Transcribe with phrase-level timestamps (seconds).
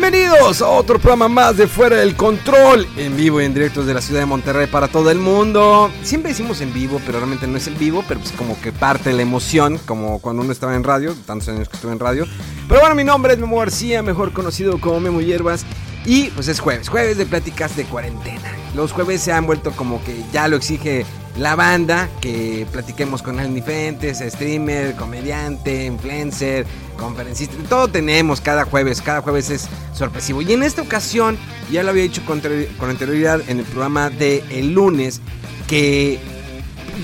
[0.00, 3.92] Bienvenidos a otro programa más de Fuera del Control, en vivo y en directo desde
[3.92, 5.90] la ciudad de Monterrey para todo el mundo.
[6.02, 9.12] Siempre decimos en vivo, pero realmente no es en vivo, pero pues como que parte
[9.12, 12.26] la emoción, como cuando uno estaba en radio, tantos años que estuve en radio.
[12.66, 15.66] Pero bueno, mi nombre es Memo García, mejor conocido como Memo Hierbas,
[16.06, 18.56] y pues es jueves, jueves de pláticas de cuarentena.
[18.74, 21.04] Los jueves se han vuelto como que ya lo exige
[21.40, 26.66] la banda, que platiquemos con alguien diferente, streamer, comediante, influencer,
[26.98, 30.42] conferencista, todo tenemos cada jueves, cada jueves es sorpresivo.
[30.42, 31.38] Y en esta ocasión,
[31.72, 32.42] ya lo había dicho con,
[32.82, 35.22] anterioridad en el programa de el lunes,
[35.66, 36.18] que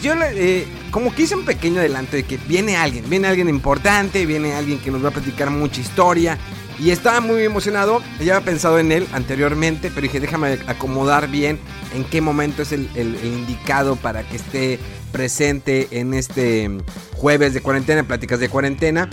[0.02, 4.26] yo eh, como que hice un pequeño adelanto de que viene alguien, viene alguien importante,
[4.26, 6.36] viene alguien que nos va a platicar mucha historia.
[6.78, 11.58] Y estaba muy emocionado, ya había pensado en él anteriormente, pero dije, déjame acomodar bien
[11.94, 12.88] en qué momento es el,
[13.24, 14.78] indicado para que esté
[15.10, 16.70] presente en este
[17.14, 19.08] jueves de cuarentena, pláticas de cuarentena.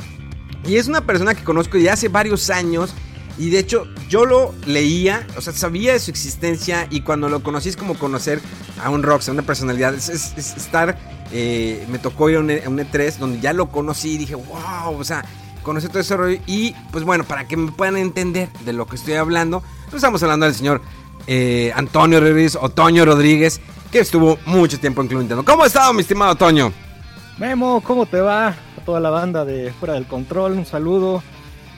[0.66, 2.94] Y es una persona que conozco ya hace varios años.
[3.38, 6.88] Y de hecho, yo lo leía, o sea, sabía de su existencia.
[6.90, 8.42] Y cuando lo conocí es como conocer
[8.84, 9.94] a un rockstar, una personalidad.
[9.94, 10.98] Es, estar.
[11.32, 14.96] Eh, me tocó ir a un, E3 e donde ya lo conocí y dije, wow,
[14.96, 15.26] o sea,
[15.64, 16.40] conocí todo ese rollo.
[16.46, 20.22] Y pues bueno, para que me puedan entender de lo que estoy hablando, pues estamos
[20.22, 20.82] hablando del señor
[21.28, 25.44] eh, Antonio Rodríguez, Otoño Rodríguez, que estuvo mucho tiempo en Club Nintendo.
[25.44, 26.72] ¿Cómo ha estado, mi estimado Otoño?
[27.38, 28.50] Memo, ¿cómo te va?
[28.50, 31.24] A toda la banda de Fuera del Control, un saludo.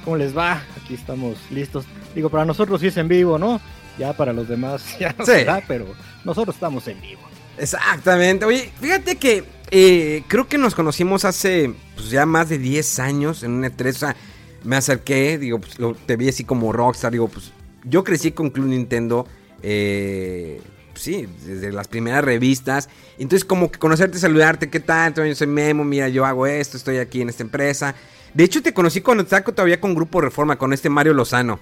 [0.03, 0.61] ¿Cómo les va?
[0.81, 1.85] Aquí estamos listos.
[2.13, 3.61] Digo, para nosotros sí es en vivo, ¿no?
[3.97, 5.31] Ya para los demás ya no sí.
[5.67, 5.85] pero
[6.23, 7.21] nosotros estamos en vivo.
[7.57, 8.45] Exactamente.
[8.45, 13.43] Oye, fíjate que eh, creo que nos conocimos hace pues, ya más de 10 años
[13.43, 13.89] en un E3.
[13.89, 14.15] O sea,
[14.63, 17.11] me acerqué, digo, pues, lo, te vi así como rockstar.
[17.11, 17.51] Digo, pues
[17.83, 19.27] yo crecí con Club Nintendo.
[19.61, 20.61] Eh,
[20.93, 22.89] sí, desde las primeras revistas.
[23.17, 25.07] Entonces, como que conocerte, saludarte, ¿qué tal?
[25.07, 27.95] Entonces, yo soy Memo, mira, yo hago esto, estoy aquí en esta empresa.
[28.33, 31.59] De hecho, te conocí cuando estaba todavía con Grupo Reforma, con este Mario Lozano.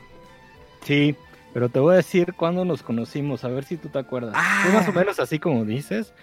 [0.86, 1.16] Sí,
[1.54, 4.36] pero te voy a decir cuándo nos conocimos, a ver si tú te acuerdas.
[4.64, 5.00] Fue más o ah.
[5.00, 6.14] menos así como dices,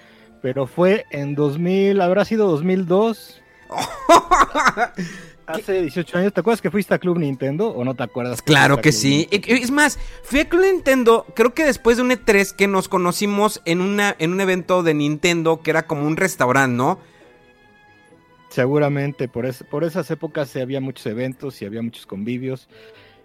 [0.43, 3.43] pero fue en 2000, habrá sido 2002.
[5.47, 8.41] Hace 18 años, ¿te acuerdas que fuiste a Club Nintendo o no te acuerdas?
[8.41, 9.28] claro que sí.
[9.31, 13.61] Es más, fui a Club Nintendo, creo que después de un E3 que nos conocimos
[13.65, 17.01] en, una, en un evento de Nintendo que era como un restaurante, ¿no?
[18.49, 22.69] Seguramente, por, por esas épocas había muchos eventos y había muchos convivios.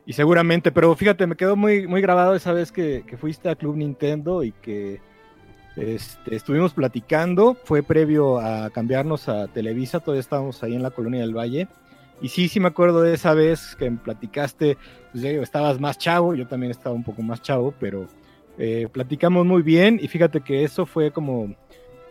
[0.05, 3.75] Y seguramente, pero fíjate, me quedó muy, muy grabado esa vez que, fuiste a Club
[3.75, 5.01] Nintendo y que
[5.75, 7.55] este, estuvimos platicando.
[7.63, 11.67] Fue previo a cambiarnos a Televisa, todavía estábamos ahí en la Colonia del Valle.
[12.21, 14.77] Y sí, sí me acuerdo de esa vez que platicaste,
[15.11, 18.07] pues estabas más chavo, yo también estaba un poco más chavo, pero
[18.57, 21.53] eh, platicamos muy bien y fíjate que eso fue como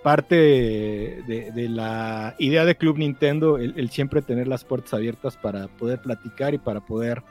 [0.03, 6.03] parte de, la idea de Club Nintendo, el, siempre tener las puertas abiertas para poder
[6.03, 7.23] platicar y para poder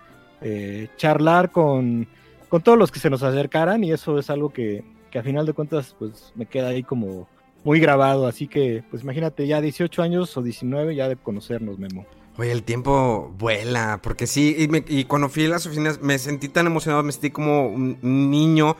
[0.42, 2.08] eh, charlar con,
[2.50, 4.84] con, todos los que se nos acercaran y eso es algo que,
[5.14, 7.30] que a final de cuentas pues me queda ahí como
[7.64, 12.08] muy grabado, así que pues imagínate ya 18 años o 19 ya de conocernos, Memo.
[12.36, 16.66] Oye, el tiempo vuela, porque sí, y, cuando fui a las oficinas me sentí tan
[16.66, 18.76] emocionado, me sentí como un niño.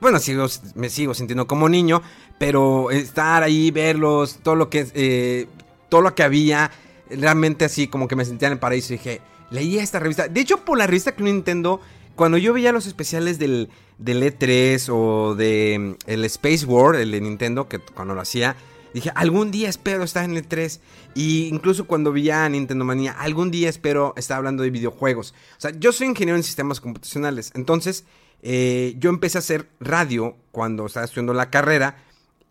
[0.00, 2.00] Bueno, sigo, me sigo sintiendo como niño,
[2.38, 5.46] pero estar ahí, verlos, todo lo que, eh,
[5.90, 6.70] todo lo que había,
[7.10, 8.94] realmente así como que me sentía en el paraíso.
[8.94, 10.26] Y dije, leí esta revista.
[10.26, 11.82] De hecho, por la revista Club Nintendo,
[12.16, 13.68] cuando yo veía los especiales del,
[13.98, 18.56] del E3 o de mm, el Space World, el de Nintendo, que cuando lo hacía,
[18.96, 20.80] Dije, algún día espero estar en el 3.
[21.14, 25.34] Y incluso cuando vi a Nintendo Manía, algún día espero estar hablando de videojuegos.
[25.58, 27.52] O sea, yo soy ingeniero en sistemas computacionales.
[27.54, 28.06] Entonces,
[28.42, 31.98] eh, yo empecé a hacer radio cuando estaba estudiando la carrera.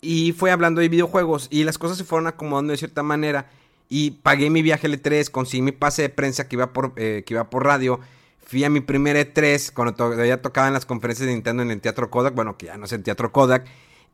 [0.01, 1.47] Y fue hablando de videojuegos.
[1.49, 3.49] Y las cosas se fueron acomodando de cierta manera.
[3.89, 7.23] Y pagué mi viaje al E3, conseguí mi pase de prensa que iba por, eh,
[7.25, 7.99] que iba por radio.
[8.45, 11.81] Fui a mi primer E3 cuando todavía tocaba en las conferencias de Nintendo en el
[11.81, 12.35] Teatro Kodak.
[12.35, 13.65] Bueno, que ya no es el Teatro Kodak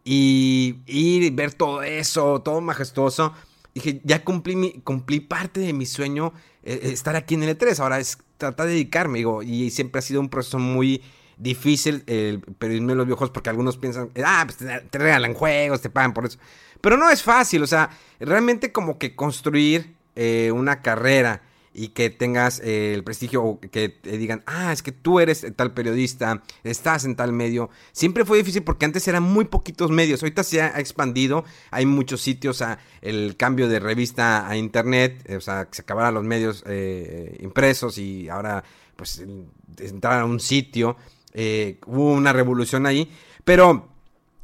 [0.04, 3.34] y, y ver todo eso, todo majestuoso.
[3.76, 6.34] dije, ya cumplí, mi, cumplí parte de mi sueño
[6.64, 7.80] eh, eh, estar aquí en el E3.
[7.80, 11.04] Ahora es tratar de dedicarme, digo, y siempre ha sido un proceso muy
[11.38, 16.26] difícil el los videojuegos porque algunos piensan, ah, pues te, regalan juegos, te pagan por
[16.26, 16.40] eso.
[16.82, 17.90] Pero no es fácil, o sea,
[18.20, 21.42] realmente como que construir eh, una carrera
[21.74, 25.46] y que tengas eh, el prestigio o que te digan, ah, es que tú eres
[25.56, 27.70] tal periodista, estás en tal medio.
[27.92, 32.22] Siempre fue difícil porque antes eran muy poquitos medios, ahorita se ha expandido, hay muchos
[32.22, 32.64] sitios,
[33.02, 37.38] el cambio de revista a internet, eh, o sea, que se acabaran los medios eh,
[37.42, 38.64] impresos y ahora
[38.96, 39.24] pues
[39.80, 40.98] entrar a un sitio,
[41.88, 43.10] hubo una revolución ahí,
[43.44, 43.90] pero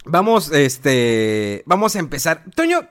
[0.05, 2.43] vamos, este, vamos a empezar.
[2.55, 2.87] Toño,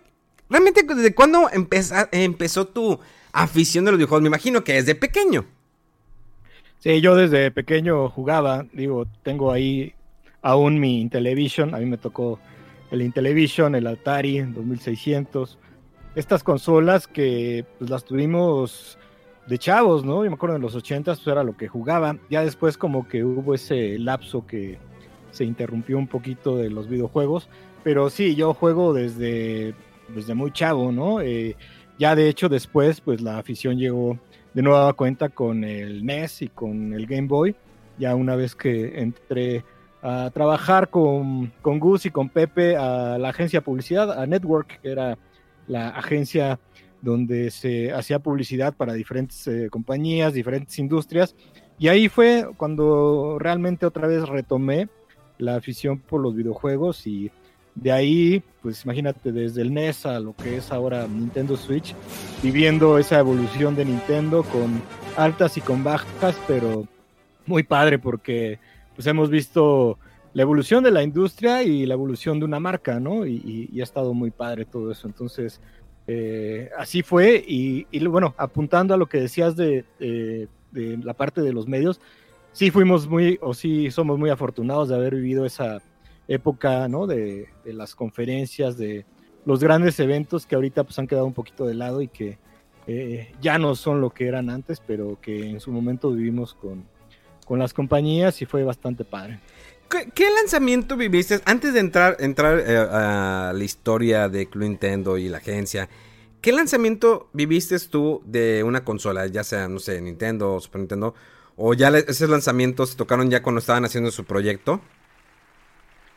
[0.49, 3.01] ¿realmente desde cuándo empezó tu
[3.43, 4.23] afición de los videojuegos?
[4.23, 5.45] Me imagino que desde pequeño.
[6.79, 9.95] Sí, yo desde pequeño jugaba, digo, tengo ahí
[10.43, 12.39] aún mi Intellivision, a mí me tocó
[12.91, 15.59] el Intellivision, el Atari 2600,
[16.15, 18.99] estas consolas que pues, las tuvimos
[19.47, 20.25] de chavos, ¿no?
[20.25, 23.25] Yo me acuerdo en los 80 pues era lo que jugaba, ya después como que
[23.25, 24.79] hubo ese lapso que
[25.31, 27.49] se interrumpió un poquito de los videojuegos,
[27.83, 29.75] pero sí, yo juego desde,
[30.09, 31.21] desde muy chavo, ¿no?
[31.21, 31.57] Eh,
[31.99, 34.19] ya de hecho después, pues la afición llegó
[34.55, 37.55] de nueva cuenta con el NES y con el Game Boy.
[37.99, 39.65] Ya una vez que entré
[40.03, 44.81] a trabajar con, con Gus y con Pepe a la agencia de publicidad, a Network,
[44.81, 45.19] que era
[45.67, 46.61] la agencia
[47.01, 51.35] donde se hacía publicidad para diferentes eh, compañías, diferentes industrias.
[51.79, 54.89] Y ahí fue cuando realmente otra vez retomé
[55.39, 57.31] la afición por los videojuegos y
[57.77, 61.95] de ahí, pues imagínate, desde el NES a lo que es ahora Nintendo Switch,
[62.43, 64.83] viviendo esa evolución de Nintendo con
[65.17, 66.89] altas y con bajas, pero
[67.45, 68.59] muy padre porque
[68.95, 69.99] pues hemos visto
[70.33, 73.27] la evolución de la industria y la evolución de una marca, ¿no?
[73.27, 75.07] Y, ha estado muy padre todo eso.
[75.07, 75.61] Entonces,
[76.07, 77.45] eh, así fue.
[77.47, 80.49] Y, bueno, apuntando a lo que decías de, de,
[81.03, 82.01] la parte de los medios,
[82.53, 85.81] sí fuimos muy, o sí somos muy afortunados de haber vivido esa
[86.29, 87.07] época, ¿no?
[87.07, 89.05] De, las conferencias, de
[89.45, 92.39] los grandes eventos que ahorita pues han quedado un poquito de lado y que
[92.87, 96.85] eh, ya no son lo que eran antes, pero que en su momento vivimos con,
[97.45, 99.41] con las compañías y fue bastante padre.
[99.89, 105.29] ¿Qué, lanzamiento viviste antes de entrar, entrar eh, a la historia de Club Nintendo y
[105.29, 105.89] la agencia?
[106.41, 111.15] ¿Qué lanzamiento viviste tú de una consola, ya sea, no sé, Nintendo o Super Nintendo?
[111.57, 114.81] ¿O ya esos lanzamientos tocaron ya cuando estaban haciendo su proyecto?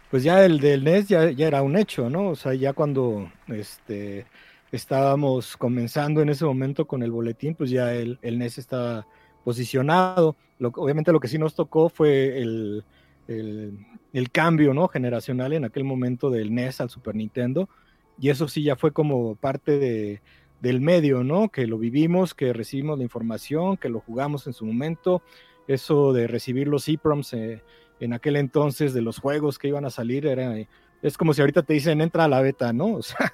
[0.10, 2.30] Pues ya el del NES ya, era un hecho, ¿no?
[2.30, 4.26] O sea, ya cuando este,
[4.72, 9.06] estábamos comenzando en ese momento con el boletín, pues ya el, NES estaba
[9.44, 10.36] posicionado.
[10.60, 12.84] obviamente lo que sí nos tocó fue el,
[14.32, 14.88] cambio, ¿no?
[14.88, 17.70] Generacional en aquel momento del NES al Super Nintendo.
[18.20, 20.22] Y eso sí ya fue como parte de,
[20.60, 21.50] del medio, ¿no?
[21.50, 25.22] Que lo vivimos, que recibimos la información, que lo jugamos en su momento.
[25.68, 27.62] Eso de recibir los EPROMs eh,
[28.00, 30.56] en aquel entonces de los juegos que iban a salir era
[31.02, 32.88] es como si ahorita te dicen entra a la beta, ¿no?
[32.98, 33.32] O sea,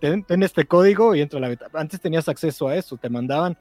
[0.00, 1.66] ten, este código y entra a la beta.
[1.74, 3.56] Antes tenías acceso a eso, te mandaban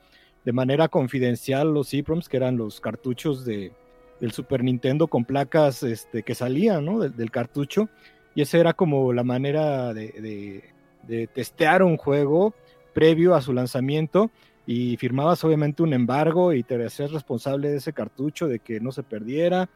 [0.46, 3.72] de manera confidencial los EPROMs, que eran los cartuchos de,
[4.20, 7.00] del Super Nintendo con placas este, que salían, ¿no?
[7.00, 7.90] Del, cartucho.
[8.36, 10.64] Y esa era como la manera de,
[11.04, 12.54] de, testear un juego
[12.94, 14.30] previo a su lanzamiento
[14.68, 18.92] y firmabas obviamente un embargo y te hacías responsable de ese cartucho, de que no
[18.92, 19.68] se perdiera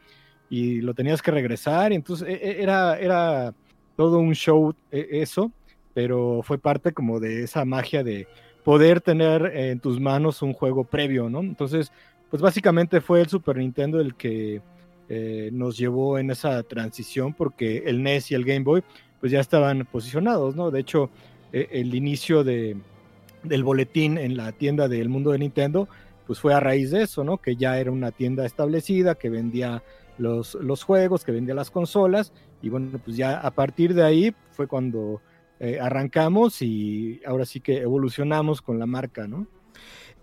[0.50, 1.92] y lo tenías que regresar.
[1.92, 3.54] Y entonces e, e, era, era
[3.96, 5.50] todo un show e, eso,
[5.92, 8.26] pero fue parte como de esa magia de
[8.64, 11.40] poder tener en tus manos un juego previo, ¿no?
[11.40, 11.92] Entonces,
[12.30, 14.62] pues básicamente fue el Super Nintendo el que
[15.08, 18.82] eh, nos llevó en esa transición porque el NES y el Game Boy
[19.20, 20.70] pues ya estaban posicionados, ¿no?
[20.70, 21.10] De hecho,
[21.52, 22.76] el inicio de,
[23.44, 25.88] del boletín en la tienda del mundo de Nintendo
[26.26, 27.38] pues fue a raíz de eso, ¿no?
[27.38, 29.82] Que ya era una tienda establecida, que vendía
[30.18, 34.34] los, los juegos, que vendía las consolas, y bueno, pues ya a partir de ahí
[34.52, 35.20] fue cuando
[35.60, 39.46] eh, arrancamos y ahora sí que evolucionamos con la marca, ¿no?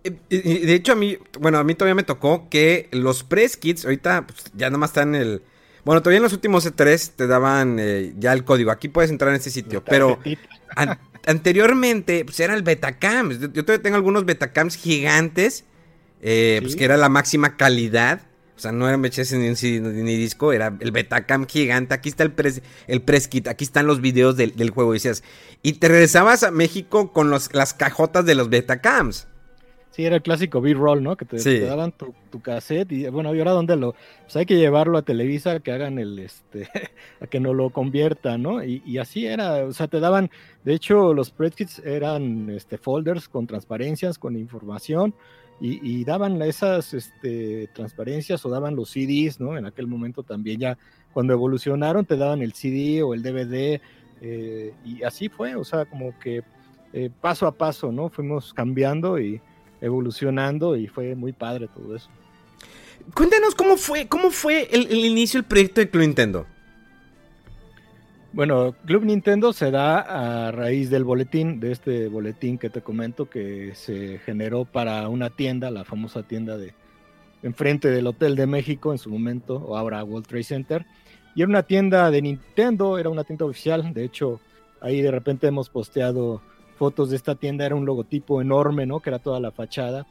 [0.03, 3.85] Eh, de hecho, a mí, bueno, a mí todavía me tocó que los press kits,
[3.85, 5.43] ahorita pues, ya nomás están en el.
[5.85, 8.71] Bueno, todavía en los últimos E3 te daban eh, ya el código.
[8.71, 9.83] Aquí puedes entrar en ese sitio.
[9.83, 10.19] Pero
[11.25, 13.31] anteriormente, pues era el Betacam.
[13.31, 15.65] Yo todavía tengo algunos Betacams gigantes.
[16.19, 18.21] Pues que era la máxima calidad.
[18.55, 19.49] O sea, no era VHS ni,
[20.03, 21.93] ni, disco, era el Betacam gigante.
[21.93, 24.93] Aquí está el press, el press kit, aquí están los videos del, juego.
[24.93, 25.23] Y decías,
[25.63, 29.27] y te regresabas a México con los, las cajotas de los Betacams.
[29.91, 31.17] Sí, era el clásico B-roll, ¿no?
[31.17, 33.93] Que te, daban tu, cassette y bueno, ¿y ahora dónde lo?
[34.23, 36.69] Pues hay que llevarlo a Televisa, que hagan el, este,
[37.19, 38.63] a que no lo conviertan, ¿no?
[38.63, 40.31] Y, así era, o sea, te daban,
[40.63, 45.13] de hecho, los spreadsheets eran este, folders con transparencias, con información,
[45.63, 49.57] y, daban esas este, transparencias o daban los CDs, ¿no?
[49.57, 50.77] En aquel momento también ya,
[51.13, 53.79] cuando evolucionaron, te daban el CD o el DVD,
[54.21, 56.43] eh, y así fue, o sea, como que
[56.93, 58.09] eh, paso a paso, ¿no?
[58.09, 59.39] Fuimos cambiando y
[59.81, 62.09] evolucionando y fue muy padre todo eso.
[63.13, 66.47] Cuéntanos cómo fue, cómo fue el, inicio del proyecto de Club Nintendo.
[68.33, 69.99] Bueno, Club Nintendo se da
[70.47, 75.29] a raíz del boletín, de este boletín que te comento que se generó para una
[75.29, 76.73] tienda, la famosa tienda de
[77.43, 80.85] enfrente del Hotel de México en su momento, o ahora World Trade Center.
[81.35, 83.93] Y era una tienda de Nintendo, era una tienda oficial.
[83.93, 84.39] De hecho,
[84.79, 86.41] ahí de repente hemos posteado
[86.77, 89.01] fotos de esta tienda era un logotipo enorme, ¿no?
[89.01, 90.07] Que era toda la fachada.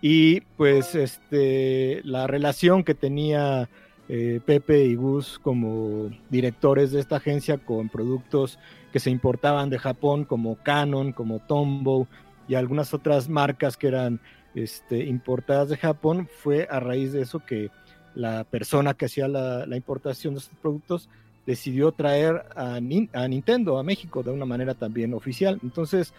[0.00, 3.68] Y pues este, la relación que tenía
[4.08, 8.58] eh, Pepe y Gus como directores de esta agencia con productos
[8.92, 12.06] que se importaban de Japón como Canon, como Tombow
[12.48, 14.20] y algunas otras marcas que eran
[14.54, 17.70] este, importadas de Japón, fue a raíz de eso que
[18.14, 21.08] la persona que hacía la, importación de estos productos
[21.44, 25.60] decidió traer a, Nintendo a México de una manera también oficial.
[25.62, 26.14] Entonces,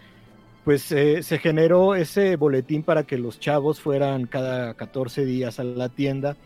[0.64, 5.64] pues eh, se generó ese boletín para que los chavos fueran cada 14 días a
[5.64, 6.36] la tienda,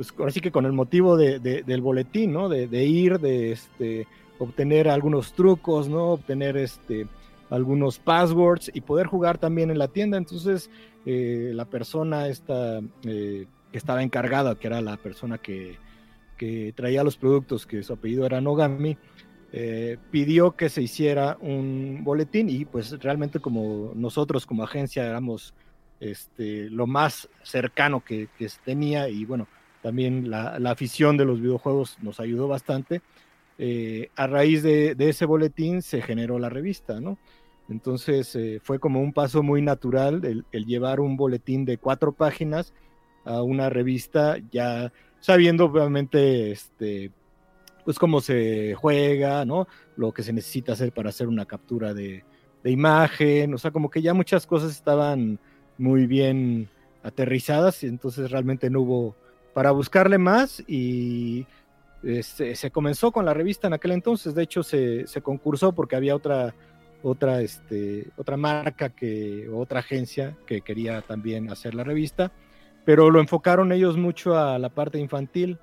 [0.00, 2.48] pues así que con el motivo del boletín, ¿no?
[2.48, 4.06] De, ir, de este,
[4.38, 6.12] obtener algunos trucos, ¿no?
[6.12, 7.06] Obtener este,
[7.50, 10.16] algunos passwords y poder jugar también en la tienda.
[10.16, 10.70] Entonces,
[11.04, 15.76] eh, la persona esta, eh, que estaba encargada, que era la persona que
[16.40, 18.96] que traía los productos, que su apellido era Nogami,
[19.52, 25.52] eh, pidió que se hiciera un boletín y pues realmente como nosotros como agencia éramos
[26.00, 29.48] este, lo más cercano que, que tenía y bueno,
[29.82, 33.02] también la, la, afición de los videojuegos nos ayudó bastante.
[33.58, 37.18] Eh, a raíz de, de, ese boletín se generó la revista, ¿no?
[37.70, 42.74] Entonces eh, fue como un paso muy natural el, llevar un boletín de cuatro páginas
[43.24, 47.12] a una revista ya sabiendo obviamente este
[47.84, 49.68] pues cómo se juega, ¿no?
[49.96, 52.24] Lo que se necesita hacer para hacer una captura de,
[52.64, 55.38] imagen, o sea, como que ya muchas cosas estaban
[55.78, 56.68] muy bien
[57.02, 59.16] aterrizadas y entonces realmente no hubo
[59.52, 61.46] para buscarle más y
[62.02, 65.96] este, se comenzó con la revista en aquel entonces, de hecho se, se concursó porque
[65.96, 66.54] había otra
[67.02, 72.30] otra este otra marca que otra agencia que quería también hacer la revista
[72.84, 75.58] pero lo enfocaron ellos mucho a la parte infantil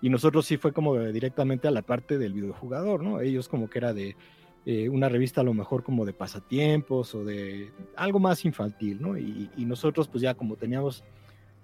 [0.00, 3.20] y nosotros sí fue como directamente a la parte del videojugador, ¿no?
[3.20, 4.16] Ellos como que era de
[4.66, 9.16] eh, una revista a lo mejor como de pasatiempos o de algo más infantil, ¿no?
[9.16, 11.02] Y, nosotros pues ya como teníamos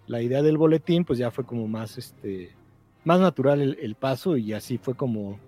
[0.06, 2.50] la idea del boletín, pues ya fue como más, este,
[3.04, 5.38] más natural el, paso y así fue como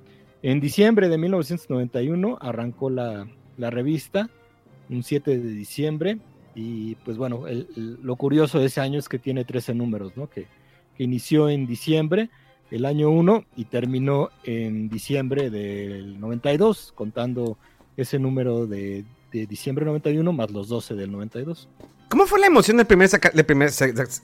[0.43, 4.29] en diciembre de 1991 arrancó la, la revista,
[4.91, 6.19] un 7 de diciembre,
[6.55, 7.45] y pues bueno,
[7.75, 10.29] lo curioso de ese año es que tiene 13 números, ¿no?
[10.29, 10.47] Que,
[10.97, 12.31] inició en diciembre
[12.71, 17.59] el año 1 y terminó en diciembre del 92, contando
[17.97, 21.69] ese número de, de diciembre 91 más los 12 del 92.
[22.15, 23.11] ¿Cómo fue la emoción del primer,
[23.45, 23.71] primer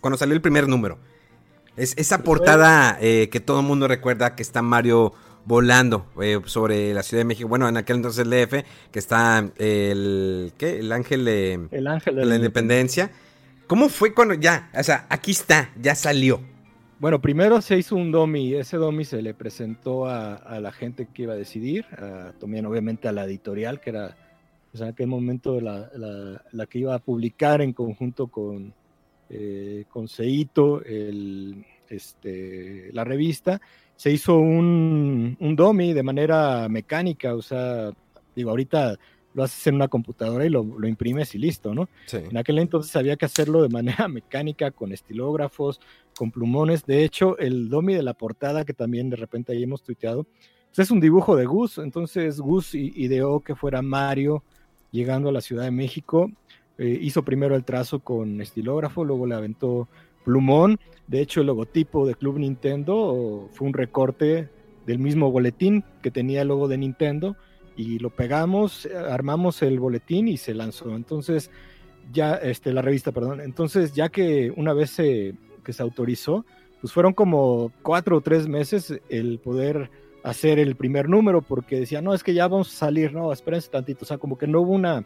[0.00, 1.00] cuando salió el primer número?
[1.76, 5.12] Es, esa portada eh, que todo el mundo recuerda que está Mario
[5.44, 7.49] volando eh, sobre la Ciudad de México.
[7.49, 10.78] Bueno, en aquel entonces el DF, que está el, ¿qué?
[10.78, 13.11] El ángel de, el ángel de la, independencia.
[13.66, 16.40] ¿Cómo fue cuando ya, o sea, aquí está, ya salió?
[17.00, 21.23] Bueno, primero se hizo un domi, ese domi se le presentó a, la gente que
[21.23, 21.87] iba a decidir,
[22.38, 24.16] también obviamente a la editorial, que era
[24.74, 25.90] en aquel momento la,
[26.52, 28.72] la, que iba a publicar en conjunto con,
[29.28, 33.60] eh, con Seito el, este, la revista,
[33.96, 37.90] se hizo un, un dummy de manera mecánica, o sea,
[38.34, 38.96] digo, ahorita
[39.34, 41.88] lo haces en una computadora y lo, lo imprimes y listo, ¿no?
[42.12, 45.80] En aquel entonces había que hacerlo de manera mecánica, con estilógrafos,
[46.16, 46.84] con plumones.
[46.84, 50.78] De hecho, el dummy de la portada, que también de repente ahí hemos tuiteado, pues
[50.78, 51.78] es un dibujo de Gus.
[51.78, 54.42] Entonces Gus ideó que fuera Mario
[54.90, 56.30] llegando a la Ciudad de México.
[56.78, 59.88] Eh, hizo primero el trazo con estilógrafo, luego le aventó
[60.25, 60.78] plumón.
[61.06, 64.49] De hecho, el logotipo de Club Nintendo fue un recorte
[64.87, 67.37] del mismo boletín que tenía el logo de Nintendo
[67.76, 70.94] y lo pegamos, armamos el boletín y se lanzó.
[70.97, 71.50] Entonces,
[72.12, 73.40] ya, este, la revista, perdón.
[73.40, 76.44] Entonces, ya que una vez que se autorizó,
[76.80, 79.90] pues fueron como cuatro o tres meses el poder
[80.22, 83.70] hacer el primer número porque decía, no, es que ya vamos a salir, no, espérense
[83.70, 84.04] tantito.
[84.04, 85.04] O sea, como que no hubo una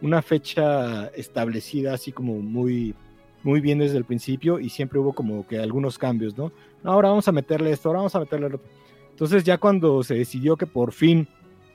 [0.00, 2.94] una fecha establecida así como muy,
[3.42, 6.52] muy bien desde el principio y siempre hubo como que algunos cambios, ¿no?
[6.84, 8.60] ahora vamos a meterle esto, ahora vamos a meterle lo
[9.10, 11.28] Entonces ya cuando se decidió que por fin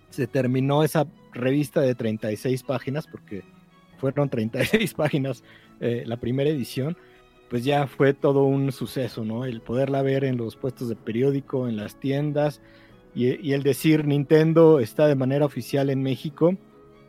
[0.09, 3.43] se terminó esa revista de 36 páginas, porque
[3.97, 5.43] fueron 36 páginas
[5.79, 6.97] eh, la primera edición,
[7.49, 9.45] pues ya fue todo un suceso, ¿no?
[9.45, 12.61] El poderla ver en los puestos de periódico, en las tiendas,
[13.13, 16.55] y, el decir Nintendo está de manera oficial en México,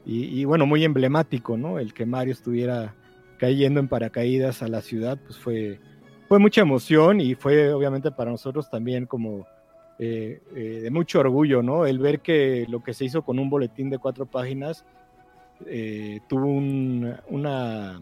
[0.04, 1.78] y, bueno, muy emblemático, ¿no?
[1.78, 2.97] El que Mario estuviera
[3.38, 5.78] cayendo en paracaídas a la ciudad, pues fue,
[6.28, 9.47] fue mucha emoción y fue obviamente para nosotros también como
[10.00, 11.87] eh, eh, de mucho orgullo, ¿no?
[11.87, 14.85] El ver que lo que se hizo con un boletín de cuatro páginas
[15.66, 18.00] eh, tuvo un, una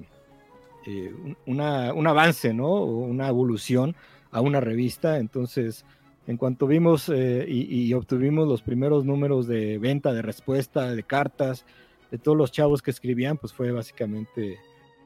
[0.86, 1.12] eh,
[1.46, 2.82] un, avance, ¿no?
[2.84, 3.94] Una evolución
[4.30, 5.18] a una revista.
[5.18, 5.84] Entonces,
[6.30, 11.66] en cuanto vimos eh, y, obtuvimos los primeros números de venta, de respuesta, de cartas,
[12.12, 14.58] de todos los chavos que escribían, pues fue básicamente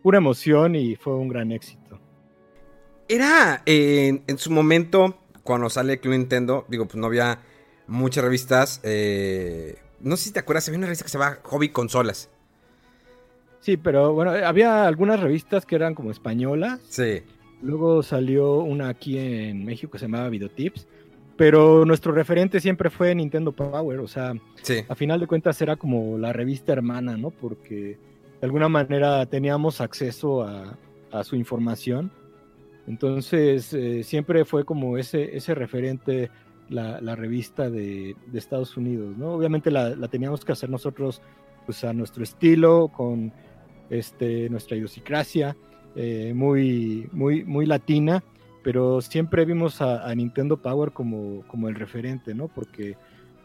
[0.02, 1.98] pura emoción y fue un gran éxito.
[3.08, 7.40] Era en su momento, cuando sale Club Nintendo, digo, pues no había
[7.86, 8.80] muchas revistas.
[8.82, 12.28] Eh, no sé si te acuerdas, había una revista que se llama Hobby Consolas.
[13.60, 16.80] Sí, pero bueno, había algunas revistas que eran como españolas.
[16.90, 17.22] Sí.
[17.62, 20.86] Luego salió una aquí en México que se llamaba Videotips.
[21.36, 24.00] Pero nuestro referente siempre fue Nintendo Power.
[24.00, 24.34] O sea,
[24.88, 27.30] a final de cuentas era como la revista hermana, ¿no?
[27.30, 27.98] Porque
[28.40, 30.76] de alguna manera teníamos acceso a,
[31.22, 32.10] su información.
[32.88, 36.30] Entonces, eh, siempre fue como ese, ese referente,
[36.68, 39.32] la, revista de, Estados Unidos, ¿no?
[39.32, 41.22] Obviamente la, la, teníamos que hacer nosotros,
[41.66, 43.32] pues a nuestro estilo, con
[43.90, 45.56] este, nuestra idiosincrasia,
[45.96, 48.24] eh, muy, muy, muy latina,
[48.64, 52.49] pero siempre vimos a, Nintendo Power como, como el referente, ¿no?
[52.49, 52.97] Porque,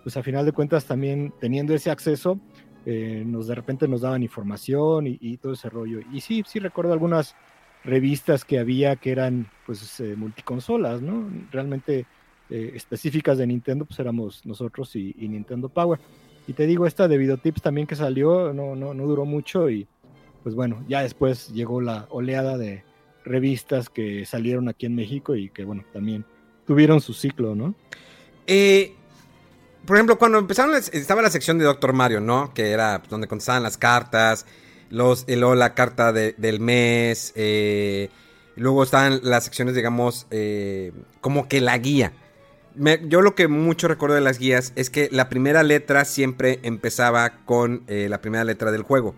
[0.01, 2.39] pues a final de cuentas, también teniendo ese acceso,
[2.85, 5.99] eh, nos de repente nos daban información y, todo ese rollo.
[6.11, 7.35] Y sí, sí recuerdo algunas
[7.83, 11.29] revistas que había que eran, pues, eh, multiconsolas, ¿no?
[11.51, 12.07] Realmente
[12.49, 15.99] específicas de Nintendo, pues éramos nosotros y, y, Nintendo Power.
[16.47, 19.87] Y te digo, esta de Videotips también que salió, no, no, no duró mucho y
[20.41, 22.83] pues bueno, ya después llegó la oleada de
[23.29, 26.25] revistas que salieron aquí en México y que bueno, también
[26.65, 27.75] tuvieron su ciclo, ¿no?
[28.47, 28.93] Eh,
[29.85, 32.53] por ejemplo, cuando empezaron, estaba la sección de Doctor Mario, ¿no?
[32.53, 34.45] Que era donde contestaban las cartas,
[34.89, 38.09] los, luego la carta del mes, eh,
[38.55, 42.11] luego estaban las secciones, digamos, eh, como que la guía.
[43.07, 47.45] yo lo que mucho recuerdo de las guías es que la primera letra siempre empezaba
[47.45, 49.15] con la primera letra del juego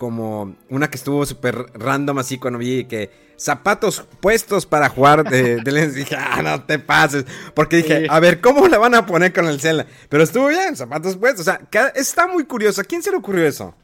[0.00, 5.56] como una que estuvo súper random así cuando vi que zapatos puestos para jugar de,
[5.60, 9.34] de dije, ah, no te pases, porque dije, a ver, ¿cómo la van a poner
[9.34, 9.84] con el Zelda?
[10.08, 13.46] Pero estuvo bien, zapatos puestos, o sea, está muy curioso, ¿a quién se le ocurrió
[13.46, 13.74] eso?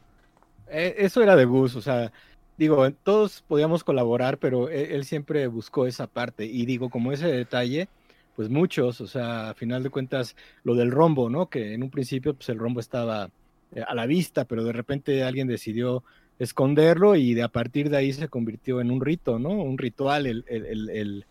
[0.71, 2.11] Eh, eso era de Gus, o sea,
[2.57, 7.27] digo, todos podíamos colaborar, pero él, él, siempre buscó esa parte, y digo, como ese
[7.27, 7.89] detalle,
[8.35, 11.47] pues muchos, o sea, a final de cuentas, lo del rombo, ¿no?
[11.47, 13.29] Que en un principio, pues el rombo estaba
[13.87, 16.03] a la vista, pero de repente alguien decidió
[16.39, 19.49] esconderlo y de a partir de ahí se convirtió en un rito, ¿no?
[19.49, 21.25] Un ritual, el, el,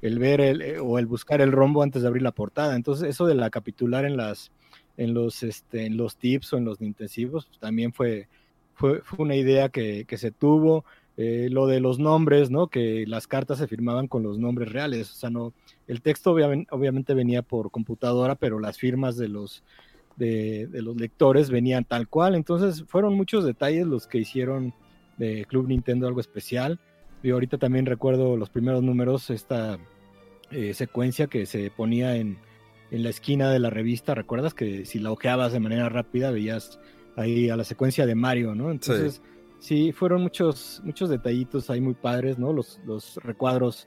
[0.00, 2.76] el, ver el, eh, o el buscar el rombo antes de abrir la portada.
[2.76, 4.50] Entonces, eso de la capitular en las
[4.98, 8.28] en los este, en los tips o en los intensivos pues, también fue,
[8.74, 10.84] fue, fue, una idea que, que se tuvo.
[11.18, 12.68] Eh, lo de los nombres, ¿no?
[12.68, 15.10] Que las cartas se firmaban con los nombres reales.
[15.10, 15.52] O sea, no,
[15.86, 19.62] el texto obviamente venía por computadora, pero las firmas de los
[20.16, 22.34] de, los lectores venían tal cual.
[22.34, 24.74] Entonces fueron muchos detalles los que hicieron
[25.18, 26.80] de Club Nintendo algo especial.
[27.22, 29.78] Y ahorita también recuerdo los primeros números, esta
[30.50, 32.38] eh, secuencia que se ponía en,
[32.90, 34.14] en, la esquina de la revista.
[34.14, 36.80] ¿Recuerdas que si la ojeabas de manera rápida veías
[37.16, 38.72] ahí a la secuencia de Mario, ¿no?
[38.72, 39.22] Entonces,
[39.60, 42.52] sí, fueron muchos, muchos detallitos ahí muy padres, ¿no?
[42.52, 43.86] Los, los recuadros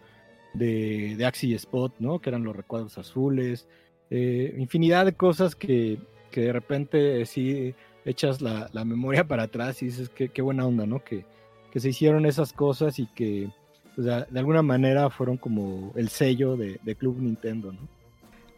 [0.53, 2.19] de, de Axie Spot, ¿no?
[2.19, 3.67] Que eran los recuadros azules.
[4.09, 5.99] Eh, infinidad de cosas que
[6.35, 10.85] que de repente sí echas la, memoria para atrás y dices que qué buena onda,
[10.85, 11.01] ¿no?
[11.01, 11.25] Que,
[11.71, 13.49] que se hicieron esas cosas y que
[13.95, 17.79] pues, de, alguna manera fueron como el sello de, Club Nintendo, ¿no?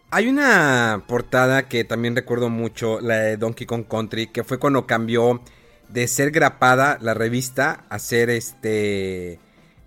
[0.10, 4.88] Hay una portada que también recuerdo mucho, la de Donkey Kong Country, que fue cuando
[4.88, 5.42] cambió
[5.88, 9.38] de ser grapada la revista a ser este,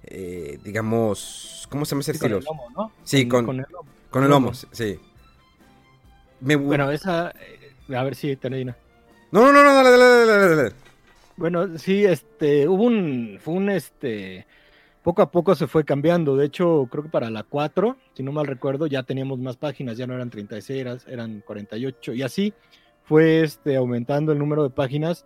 [0.05, 2.38] eh, digamos, ¿cómo se llama ese estilo?
[2.38, 2.92] Con el lomo, ¿no?
[3.03, 3.88] Sí, con, el lomo.
[4.11, 5.00] Con el lomo, sí.
[6.40, 7.33] Bueno, esa,
[7.94, 8.76] a ver si termina.
[9.33, 10.72] No, no, no, no, dale, dale, dale, dale.
[11.37, 14.46] Bueno, sí, este, hubo un, fue un, este,
[15.03, 16.37] poco a poco se fue cambiando.
[16.37, 19.96] De hecho, creo que para la 4, si no mal recuerdo, ya teníamos más páginas,
[19.96, 22.12] ya no eran 36, eran 48.
[22.14, 22.53] Y así
[23.05, 25.24] fue este, aumentando el número de páginas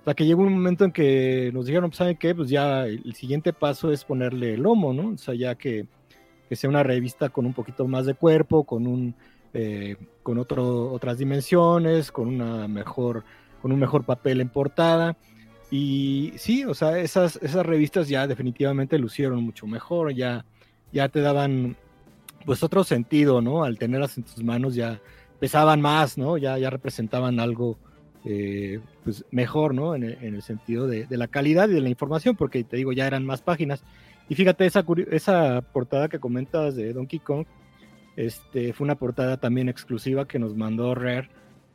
[0.00, 2.34] hasta que llegó un momento en que nos dijeron, pues, ¿saben qué?
[2.34, 5.10] Pues ya el siguiente paso es ponerle lomo, ¿no?
[5.10, 5.86] O sea, ya que,
[6.48, 9.14] que sea una revista con un poquito más de cuerpo, con un
[9.52, 13.24] eh, con otras dimensiones, con una mejor,
[13.60, 15.16] con un mejor papel en portada.
[15.70, 20.44] Y sí, o sea, esas, revistas ya definitivamente lucieron mucho mejor, ya,
[20.92, 21.76] te daban
[22.44, 23.64] pues otro sentido, ¿no?
[23.64, 25.00] Al tenerlas en tus manos ya
[25.38, 26.38] pesaban más, ¿no?
[26.38, 27.78] Ya, ya representaban algo
[28.24, 29.94] eh, pues mejor, ¿no?
[29.94, 33.24] En el, sentido de, la calidad y de la información, porque te digo, ya eran
[33.24, 33.82] más páginas.
[34.28, 37.46] Y fíjate, esa, esa portada que comentas de Donkey Kong,
[38.26, 41.30] este, fue una portada también exclusiva que nos mandó Rare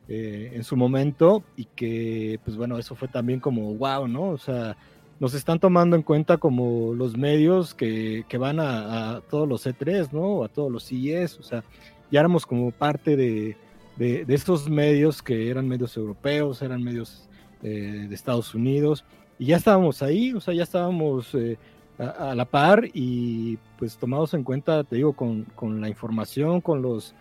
[0.08, 4.28] eh, en su momento y que, pues bueno, eso fue también como wow, ¿no?
[4.28, 4.76] O sea,
[5.18, 10.44] nos están tomando en cuenta como los medios que, van a, todos los E3, ¿no?
[10.44, 11.64] A todos los CES, o sea,
[12.12, 13.56] ya éramos como parte de,
[13.96, 17.28] de, estos medios que eran medios europeos, eran medios
[17.64, 19.04] eh, de Estados Unidos,
[19.36, 21.58] y ya estábamos ahí, o sea, ya estábamos eh,
[21.98, 26.82] a, la par y pues tomados en cuenta, te digo, con, con, la información, con
[26.82, 27.14] los,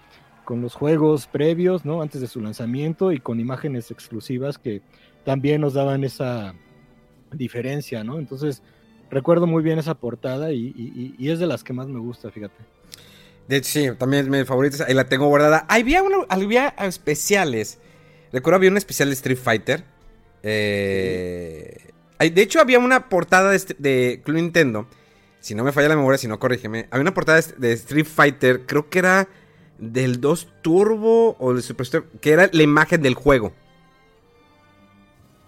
[0.43, 2.01] con los juegos previos, ¿no?
[2.01, 4.81] Antes de su lanzamiento y con imágenes exclusivas que
[5.23, 6.53] también nos daban esa
[7.31, 8.19] diferencia, ¿no?
[8.19, 8.61] Entonces,
[9.09, 12.55] recuerdo muy bien esa portada y, es de las que más me gusta, fíjate.
[13.47, 15.65] De hecho, sí, también es mi favorita, ahí la tengo guardada.
[15.69, 17.79] Había, había especiales.
[18.31, 19.83] Recuerdo había un especial de Street Fighter.
[20.41, 24.87] Eh, de hecho, había una portada de, de Club Nintendo.
[25.39, 26.87] Si no me falla la memoria, si no, corrígeme.
[26.89, 29.27] Había una portada de Street Fighter, creo que era
[29.77, 31.87] del 2 Turbo o de Super
[32.21, 33.53] que era la imagen del juego.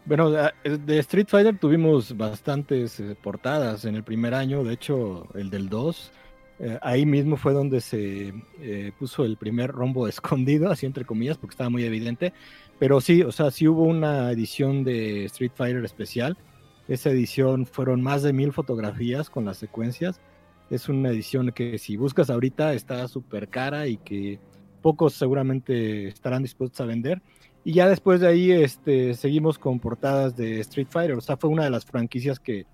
[0.06, 5.50] Bueno, de Street Fighter tuvimos bastantes eh, portadas en el primer año, de hecho el
[5.50, 6.12] del 2,
[6.60, 11.38] eh, ahí mismo fue donde se eh, puso el primer rombo escondido, así entre comillas,
[11.38, 12.32] porque estaba muy evidente,
[12.80, 16.38] pero sí, o sea, sí hubo una edición de Street Fighter especial,
[16.88, 20.22] esa edición fueron más de mil fotografías con las secuencias,
[20.70, 24.40] es una edición que si buscas ahorita está súper cara y que
[24.82, 27.22] pocos seguramente estarán dispuestos a vender.
[27.64, 31.18] Y ya después de ahí este, seguimos con portadas de Street Fighter.
[31.18, 32.66] O sea, fue una de las franquicias que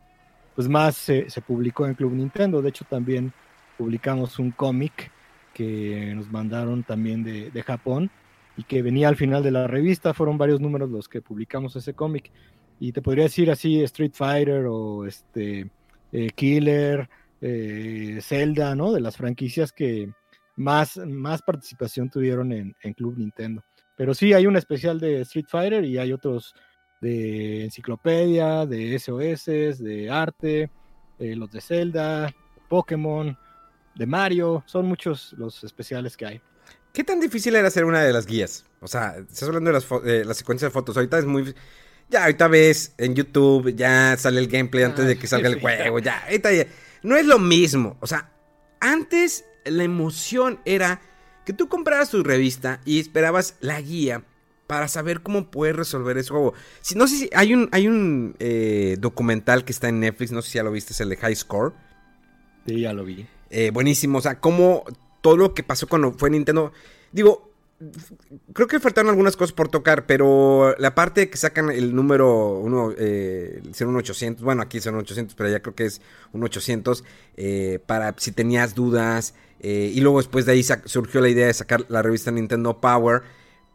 [0.56, 2.62] pues, más se, publicó en Club Nintendo.
[2.62, 3.34] De hecho, también
[3.78, 5.12] publicamos un cómic
[5.54, 8.10] que nos mandaron también de, Japón
[8.58, 10.14] y que venía al final de la revista.
[10.14, 12.32] Fueron varios números los que publicamos ese cómic.
[12.80, 15.70] Y te podría decir así Street Fighter o este
[16.12, 17.10] eh, Killer,
[17.42, 18.92] eh, Zelda, ¿no?
[18.92, 20.12] De las franquicias que
[20.56, 23.64] más, más participación tuvieron en Club Nintendo.
[23.96, 26.54] Pero sí, hay un especial de Street Fighter y hay otros
[27.02, 29.46] de enciclopedia, de SOS,
[29.80, 30.72] de arte,
[31.20, 32.34] eh, los de Zelda,
[32.70, 33.38] Pokémon,
[33.96, 34.64] de Mario.
[34.66, 36.42] Son muchos los especiales que hay.
[36.92, 38.66] ¿Qué tan difícil era hacer una de las guías?
[38.80, 40.96] O sea, estás hablando de las, de las secuencias de fotos.
[40.96, 41.54] Ahorita es muy.
[42.14, 45.60] Ya, ahorita ves en YouTube, ya sale el gameplay antes de ah, que salga el
[45.60, 45.98] juego.
[45.98, 46.68] Ya, ahorita ya.
[47.02, 47.98] No es lo mismo.
[48.02, 48.32] O sea,
[48.80, 51.02] antes la emoción era
[51.44, 54.24] que tú comprabas tu revista y esperabas la guía
[54.68, 56.54] para saber cómo puedes resolver ese juego.
[56.82, 60.44] Si, no sé si hay un, hay un eh, documental que está en Netflix, no
[60.44, 61.74] sé si ya lo viste, es el de High Score.
[62.68, 63.26] Sí, ya lo vi.
[63.50, 64.84] Eh, buenísimo, o sea, cómo
[65.22, 66.74] todo lo que pasó cuando fue Nintendo.
[67.12, 67.53] Digo,
[68.54, 72.94] creo que faltaron algunas cosas por tocar, pero la parte que sacan el número uno,
[72.98, 77.04] eh, el 1800, bueno, aquí es un 800, pero ya creo que es un 800,
[77.38, 81.54] eh, para si tenías dudas, eh, y luego después de ahí surgió la idea de
[81.54, 83.24] sacar la revista Nintendo Power,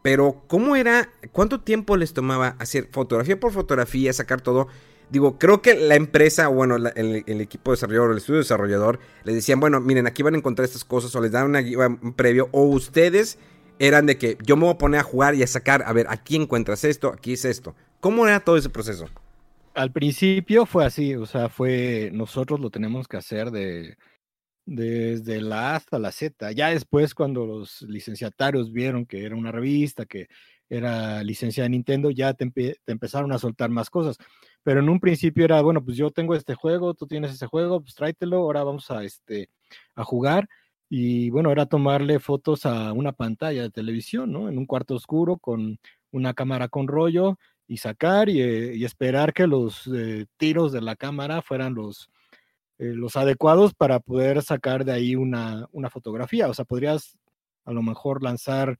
[0.01, 1.11] pero ¿cómo era?
[1.31, 4.67] ¿Cuánto tiempo les tomaba hacer fotografía por fotografía, sacar todo?
[5.09, 9.81] Digo, creo que la empresa, bueno, el, equipo desarrollador, el estudio desarrollador, les decían, bueno,
[9.81, 11.53] miren, aquí van a encontrar estas cosas, o les dan
[12.01, 13.39] un previo, o ustedes
[13.79, 16.05] eran de que yo me voy a poner a jugar y a sacar, a ver,
[16.09, 17.75] aquí encuentras esto, aquí es esto.
[18.01, 19.09] ¿Cómo era todo ese proceso?
[19.73, 23.97] Al principio fue así, o sea, fue, nosotros lo tenemos que hacer de,
[24.65, 26.51] desde la A hasta la Z.
[26.51, 30.27] Ya después, cuando los licenciatarios vieron que era una revista, que
[30.69, 32.51] era licencia de Nintendo, ya te,
[32.85, 34.17] empezaron a soltar más cosas.
[34.61, 37.81] Pero en un principio era, bueno, pues yo tengo este juego, tú tienes ese juego,
[37.81, 39.49] pues tráetelo, ahora vamos a, este,
[39.95, 40.49] a jugar
[40.89, 44.49] y bueno, era tomarle fotos a una pantalla de televisión, ¿no?
[44.49, 45.79] En un cuarto oscuro con
[46.11, 50.95] una cámara con rollo y sacar y, eh, esperar que los eh, tiros de la
[50.95, 52.09] cámara fueran los,
[52.79, 56.47] eh, los adecuados para poder sacar de ahí una, una fotografía.
[56.49, 57.17] O sea, podrías
[57.65, 58.79] a lo mejor lanzar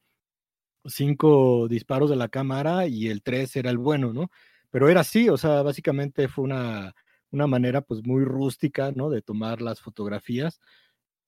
[0.86, 4.32] cinco disparos de la cámara y el tres era el bueno, ¿no?
[4.72, 6.96] Pero era así, o sea, básicamente fue una,
[7.32, 9.10] una manera pues muy rústica, ¿no?
[9.12, 10.60] De tomar las fotografías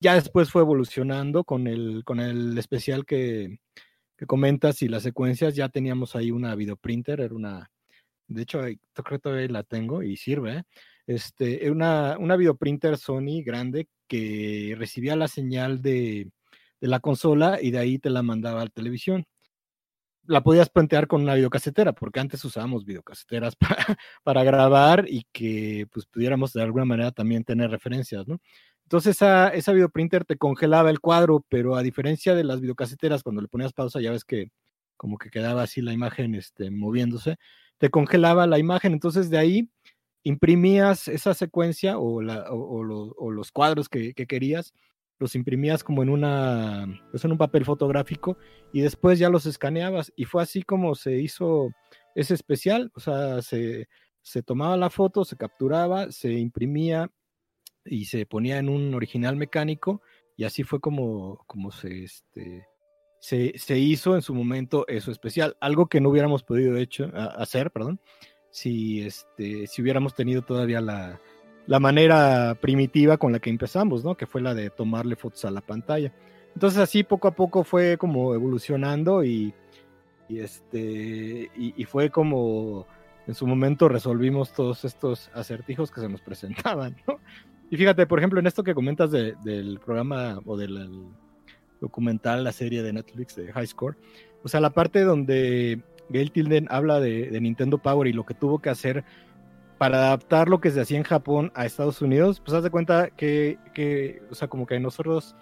[0.02, 3.58] ya después fue evolucionando con el, con el especial que,
[4.26, 5.54] comentas y las secuencias.
[5.56, 7.70] Ya teníamos ahí una videoprinter, era una
[8.28, 10.62] de hecho, creo que todavía la tengo y sirve, ¿eh?
[11.06, 16.30] este, una, una videoprinter Sony grande que recibía la señal de,
[16.80, 19.26] de la consola y de ahí te la mandaba a la televisión
[20.26, 25.86] la podías plantear con una videocasetera, porque antes usábamos videocaseteras para, para, grabar y que
[25.92, 28.40] pues pudiéramos de alguna manera también tener referencias, ¿no?
[28.92, 33.40] Entonces esa, esa videoprinter te congelaba el cuadro, pero a diferencia de las videocaseteras, cuando
[33.40, 34.50] le ponías pausa, ya ves que
[34.98, 37.36] como que quedaba así la imagen este, moviéndose,
[37.78, 39.70] te congelaba la imagen, entonces de ahí
[40.24, 44.74] imprimías esa secuencia o, los cuadros que, que querías
[45.18, 48.36] los imprimías como en una, pues en un papel fotográfico
[48.74, 50.12] y después ya los escaneabas.
[50.16, 51.70] Y fue así como se hizo
[52.14, 53.88] ese especial, o sea, se,
[54.20, 57.10] se tomaba la foto, se capturaba, se imprimía
[57.84, 60.02] y se ponía en un original mecánico
[60.36, 62.66] y así fue como, como se, este,
[63.20, 67.70] se, se, hizo en su momento eso especial, algo que no hubiéramos podido hecho, hacer,
[67.70, 68.00] perdón,
[68.50, 71.20] si, este, si hubiéramos tenido todavía la,
[71.66, 74.16] la manera primitiva con la que empezamos, ¿no?
[74.16, 76.12] Que fue la de tomarle fotos a la pantalla.
[76.54, 79.54] Entonces así poco a poco fue como evolucionando y,
[80.28, 82.86] este y, fue como
[83.26, 87.18] en su momento resolvimos todos estos acertijos que se nos presentaban, ¿no?
[87.72, 91.06] Y fíjate, por ejemplo, en esto que comentas del programa o del
[91.80, 93.96] documental, la serie de Netflix de High Score,
[94.42, 98.34] o sea, la parte donde Gail Tilden habla de, de Nintendo Power y lo que
[98.34, 99.04] tuvo que hacer
[99.78, 103.08] para adaptar lo que se hacía en Japón a Estados Unidos, pues haz de cuenta
[103.08, 105.34] que, que, o sea, como que nosotros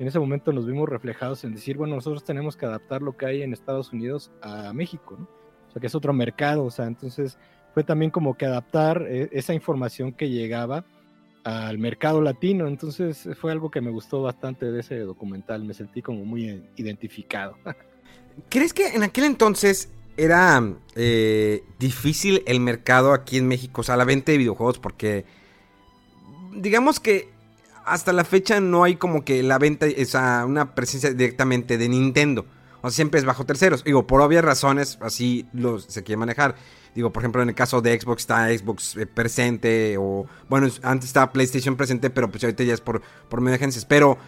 [0.00, 3.26] en ese momento nos vimos reflejados en decir, bueno, nosotros tenemos que adaptar lo que
[3.26, 5.28] hay en Estados Unidos a México, ¿no?
[5.68, 7.38] O sea, que es otro mercado, o sea, entonces
[7.72, 10.84] fue también como que adaptar eh, esa información que llegaba
[11.48, 16.02] al mercado latino, entonces fue algo que me gustó bastante de ese documental, me sentí
[16.02, 17.56] como muy identificado.
[18.50, 20.62] ¿Crees que en aquel entonces era
[20.94, 25.24] eh, difícil el mercado aquí en México, o sea, la venta de videojuegos, porque
[26.52, 27.30] digamos que
[27.86, 32.44] hasta la fecha no hay como que la venta, esa, una presencia directamente de Nintendo.
[32.82, 33.84] O sea, siempre es bajo terceros.
[33.84, 36.56] Digo, por obvias razones, así lo, se quiere manejar.
[36.94, 39.96] Digo, por ejemplo, en el caso de Xbox está Xbox eh, presente.
[39.98, 43.56] O, bueno, antes estaba PlayStation presente, pero pues ahorita ya es por, por medio de
[43.56, 43.84] agencias.
[43.84, 44.18] Pero,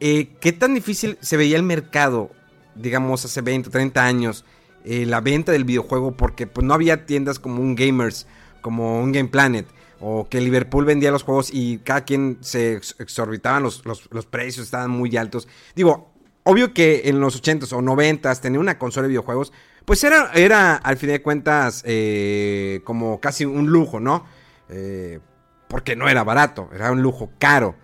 [0.00, 2.30] eh, ¿qué tan difícil se veía el mercado,
[2.74, 4.44] digamos, hace 20, 30 años?
[4.84, 8.26] Eh, la venta del videojuego porque pues no había tiendas como un Gamers,
[8.62, 9.66] como un Game Planet
[10.00, 14.90] o que Liverpool vendía los juegos y cada quien se exorbitaban los, los, precios, estaban
[14.90, 15.46] muy altos.
[15.76, 16.10] Digo,
[16.44, 19.52] obvio que en los 80s o 90s tener una consola de videojuegos,
[19.90, 24.24] pues era, era al fin de cuentas eh, como casi un lujo, ¿no?
[24.68, 25.18] Eh,
[25.66, 27.74] porque no era barato, era un lujo caro.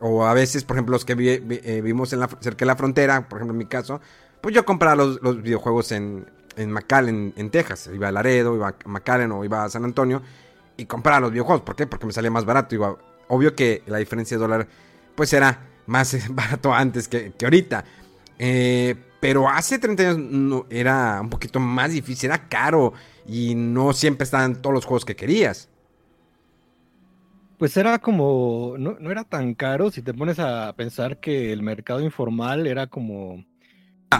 [0.00, 3.38] o a veces, por ejemplo, los que vivimos en la, cerca de la frontera, por
[3.38, 3.98] ejemplo en mi caso,
[4.42, 7.88] pues yo compraba los, videojuegos en, en McAllen, en Texas.
[7.90, 10.20] Iba a Laredo, iba a McAllen o iba a San Antonio
[10.76, 11.62] y compraba los videojuegos.
[11.62, 11.86] ¿Por qué?
[11.86, 12.98] Porque me salía más barato.
[13.28, 14.68] Obvio que la diferencia de dólar
[15.14, 17.86] pues era más barato antes que, ahorita.
[18.38, 22.92] Eh, pero hace 30 años era un poquito más difícil, era caro
[23.26, 25.70] y no siempre estaban todos los juegos que querías.
[27.56, 31.62] Pues era como, no, no era tan caro si te pones a pensar que el
[31.62, 33.42] mercado informal era como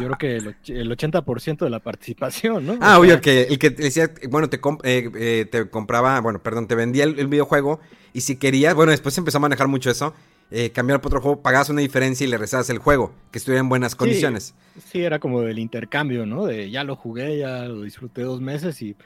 [0.00, 0.36] yo creo que
[0.72, 2.78] el, 80% de la participación, ¿no?
[2.80, 6.74] Ah, obvio, que el que decía, bueno, te, eh, eh, te compraba, bueno, perdón, te
[6.74, 7.78] vendía el, videojuego
[8.14, 10.14] y si querías, bueno, después empezó a manejar mucho eso,
[10.50, 13.60] eh, cambiar por otro juego, pagabas una diferencia y le rezabas el juego, que estuviera
[13.60, 14.54] en buenas condiciones.
[14.84, 16.46] Sí, era como el intercambio, ¿no?
[16.46, 18.96] De ya lo jugué, ya lo disfruté dos meses y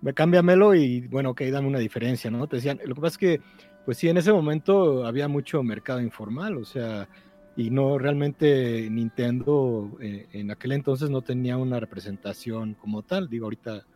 [0.00, 2.46] me cámbiamelo y bueno, ok, dame una diferencia, ¿no?
[2.46, 3.40] Te decían, lo que pasa es que,
[3.84, 7.08] pues sí, en ese momento había mucho mercado informal, o sea
[7.56, 13.46] y no realmente Nintendo eh, en aquel entonces no tenía una representación como tal, digo
[13.46, 13.86] ahorita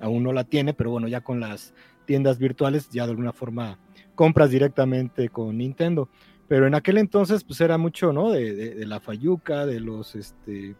[0.00, 1.74] aún no la tiene, pero bueno, ya con las
[2.06, 3.78] tiendas virtuales ya de alguna forma
[4.14, 6.08] compras directamente con Nintendo,
[6.48, 8.30] pero en aquel entonces pues era mucho, ¿no?
[8.30, 10.74] De, la fayuca, de los, este,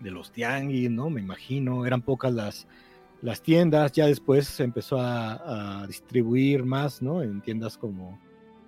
[0.00, 1.10] de los tianguis, ¿no?
[1.10, 2.68] Me imagino, eran pocas las,
[3.22, 7.22] las tiendas, ya después se empezó a, a distribuir más, ¿no?
[7.22, 8.18] En tiendas como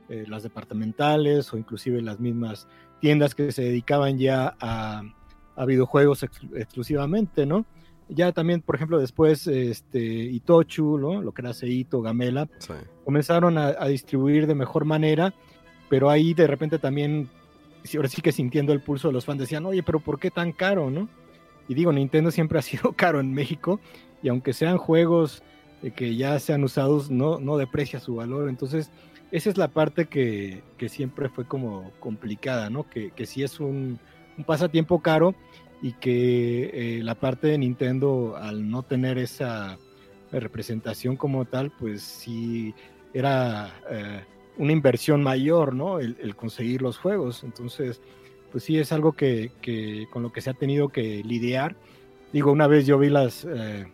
[0.08, 2.66] eh, las departamentales o inclusive las mismas
[2.98, 5.02] tiendas que se dedicaban ya a,
[5.66, 7.66] videojuegos exclusivamente, ¿no?
[8.08, 11.20] Ya también, por ejemplo, después este, Itochu, ¿no?
[11.20, 12.48] lo que era Seito, Gamela,
[13.04, 15.34] comenzaron a, distribuir de mejor manera,
[15.88, 17.28] pero ahí de repente también,
[17.94, 20.52] ahora sí que sintiendo el pulso de los fans, decían, oye, pero ¿por qué tan
[20.52, 21.08] caro, no?
[21.68, 23.80] Y digo, Nintendo siempre ha sido caro en México,
[24.22, 25.42] y aunque sean juegos
[25.82, 28.90] eh, que ya sean usados, no, no deprecia su valor, entonces
[29.30, 32.88] esa es la parte que, siempre fue como complicada, ¿no?
[32.88, 33.98] Que, que sí es un,
[34.46, 35.34] pasatiempo caro
[35.82, 39.78] y que eh, la parte de Nintendo, al no tener esa
[40.30, 42.74] representación como tal, pues sí
[43.12, 44.24] era eh,
[44.58, 46.00] una inversión mayor, ¿no?
[46.00, 47.44] El, conseguir los juegos.
[47.44, 48.00] Entonces,
[48.50, 49.52] pues sí es algo que,
[50.12, 51.76] con lo que se ha tenido que lidiar.
[52.32, 53.86] Digo, una vez yo vi las eh,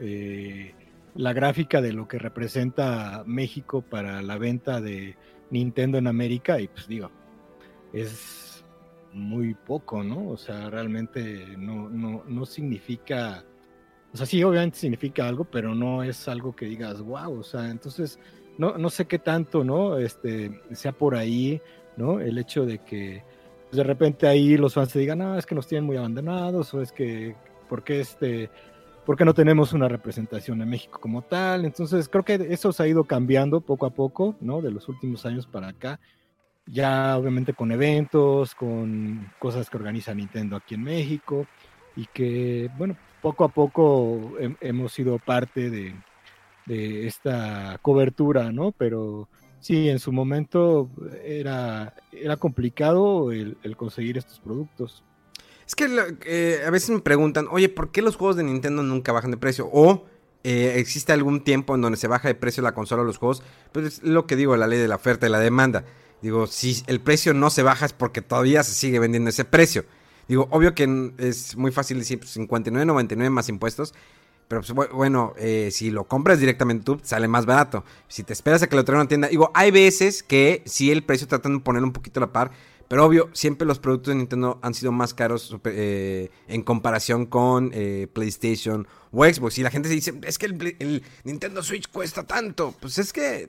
[0.00, 0.74] eh,
[1.14, 5.16] la gráfica de lo que representa México para la venta de
[5.50, 7.10] Nintendo en América y pues digo,
[7.92, 8.64] es
[9.12, 10.30] muy poco, ¿no?
[10.30, 13.44] O sea, realmente no, no, no significa,
[14.12, 17.68] o sea, sí, obviamente significa algo, pero no es algo que digas, wow, o sea,
[17.68, 18.18] entonces
[18.58, 19.98] no, no sé qué tanto, ¿no?
[19.98, 21.60] Este, sea por ahí,
[21.96, 22.20] ¿no?
[22.20, 23.22] El hecho de que
[23.72, 26.74] pues, de repente ahí los fans se digan, no, es que nos tienen muy abandonados,
[26.74, 27.34] o es que,
[27.70, 28.50] ¿por qué este,
[29.24, 31.64] no tenemos una representación en México como tal?
[31.64, 34.60] Entonces, creo que eso se ha ido cambiando poco a poco, ¿no?
[34.60, 36.00] De los últimos años para acá.
[36.66, 41.46] Ya obviamente con eventos, con cosas que organiza Nintendo aquí en México
[41.96, 45.94] y que, bueno, poco a poco hemos sido parte de,
[46.66, 48.72] de esta cobertura, ¿no?
[48.72, 49.28] Pero
[49.60, 50.90] sí, en su momento
[51.24, 55.02] era, era complicado el, conseguir estos productos.
[55.66, 55.88] Es que
[56.26, 59.36] eh, a veces me preguntan, oye, ¿por qué los juegos de Nintendo nunca bajan de
[59.36, 59.68] precio?
[59.72, 60.04] O
[60.44, 63.42] eh, existe algún tiempo en donde se baja de precio la consola o los juegos.
[63.72, 65.84] Pues es lo que digo, la ley de la oferta y la demanda.
[66.20, 69.84] Digo, si el precio no se baja es porque todavía se sigue vendiendo ese precio.
[70.28, 73.94] Digo, obvio que es muy fácil decir 59.99 pues, más impuestos.
[74.52, 77.86] Pero pues, bueno, eh, si lo compras directamente tú, sale más barato.
[78.06, 79.28] Si te esperas a que lo traigan a una tienda.
[79.28, 82.50] Digo, hay veces que si el precio tratan de poner un poquito la par.
[82.86, 87.70] Pero obvio, siempre los productos de Nintendo han sido más caros eh, en comparación con
[87.72, 89.56] eh, PlayStation o Xbox.
[89.56, 92.74] Y la gente se dice, es que el, el, Nintendo Switch cuesta tanto.
[92.78, 93.48] Pues es que,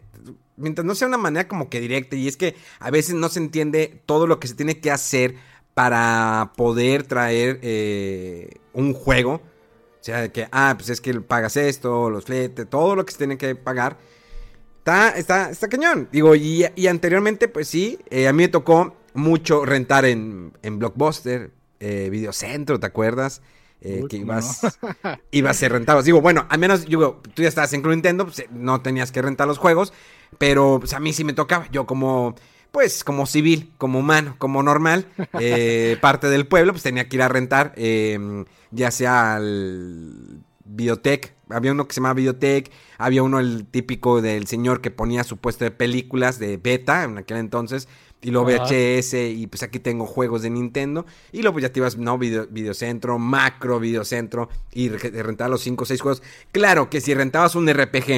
[0.55, 3.39] mientras no sea una manera como que directa, y es que a veces no se
[3.39, 5.35] entiende todo lo que se tiene que hacer
[5.73, 7.59] para poder traer
[8.71, 9.41] un juego
[10.03, 13.19] o sea, que, ah, pues es que pagas esto, los fletes, todo lo que se
[13.19, 13.97] tiene que pagar.
[14.79, 16.09] Está, está, está cañón.
[16.11, 21.51] Digo, y, anteriormente, pues sí, eh, a mí me tocó mucho rentar en, en Blockbuster,
[21.79, 23.41] eh, Videocentro, ¿te acuerdas?
[23.79, 24.77] Eh, que ibas,
[25.31, 26.03] ibas a rentar.
[26.03, 29.21] Digo, bueno, al menos digo, tú ya estabas en Club Nintendo, pues, no tenías que
[29.21, 29.93] rentar los juegos,
[30.37, 31.65] pero pues, a mí sí me tocaba.
[31.71, 32.35] Yo como
[32.73, 35.05] pues como civil, como humano, como normal,
[35.39, 41.35] eh, parte del pueblo, pues tenía que ir a rentar, em, ya sea al Biotech,
[41.49, 45.37] había uno que se llamaba Biotech, había uno el típico del señor que ponía su
[45.37, 47.87] puesto de películas de beta en aquel entonces,
[48.23, 51.79] y luego VHS, y pues aquí tengo juegos de Nintendo, y luego pues ya te
[51.79, 56.23] ibas, no, video, Videocentro, Macro Videocentro, y rentar los 5 o 6 juegos.
[56.51, 58.09] Claro que si rentabas un RPG,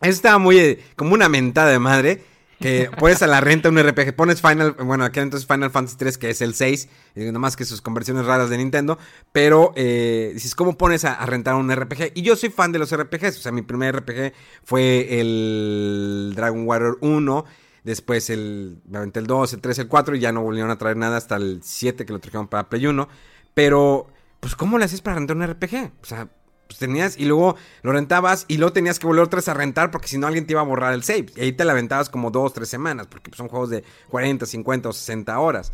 [0.00, 2.24] eso estaba muy eh, como una mentada de madre,
[2.60, 6.18] que pones a la renta un RPG, pones Final, bueno, aquí entonces Final Fantasy 3,
[6.18, 8.98] que es el 6, y más que sus conversiones raras de Nintendo,
[9.32, 12.12] pero eh, dices, ¿cómo pones a, rentar un RPG?
[12.14, 14.32] Y yo soy fan de los RPGs, o sea, mi primer RPG
[14.64, 17.44] fue el Dragon Warrior 1,
[17.84, 21.16] después el, el 2, el 3, el 4, y ya no volvieron a traer nada
[21.16, 23.08] hasta el 7 que lo trajeron para Play 1,
[23.54, 24.08] pero,
[24.40, 25.92] pues, ¿cómo le haces para rentar un RPG?
[26.02, 26.28] O sea,
[26.68, 29.90] pues tenías y luego lo rentabas y luego tenías que volver otra vez a rentar
[29.90, 31.26] porque si no alguien te iba a borrar el save.
[31.34, 34.88] Y ahí te la aventabas como dos, tres semanas porque son juegos de 40, 50
[34.90, 35.72] o 60 horas.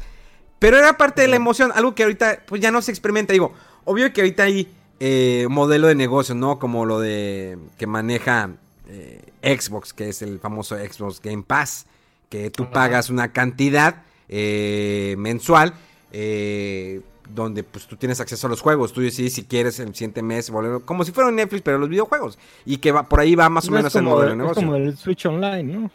[0.60, 3.32] Pero era parte de la emoción, algo que ahorita pues ya no se experimenta.
[3.32, 3.52] Digo,
[3.84, 6.58] obvio que ahorita hay eh, modelo de negocio, ¿no?
[6.58, 8.50] Como lo de que maneja
[8.88, 11.86] eh, Xbox, que es el famoso Xbox Game Pass,
[12.30, 15.74] que tú pagas una cantidad eh, mensual.
[16.12, 20.22] Eh, donde pues tú tienes acceso a los juegos, tú decides si quieres el siguiente
[20.22, 23.34] mes volver, como si fuera un Netflix, pero los videojuegos, y que va por ahí
[23.34, 24.60] va más o menos el modelo de negocio.
[24.60, 25.90] Es como el Switch Online, ¿no?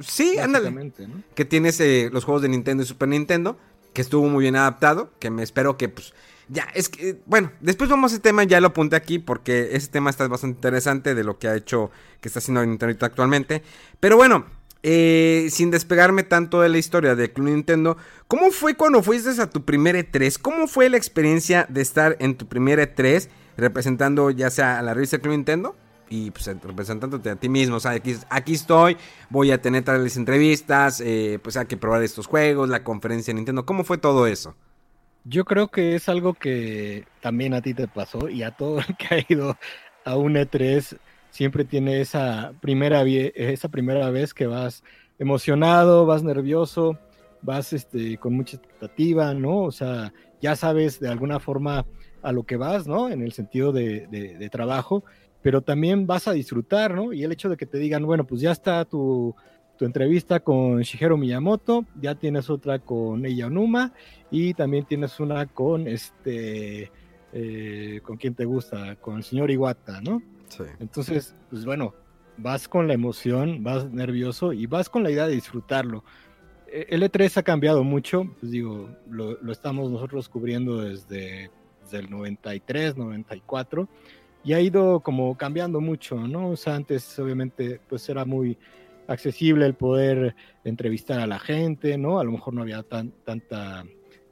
[0.00, 0.92] sí, ándale.
[1.34, 3.56] Que tienes eh, los juegos de Nintendo y Super Nintendo,
[3.92, 6.14] que estuvo muy bien adaptado, que me espero que pues
[6.48, 9.88] ya, es que, bueno, después vamos a ese tema, ya lo apunté aquí porque ese
[9.88, 11.90] tema está bastante interesante de lo que ha hecho,
[12.20, 13.62] que está haciendo Nintendo actualmente.
[13.98, 14.44] Pero bueno,
[14.86, 17.96] eh, sin despegarme tanto de la historia de Club Nintendo,
[18.28, 20.38] ¿cómo fue cuando fuiste a tu primer E3?
[20.38, 24.92] ¿Cómo fue la experiencia de estar en tu primer E3 representando ya sea a la
[24.92, 25.74] revista Club Nintendo?
[26.10, 27.92] Y pues representándote a ti mismo, o sea,
[28.28, 28.98] aquí, estoy,
[29.30, 33.36] voy a tener tales entrevistas, eh, pues hay que probar estos juegos, la conferencia de
[33.36, 34.54] Nintendo, ¿cómo fue todo eso?
[35.24, 38.96] Yo creo que es algo que también a ti te pasó y a todo el
[38.98, 39.56] que ha ido
[40.04, 40.98] a un E3
[41.34, 44.84] siempre tiene esa primera, esa primera vez que vas
[45.18, 46.96] emocionado, vas nervioso,
[47.42, 49.62] vas este, con mucha expectativa, ¿no?
[49.62, 51.86] O sea, ya sabes de alguna forma
[52.22, 53.10] a lo que vas, ¿no?
[53.10, 55.04] En el sentido de, trabajo,
[55.42, 57.12] pero también vas a disfrutar, ¿no?
[57.12, 59.34] Y el hecho de que te digan, bueno, pues ya está tu,
[59.76, 63.92] tu entrevista con Shigeru Miyamoto, ya tienes otra con Eija Onuma
[64.30, 66.92] y también tienes una con este,
[67.32, 68.94] eh, ¿con quién te gusta?
[68.94, 70.22] Con el señor Iwata, ¿no?
[70.78, 71.94] Entonces, pues bueno,
[72.36, 76.04] vas con la emoción, vas nervioso y vas con la idea de disfrutarlo.
[76.66, 81.50] E, el E3 ha cambiado mucho, pues digo, lo, estamos nosotros cubriendo desde,
[81.82, 83.88] desde, el 93, 94
[84.44, 86.54] y ha ido como cambiando mucho, ¿no?
[86.66, 88.58] Antes obviamente pues era muy
[89.06, 90.34] accesible el poder
[90.64, 92.18] entrevistar a la gente, ¿no?
[92.18, 93.84] A lo mejor no había tan, tanta,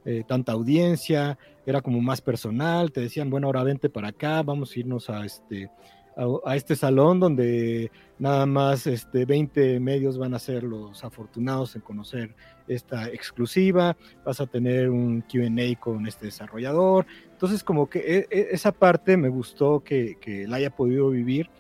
[0.05, 4.75] eh, tanta audiencia, era como más personal, te decían, bueno, ahora vente para acá, vamos
[4.75, 5.71] a irnos a este,
[6.17, 11.83] a, este salón donde nada más este, 20 medios van a ser los afortunados en
[11.83, 12.35] conocer
[12.69, 17.07] esta exclusiva, vas a tener un QA con este desarrollador.
[17.31, 21.51] Entonces como que e, e, esa parte me gustó que, que la haya podido vivir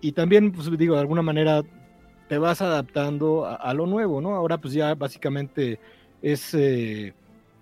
[0.00, 1.62] y también, pues digo, de alguna manera
[2.28, 4.34] te vas adaptando a, lo nuevo, ¿no?
[4.34, 5.78] Ahora pues ya básicamente
[6.22, 6.54] es...
[6.54, 7.14] Eh,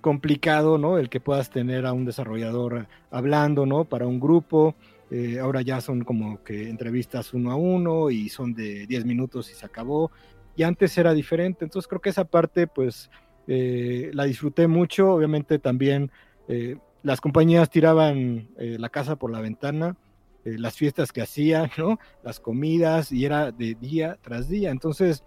[0.04, 0.98] complicado, ¿no?
[0.98, 3.86] El que puedas tener a un desarrollador hablando, ¿no?
[3.86, 4.74] Para un grupo,
[5.16, 9.48] eh, ahora ya son como que entrevistas uno a uno y son de 10 minutos
[9.48, 10.10] y se acabó.
[10.56, 11.64] Y antes era diferente.
[11.64, 13.12] Entonces creo que esa parte pues
[13.46, 15.12] eh, la disfruté mucho.
[15.12, 16.10] Obviamente también
[16.48, 19.96] eh, las compañías tiraban la casa por la ventana.
[20.42, 22.00] las fiestas que hacían, ¿no?
[22.24, 24.72] Las comidas y era de día tras día.
[24.72, 25.22] Entonces,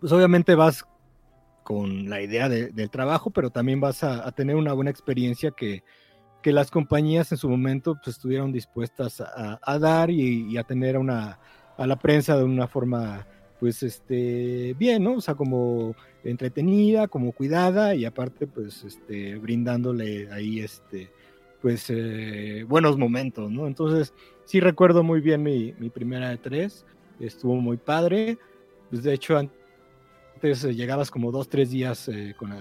[0.00, 0.86] pues obviamente vas
[1.62, 5.82] con la idea del trabajo, pero también vas a tener una buena experiencia que,
[6.44, 11.38] que las compañías en su momento pues, estuvieron dispuestas a, dar y, a tener una,
[11.78, 13.26] a la prensa de una forma
[13.58, 15.14] pues este bien, ¿no?
[15.14, 21.10] O sea, como entretenida, como cuidada y aparte pues este brindándole ahí este
[21.62, 23.66] pues eh, buenos momentos, ¿no?
[23.66, 24.12] Entonces
[24.44, 26.84] sí recuerdo muy bien mi, primera de tres,
[27.20, 28.36] estuvo muy padre,
[28.90, 32.52] pues de hecho antes eh, llegabas como dos, tres días eh, con,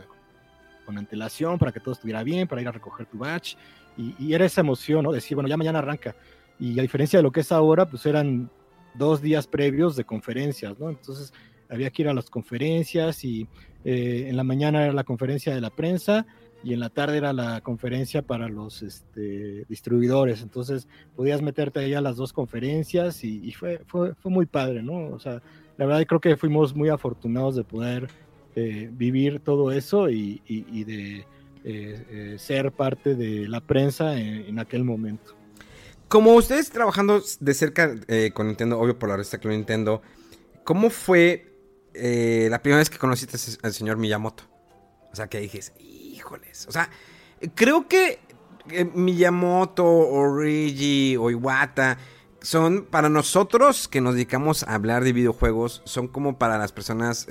[0.85, 3.55] con antelación para que todo estuviera bien, para ir a recoger tu batch.
[3.97, 5.11] Y, era esa emoción, ¿no?
[5.11, 6.15] Decir, bueno, ya mañana arranca.
[6.59, 8.49] Y a diferencia de lo que es ahora, pues eran
[8.95, 10.89] dos días previos de conferencias, ¿no?
[10.89, 11.33] Entonces
[11.69, 13.47] había que ir a las conferencias y
[13.83, 16.25] eh, en la mañana era la conferencia de la prensa
[16.63, 20.41] y en la tarde era la conferencia para los este, distribuidores.
[20.41, 25.07] Entonces podías meterte ahí a las dos conferencias y, fue, fue, fue, muy padre, ¿no?
[25.09, 25.41] O sea,
[25.77, 28.07] la verdad creo que fuimos muy afortunados de poder
[28.55, 30.39] eh, vivir todo eso y,
[30.85, 31.25] de eh,
[31.63, 35.35] eh, ser parte de la prensa en, aquel momento.
[36.07, 37.95] Como ustedes trabajando de cerca
[38.33, 40.03] con Nintendo, obvio por la resta que Nintendo,
[40.63, 41.51] ¿cómo fue
[41.95, 44.43] la primera vez que conociste al señor Miyamoto?
[45.11, 46.67] O sea, que dijes, híjoles.
[46.67, 46.91] O sea,
[47.55, 48.19] creo que
[48.93, 51.97] Miyamoto o Rigi o Iwata
[52.41, 57.25] son para nosotros que nos dedicamos a hablar de videojuegos, son como para las personas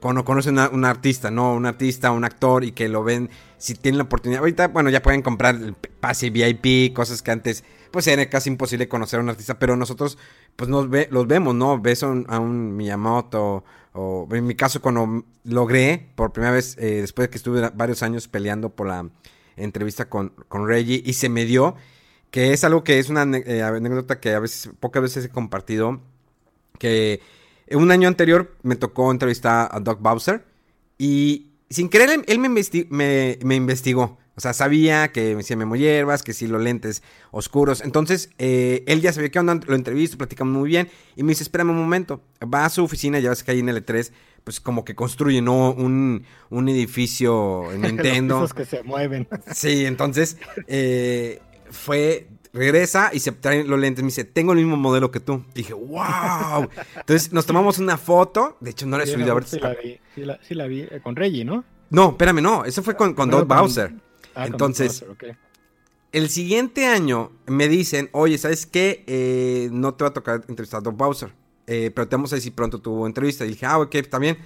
[0.00, 1.54] cuando conocen a un artista, ¿no?
[1.54, 4.40] Un artista, un actor y que lo ven, si tienen la oportunidad.
[4.40, 8.88] Ahorita, bueno, ya pueden comprar el pase VIP, cosas que antes, pues era casi imposible
[8.88, 10.18] conocer a un artista, pero nosotros,
[10.56, 11.80] pues nos ve, los vemos, ¿no?
[11.80, 17.28] Ves a un, Miyamoto, o en mi caso, cuando logré, por primera vez, eh, después
[17.28, 19.08] de que estuve varios años peleando por la
[19.56, 21.76] entrevista con, con Reggie, y se me dio,
[22.30, 26.00] que es algo que es una eh, anécdota que a veces, pocas veces he compartido,
[26.78, 27.20] que
[27.72, 30.44] un año anterior me tocó entrevistar a Doc Bowser
[30.98, 32.48] y sin querer él me,
[33.42, 34.18] me, investigó.
[34.36, 37.80] O sea, sabía que me decía Memo Hierbas, que sí, los lentes oscuros.
[37.80, 40.88] Entonces, eh, él ya sabía que onda, lo entrevisto, platicamos muy bien.
[41.16, 42.22] Y me dice, espérame un momento.
[42.42, 44.12] Va a su oficina, ya ves que ahí en L3,
[44.44, 45.72] pues como que construye, ¿no?
[45.72, 48.40] Un, un edificio en Nintendo.
[48.40, 49.26] Los que se mueven.
[49.54, 50.36] Sí, entonces,
[50.66, 51.40] eh,
[51.70, 54.02] fue Regresa y se trae los lentes.
[54.02, 55.44] Me dice, tengo el mismo modelo que tú.
[55.54, 56.68] dije, wow.
[56.96, 58.56] Entonces nos tomamos una foto.
[58.60, 59.44] De hecho, no la he subido a ver.
[59.44, 60.00] Sí la vi,
[60.42, 60.80] sí la, vi.
[60.80, 61.64] Eh, con Reggie, ¿no?
[61.90, 62.64] No, espérame, no.
[62.64, 63.92] Eso fue con, con Doug Bowser.
[64.34, 65.04] Ah, Entonces,
[66.12, 69.04] el siguiente año me dicen, oye, ¿sabes qué?
[69.06, 71.32] Eh, no te va a tocar entrevistar a Doug Bowser.
[71.66, 73.44] Eh, pero te vamos a decir pronto tu entrevista.
[73.44, 74.38] Y dije, ah, ok, está bien.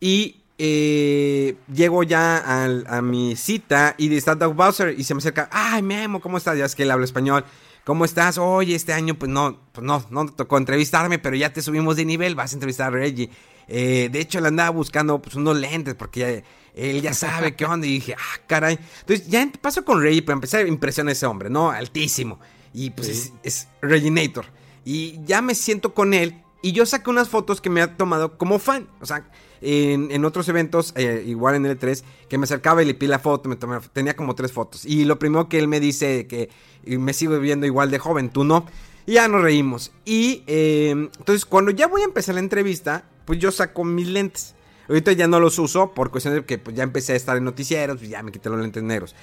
[0.00, 5.48] Y eh, llego ya a mi cita y está Doug Bowser y se me acerca,
[5.52, 6.58] ay Memo, ¿cómo estás?
[6.58, 7.44] Ya es que él habla español.
[7.84, 8.36] ¿Cómo estás?
[8.36, 11.96] Oye, este año pues no, pues no, no te tocó entrevistarme, pero ya te subimos
[11.96, 13.30] de nivel, vas a entrevistar a Reggie.
[13.66, 16.44] Eh, de hecho, le andaba buscando pues unos lentes porque
[16.74, 18.78] él ya sabe qué onda y dije, ah, caray.
[19.00, 21.70] Entonces ya paso con Reggie, pero empecé a impresionar a ese hombre, ¿no?
[21.70, 22.40] Altísimo.
[22.74, 24.46] Y pues es, es Reginator.
[24.84, 28.36] Y ya me siento con él y yo saqué unas fotos que me ha tomado
[28.36, 28.88] como fan.
[29.00, 29.28] O sea,
[29.60, 33.18] en, otros eventos, eh, igual en el 3 que me acercaba y le pide la
[33.18, 33.56] foto, me
[33.92, 34.84] tenía como tres fotos.
[34.84, 36.50] Y lo primero que él me dice que
[36.84, 38.66] me sigo viendo igual de joven, tú no.
[39.06, 39.92] Y ya nos reímos.
[40.04, 44.54] Y em, entonces cuando ya voy a empezar la entrevista, pues yo saco mis lentes.
[44.88, 47.44] Ahorita ya no los uso por cuestión de que pues, ya empecé a estar en
[47.44, 49.14] noticieros, pues ya me quité los lentes negros.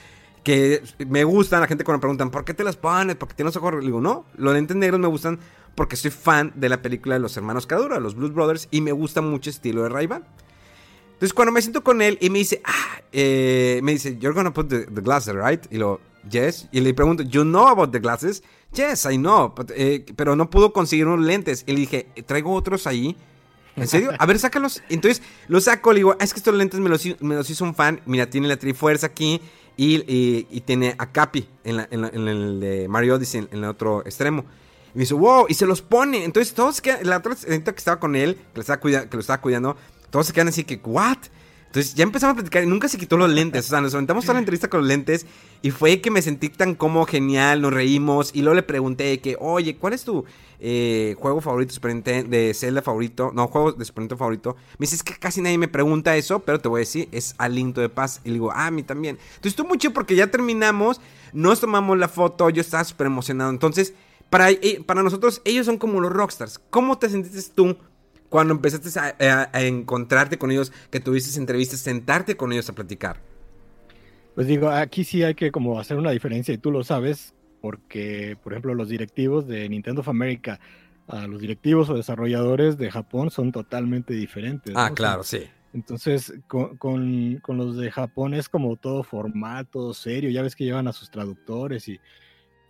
[0.46, 3.16] Que me gustan, la gente cuando me preguntan, ¿por qué te las pones?
[3.16, 3.74] ¿Por qué tienes ojos?
[3.74, 5.40] Le digo, no, los lentes negros me gustan
[5.74, 8.92] porque soy fan de la película de los hermanos Cadura, los Blues Brothers, y me
[8.92, 10.24] gusta mucho el estilo de ray -Ban.
[11.14, 14.54] Entonces cuando me siento con él y me dice, ah, eh, me dice, you're gonna
[14.54, 15.66] put the, glasses, right?
[15.72, 16.68] Y lo, yes.
[16.72, 18.44] Y le pregunto, you know about the glasses?
[18.74, 19.56] Yes, I know.
[19.70, 21.64] Eh, pero no pudo conseguir unos lentes.
[21.66, 23.18] Y le dije, traigo otros ahí.
[23.76, 24.12] ¿En serio?
[24.20, 24.84] A ver, sácalos.
[24.90, 27.64] Entonces los saco, le digo, ah, es que estos lentes me los, me los hizo
[27.64, 28.02] un fan.
[28.06, 29.42] Mira, tiene la Trifuerza aquí
[29.78, 34.46] y, y, tiene a Capi en, el de Mario Odyssey, en, el otro extremo.
[34.94, 36.24] Y me dice, wow, y se los pone.
[36.24, 39.22] Entonces todos que la otra que estaba con él, que lo estaba, cuida, que lo
[39.22, 39.76] estaba cuidando,
[40.10, 41.18] todos se quedan así que, ¿what?
[41.68, 43.66] Entonces ya empezamos a platicar y nunca se quitó los lentes.
[43.66, 45.26] O sea, nos aventamos toda la entrevista con los lentes
[45.62, 48.32] y fue que me sentí tan como genial, nos reímos.
[48.34, 50.24] Y luego le pregunté que, oye, ¿cuál es tu
[50.60, 53.32] eh, juego favorito de Zelda favorito?
[53.34, 54.56] No, juego de Super favorito.
[54.78, 57.36] Me dice, es que casi nadie me pregunta eso, pero te voy a decir, es
[57.38, 58.22] Alinto de Paz.
[58.24, 59.18] Y le digo, ah, a mí también.
[59.22, 61.02] Entonces estuvo mucho porque ya terminamos,
[61.34, 63.50] nos tomamos la foto, yo estaba súper emocionado.
[63.50, 63.94] Entonces,
[64.30, 66.60] para, eh, para nosotros, ellos son como los rockstars.
[66.70, 67.78] ¿Cómo te sentiste tú?
[68.30, 73.22] cuando empezaste a, encontrarte con ellos, que tuviste entrevistas, sentarte con ellos a platicar?
[74.34, 77.34] Pues digo, aquí sí hay que como hacer una diferencia y tú lo sabes,
[77.66, 80.60] porque por ejemplo los directivos de Nintendo of America
[81.08, 84.76] a los directivos o desarrolladores de Japón son totalmente diferentes.
[84.78, 85.40] Ah, claro, sí.
[85.74, 90.56] Entonces, con, con, con, los de Japón es como todo formal, todo serio, ya ves
[90.56, 92.00] que llevan a sus traductores y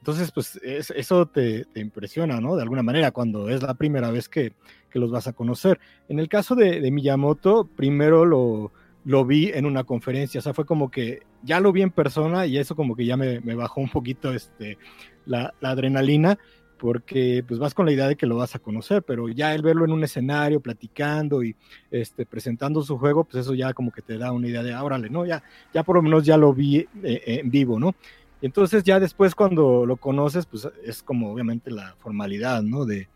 [0.05, 2.55] entonces, pues eso te, impresiona, ¿no?
[2.55, 4.53] De alguna manera, cuando es la primera vez que,
[4.93, 5.79] los vas a conocer.
[6.07, 8.71] En el caso de, Miyamoto, primero lo,
[9.05, 12.45] lo, vi en una conferencia, o sea, fue como que ya lo vi en persona
[12.45, 14.77] y eso como que ya me, bajó un poquito este,
[15.25, 16.37] la, adrenalina,
[16.77, 19.61] porque pues vas con la idea de que lo vas a conocer, pero ya el
[19.61, 21.55] verlo en un escenario, platicando y
[21.89, 24.83] este, presentando su juego, pues eso ya como que te da una idea de, ah,
[24.83, 25.25] órale, ¿no?
[25.25, 25.41] Ya,
[25.73, 27.95] ya por lo menos ya lo vi eh, en vivo, ¿no?
[28.41, 32.85] entonces ya después cuando lo conoces, pues es como obviamente la formalidad, ¿no?
[32.85, 33.07] De,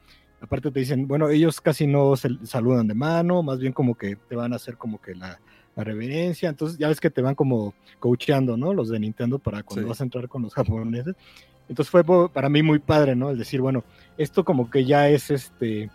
[0.41, 4.15] aparte te dicen, bueno, ellos casi no se saludan de mano, más bien como que
[4.15, 5.39] te van a hacer como que la,
[5.83, 8.73] reverencia, entonces ya ves que te van como coacheando, ¿no?
[8.73, 11.15] Los de Nintendo para cuando vas a entrar con los japoneses.
[11.67, 13.29] Entonces fue para mí muy padre, ¿no?
[13.29, 13.83] El decir, bueno,
[14.17, 15.89] esto como que ya es este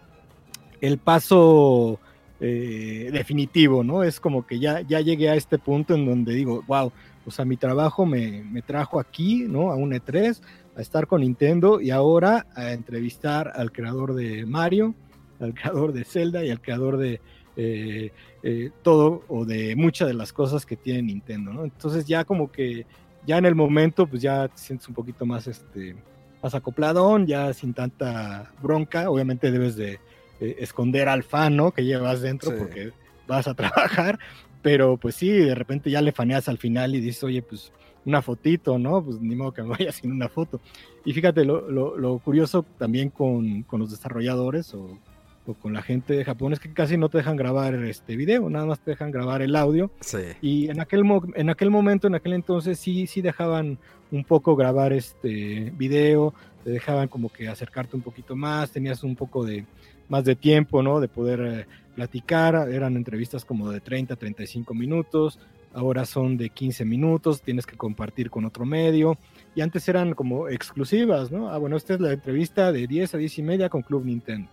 [0.81, 1.99] el paso
[2.41, 4.03] eh, definitivo, ¿no?
[4.03, 6.93] Es como que ya, ya llegué a este punto en donde digo, wow,
[7.27, 9.71] o sea, mi trabajo me, trajo aquí, ¿no?
[9.71, 10.41] A un E3,
[10.77, 14.95] a estar con Nintendo y ahora a entrevistar al creador de Mario,
[15.41, 17.21] al creador de Zelda y al creador de
[17.57, 18.11] eh,
[18.43, 21.65] eh, todo o de muchas de las cosas que tiene Nintendo, ¿no?
[21.65, 22.87] Entonces ya como que
[23.27, 25.97] ya en el momento pues ya te sientes un poquito más este
[26.43, 29.99] más acopladón, ya sin tanta bronca, obviamente debes de
[30.41, 31.71] esconder al fan, ¿no?
[31.71, 32.93] Que llevas dentro porque
[33.27, 34.19] vas a trabajar,
[34.61, 37.73] pero pues sí, de repente ya le faneas al final y dices, oye, pues
[38.05, 39.03] una fotito, ¿no?
[39.03, 40.61] Pues ni modo que me vaya sin una foto.
[41.05, 44.99] Y fíjate, lo, lo, curioso también con, con los desarrolladores o,
[45.47, 48.49] o, con la gente de Japón es que casi no te dejan grabar este video,
[48.51, 49.91] nada más te dejan grabar el audio.
[50.01, 50.19] Sí.
[50.41, 53.79] Y en aquel, en aquel momento, en aquel entonces, sí, sí dejaban
[54.11, 59.17] un poco grabar este video, te dejaban como que acercarte un poquito más, tenías un
[59.17, 59.67] poco de
[60.09, 61.01] más de tiempo, ¿no?
[61.01, 65.39] De poder eh, platicar, eran entrevistas como de 30, 35 minutos,
[65.73, 69.19] ahora son de 15 minutos, tienes que compartir con otro medio,
[69.55, 71.51] y antes eran como exclusivas, ¿no?
[71.51, 74.49] Ah, bueno, esta es la entrevista de 10 a 10 y media con Club Nintendo.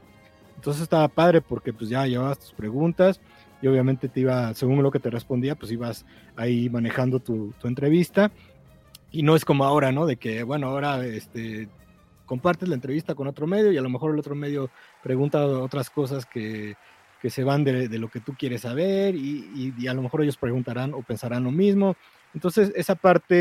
[0.61, 3.19] Entonces estaba padre porque pues ya llevabas tus preguntas
[3.63, 6.05] y obviamente te iba, según lo que te respondía, pues ibas
[6.35, 8.31] ahí manejando tu, tu entrevista.
[9.11, 10.05] Y no es como ahora, ¿no?
[10.05, 11.67] De que, bueno, ahora este,
[12.27, 14.69] compartes la entrevista con otro medio y a lo mejor el otro medio
[15.01, 16.75] pregunta otras cosas que,
[17.19, 20.21] que se van de, de, lo que tú quieres saber y, y, a lo mejor
[20.21, 21.95] ellos preguntarán o pensarán lo mismo.
[22.35, 23.33] Entonces, esa parte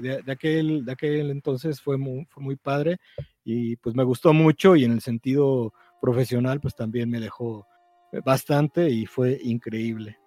[0.00, 2.98] de, de aquel, de aquel entonces fue muy, fue muy padre
[3.44, 7.66] y pues me gustó mucho y en el sentido profesional pues también me dejó
[8.24, 10.18] bastante y fue increíble.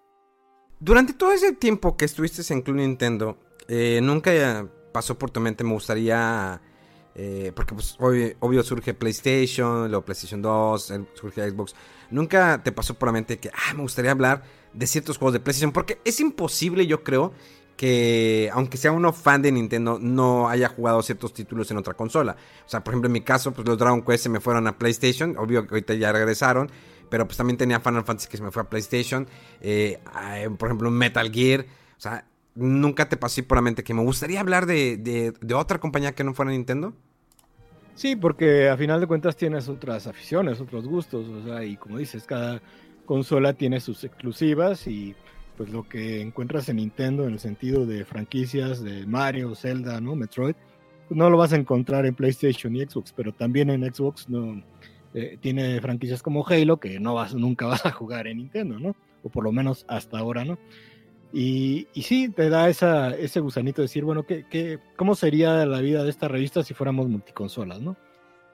[0.80, 5.64] Durante todo ese tiempo que estuviste en Club Nintendo, eh, nunca pasó por tu mente,
[5.64, 6.62] me gustaría
[7.16, 11.76] eh, porque pues obvio, surge PlayStation, luego PlayStation 2, surge Xbox.
[12.10, 14.44] Nunca te pasó por la mente que, ah, me gustaría hablar
[14.74, 15.72] de ciertos juegos de PlayStation.
[15.72, 17.34] Porque es imposible, yo creo,
[17.78, 22.36] que aunque sea uno fan de Nintendo, no haya jugado ciertos títulos en otra consola.
[22.66, 24.78] O sea, por ejemplo, en mi caso, pues los Dragon Quest se me fueron a
[24.78, 25.38] PlayStation.
[25.38, 26.70] Obvio que ahorita ya regresaron.
[27.10, 29.28] Pero pues también tenía Final Fantasy que se me fue a PlayStation.
[29.62, 30.00] Eh,
[30.58, 31.66] por ejemplo, Metal Gear.
[31.98, 36.14] O sea, ¿Nunca te pasó por la mente que me gustaría hablar de, otra compañía
[36.14, 36.94] que no fuera Nintendo?
[37.96, 41.98] Sí, porque a final de cuentas tienes otras aficiones, otros gustos, o sea, y como
[41.98, 42.62] dices, cada
[43.06, 45.16] consola tiene sus exclusivas y
[45.58, 50.16] pues lo que encuentras en Nintendo en el sentido de franquicias de Mario, Zelda, ¿no?
[50.16, 50.56] Metroid,
[51.08, 54.64] pues no lo vas a encontrar en PlayStation y Xbox, pero también en Xbox no
[55.14, 58.96] eh, tiene franquicias como Halo que no vas, nunca vas a jugar en Nintendo, ¿no?
[59.24, 60.58] O por lo menos hasta ahora, ¿no?
[61.32, 65.66] Y, y sí, te da esa, ese gusanito de decir, bueno, ¿qué, qué, cómo sería
[65.66, 67.98] la vida de esta revista si fuéramos multiconsolas, ¿no?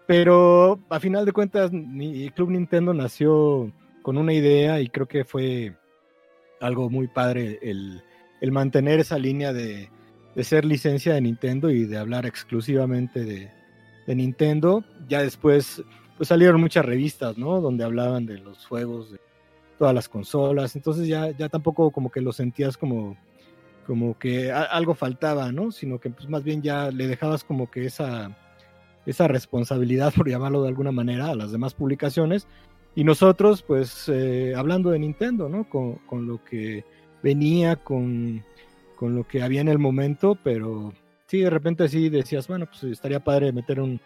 [0.07, 3.71] Pero a final de cuentas, mi Club Nintendo nació
[4.01, 5.75] con una idea y creo que fue
[6.61, 8.03] algo muy padre el,
[8.41, 9.89] el mantener esa línea de,
[10.35, 13.51] de, ser licencia de Nintendo y de hablar exclusivamente de,
[14.07, 14.83] de, Nintendo.
[15.07, 15.83] Ya después
[16.17, 17.61] pues salieron muchas revistas, ¿no?
[17.61, 19.19] Donde hablaban de los juegos de
[19.77, 20.75] todas las consolas.
[20.75, 23.17] Entonces ya, ya tampoco como que lo sentías como,
[23.87, 25.71] como que algo faltaba, ¿no?
[25.71, 28.37] Sino que pues más bien ya le dejabas como que esa,
[29.05, 32.47] esa responsabilidad, por llamarlo de alguna manera, a las demás publicaciones
[32.95, 35.69] y nosotros, pues, eh, hablando de Nintendo, ¿no?
[35.69, 36.83] Con, con lo que
[37.21, 38.43] venía, con,
[38.95, 40.93] con, lo que había en el momento, pero
[41.27, 44.01] sí, de repente sí decías, bueno, pues estaría padre meter un,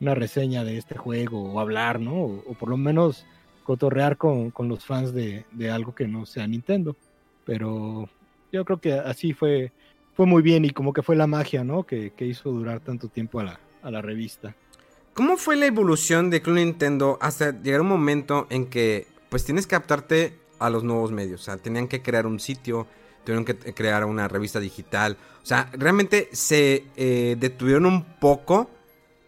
[0.00, 2.22] una reseña de este juego o hablar, ¿no?
[2.22, 3.26] O, por lo menos
[3.64, 6.96] cotorrear con, con los fans de, de, algo que no sea Nintendo.
[7.44, 8.08] Pero
[8.52, 9.72] yo creo que así fue,
[10.14, 11.84] fue muy bien y como que fue la magia, ¿no?
[11.84, 14.54] Que, que hizo durar tanto tiempo a la, a la revista.
[15.16, 19.66] ¿Cómo fue la evolución de Club Nintendo hasta llegar un momento en que pues tienes
[19.66, 21.40] que adaptarte a los nuevos medios?
[21.40, 22.86] O sea, tenían que crear un sitio,
[23.24, 25.16] tuvieron que crear una revista digital.
[25.42, 28.68] O sea, realmente se eh, detuvieron un poco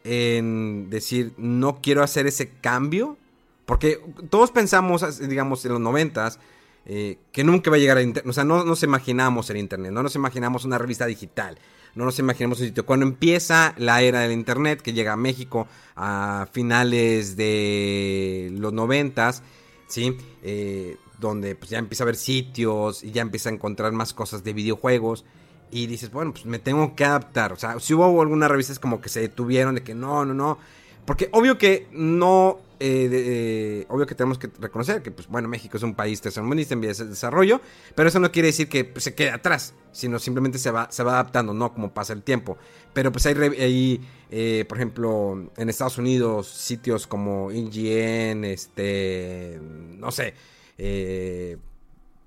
[0.05, 3.17] en decir, no quiero hacer ese cambio.
[3.65, 6.39] Porque todos pensamos, digamos, en los noventas,
[6.85, 8.29] eh, que nunca va a llegar a internet.
[8.29, 11.59] O sea, no nos imaginamos el internet, no nos imaginamos una revista digital
[11.95, 12.87] no nos imaginemos un sitio.
[12.87, 15.67] Cuando empieza la era del Internet, que llega a México
[15.97, 19.43] a finales de los noventas,
[19.89, 20.17] ¿sí?
[20.43, 24.45] Eh, donde pues, ya empieza a haber sitios y ya empieza a encontrar más cosas
[24.45, 25.25] de videojuegos.
[25.71, 27.53] Y dices, bueno, pues me tengo que adaptar.
[27.53, 30.59] O sea, si hubo algunas revistas como que se detuvieron de que no, no, no.
[31.05, 35.77] Porque obvio que no eh, eh, obvio que tenemos que reconocer que, pues bueno, México
[35.77, 37.61] es un país tercermundista en vías de desarrollo,
[37.95, 41.03] pero eso no quiere decir que pues, se quede atrás, sino simplemente se va, se
[41.03, 41.73] va adaptando, ¿no?
[41.73, 42.59] Como pasa el tiempo.
[42.93, 44.01] Pero pues hay, hay
[44.31, 50.35] eh, por ejemplo, en Estados Unidos, sitios como IGN, este, no sé,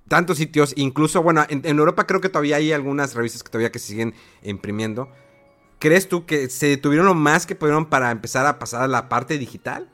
[0.07, 3.71] tantos sitios, incluso, bueno, en, en Europa creo que todavía hay algunas revistas que todavía
[3.71, 5.09] que siguen imprimiendo.
[5.81, 9.09] ¿Crees tú que se detuvieron lo más que pudieron para empezar a pasar a la
[9.09, 9.90] parte digital?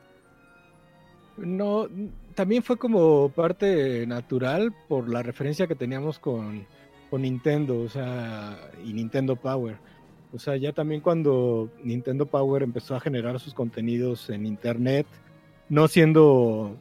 [1.38, 1.88] No,
[2.34, 6.66] también fue como parte natural por la referencia que teníamos con,
[7.10, 9.78] con Nintendo, o sea, y Nintendo Power.
[10.34, 15.08] O sea, ya también cuando Nintendo Power empezó a generar sus contenidos en Internet,
[15.70, 16.76] no siendo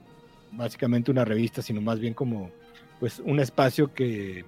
[0.52, 2.50] básicamente una revista, sino más bien como
[2.98, 4.44] pues un espacio que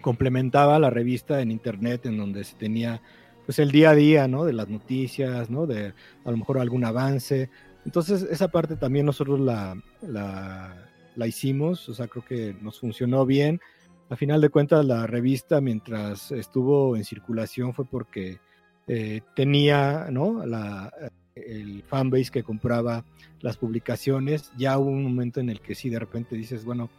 [0.00, 3.00] complementaba la revista en Internet, en donde se tenía
[3.46, 4.44] pues el día a día, ¿no?
[4.44, 5.66] De las noticias, ¿no?
[5.66, 7.48] De a lo mejor algún avance,
[7.88, 13.62] entonces, esa parte también nosotros la, la, hicimos, o sea, creo que nos funcionó bien.
[14.10, 18.40] A final de cuentas, la revista, mientras estuvo en circulación, fue porque
[18.88, 20.44] eh, tenía ¿no?
[20.44, 20.92] la,
[21.34, 23.06] el fanbase que compraba
[23.40, 24.52] las publicaciones.
[24.58, 26.90] Ya hubo un momento en el que sí, de repente dices, bueno,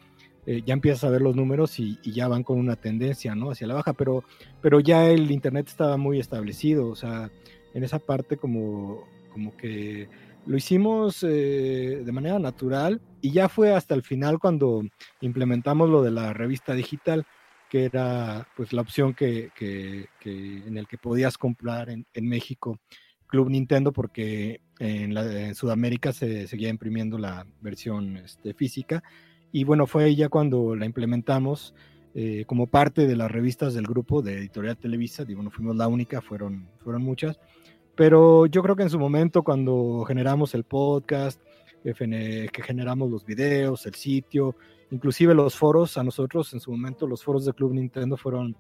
[0.47, 3.51] eh, ya empiezas a ver los números y, y, ya van con una tendencia ¿no?
[3.51, 4.23] hacia la baja, pero,
[4.59, 7.29] pero ya el Internet estaba muy establecido, o sea,
[7.75, 10.09] en esa parte como, como que
[10.45, 14.81] lo hicimos eh, de manera natural y ya fue hasta el final cuando
[15.21, 17.25] implementamos lo de la revista digital,
[17.69, 22.79] que era pues la opción que, que, en el que podías comprar en, en México
[23.29, 29.03] Club Nintendo porque en, la, Sudamérica se seguía imprimiendo la versión este, física.
[29.51, 31.73] Y bueno, fue ya cuando la implementamos
[32.15, 35.87] eh, como parte de las revistas del grupo de Editorial Televisa, digo, no fuimos la
[35.87, 37.39] única, fueron, fueron muchas,
[37.99, 41.41] pero yo creo que en su momento, cuando generamos el podcast,
[41.83, 44.55] que generamos los videos, el sitio,
[44.89, 48.55] inclusive los foros, a nosotros en su momento los foros de Club Nintendo fueron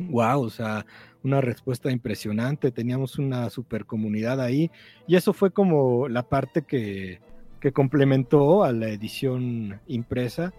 [0.00, 0.84] wow, o sea,
[1.22, 4.68] una respuesta impresionante, teníamos una super comunidad ahí
[5.06, 7.20] y eso fue como la parte que,
[7.60, 10.52] que complementó a la edición impresa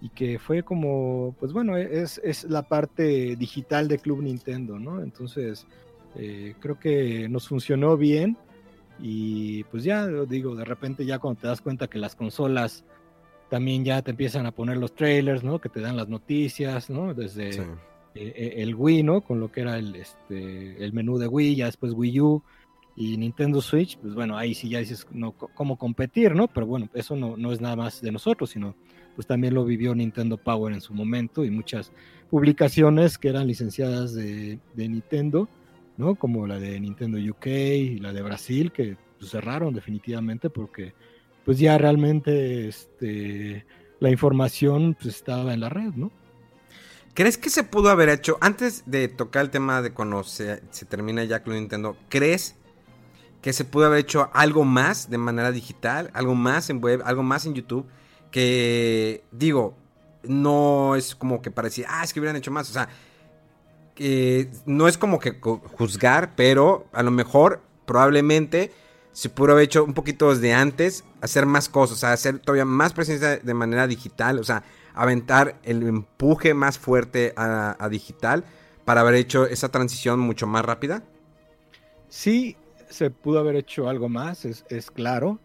[0.00, 5.00] y que fue como, pues bueno, es, es la parte digital de Club Nintendo, ¿no?
[5.00, 5.68] Entonces,
[6.16, 8.36] eh, creo que nos funcionó bien
[8.98, 12.84] y pues ya digo, de repente ya cuando te das cuenta que las consolas
[13.48, 15.60] también ya te empiezan a poner los trailers, ¿no?
[15.60, 17.14] Que te dan las noticias, ¿no?
[17.14, 17.60] Desde sí.
[18.14, 19.20] Eh, eh, el Wii, ¿no?
[19.20, 22.42] Con lo que era el, este, el menú de Wii, ya después Wii U
[22.96, 26.48] y Nintendo Switch, pues bueno, ahí sí ya dices no, cómo competir, ¿no?
[26.48, 28.74] Pero bueno, eso no, no es nada más de nosotros, sino
[29.14, 31.92] pues también lo vivió Nintendo Power en su momento y muchas
[32.28, 35.48] publicaciones que eran licenciadas de, Nintendo,
[35.98, 36.14] ¿no?
[36.14, 40.94] Como la de Nintendo UK y la de Brasil, que pues, cerraron definitivamente porque
[41.44, 43.66] pues ya realmente este,
[44.00, 46.10] la información pues, estaba en la red, ¿no?
[47.14, 51.24] ¿Crees que se pudo haber hecho, antes de tocar el tema de cuando se, termina
[51.24, 52.54] ya con Nintendo, ¿crees
[53.42, 57.24] que se pudo haber hecho algo más de manera digital, algo más en web, algo
[57.24, 57.86] más en YouTube?
[58.30, 59.74] Que digo,
[60.22, 62.88] no es como que parecía, ah, es que hubieran hecho más, o sea,
[64.66, 68.72] no es como que juzgar, pero a lo mejor, probablemente,
[69.12, 73.38] se pudo haber hecho un poquito desde antes, hacer más cosas, hacer todavía más presencia
[73.38, 74.62] de manera digital, o sea,
[74.94, 78.44] aventar el empuje más fuerte a, digital
[78.84, 81.02] para haber hecho esa transición mucho más rápida?
[82.08, 82.56] Sí,
[82.88, 85.38] se pudo haber hecho algo más, es, claro,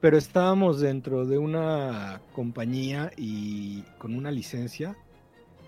[0.00, 4.96] pero estábamos dentro de una compañía y con una licencia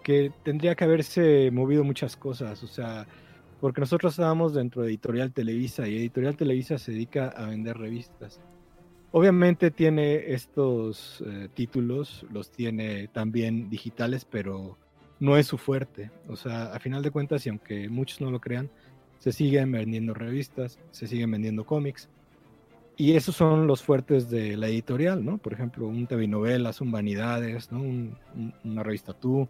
[0.03, 3.07] que tendría que haberse movido muchas cosas, o sea,
[3.61, 8.40] porque nosotros estábamos dentro de Editorial Televisa y Editorial Televisa se dedica a vender revistas.
[9.12, 14.78] Obviamente tiene estos eh, títulos, los tiene también digitales, pero
[15.20, 16.11] no es su fuerte.
[16.28, 18.70] O sea, a final de cuentas, y aunque muchos no lo crean,
[19.18, 22.09] se siguen vendiendo revistas, se siguen vendiendo cómics.
[22.96, 25.38] Y esos son los fuertes de la editorial, ¿no?
[25.38, 27.82] Por ejemplo, un TV novelas, un Vanidades, ¿no?
[28.64, 29.48] una revista Tú,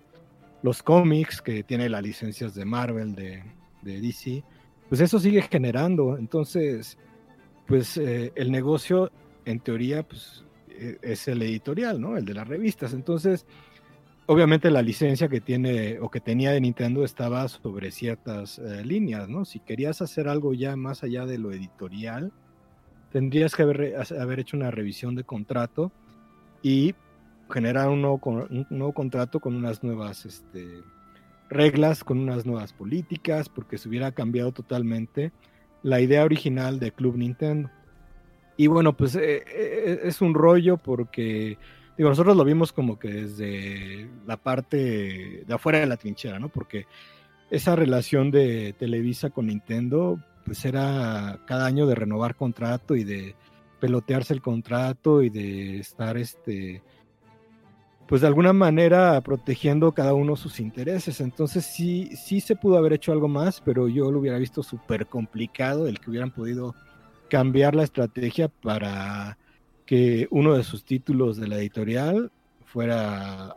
[0.62, 3.42] los cómics que tiene las licencias de Marvel, de,
[3.82, 4.42] de DC,
[4.88, 6.16] pues eso sigue generando.
[6.16, 6.98] Entonces,
[7.66, 9.10] pues eh, el negocio
[9.44, 12.16] en teoría, pues e, es el editorial, ¿no?
[12.16, 12.92] El de las revistas.
[12.92, 13.46] Entonces,
[14.26, 19.28] obviamente la licencia que tiene o que tenía de Nintendo estaba sobre ciertas eh, líneas,
[19.28, 19.44] ¿no?
[19.44, 22.32] Si querías hacer algo ya más allá de lo editorial,
[23.10, 25.92] tendrías que haber, haber hecho una revisión de contrato
[26.62, 26.94] y
[27.52, 30.82] generar un nuevo, un nuevo contrato con unas nuevas este,
[31.48, 35.32] reglas, con unas nuevas políticas, porque se hubiera cambiado totalmente
[35.82, 37.70] la idea original de Club Nintendo.
[38.56, 41.58] Y bueno, pues eh, eh, es un rollo porque,
[41.98, 46.48] nosotros lo vimos como que desde la parte de afuera de la trinchera, ¿no?
[46.48, 46.86] Porque
[47.50, 53.36] esa relación de Televisa con Nintendo, pues era cada año de renovar contrato y de
[53.78, 56.82] pelotearse el contrato y de estar, este,
[58.12, 61.22] pues de alguna manera protegiendo cada uno sus intereses.
[61.22, 65.06] Entonces sí, sí se pudo haber hecho algo más, pero yo lo hubiera visto súper
[65.06, 66.74] complicado el que hubieran podido
[67.30, 69.38] cambiar la estrategia para
[69.86, 72.30] que uno de sus títulos de la editorial
[72.66, 73.54] fuera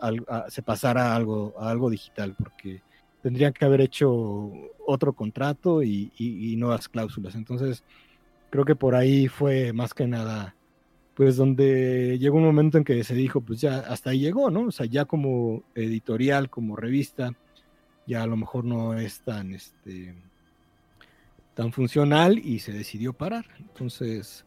[0.47, 2.81] se pasara a algo, a algo digital, porque
[3.21, 4.53] tendrían que haber hecho
[4.87, 7.35] otro contrato y, nuevas cláusulas.
[7.35, 7.83] Entonces,
[8.51, 10.54] creo que por ahí fue más que nada,
[11.15, 14.67] pues donde llegó un momento en que se dijo, pues ya hasta ahí llegó, ¿no?
[14.67, 17.33] O sea, ya como editorial, como revista,
[18.05, 20.13] ya a lo mejor no es tan, este,
[21.53, 23.45] tan funcional y se decidió parar.
[23.59, 24.45] Entonces,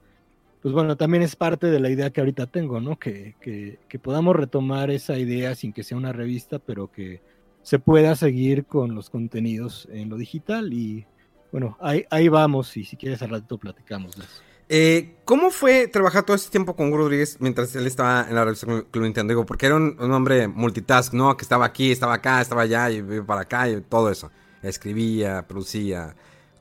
[0.61, 2.99] pues bueno, también es parte de la idea que ahorita tengo, ¿no?
[2.99, 7.23] Que, que, podamos retomar esa idea sin que sea una revista, pero que
[7.63, 11.07] se pueda seguir con los contenidos en lo digital y
[11.51, 14.48] bueno, ahí, ahí vamos y si quieres al rato platicamos de eso.
[14.69, 18.67] Eh, ¿Cómo fue trabajar todo este tiempo con Rodríguez mientras él estaba en la revista
[18.67, 19.33] Club Nintendo?
[19.33, 21.37] Digo, porque era un, hombre multitask, ¿no?
[21.37, 24.31] Que estaba aquí, estaba acá, estaba allá y para acá y todo eso.
[24.63, 26.15] Escribía, producía.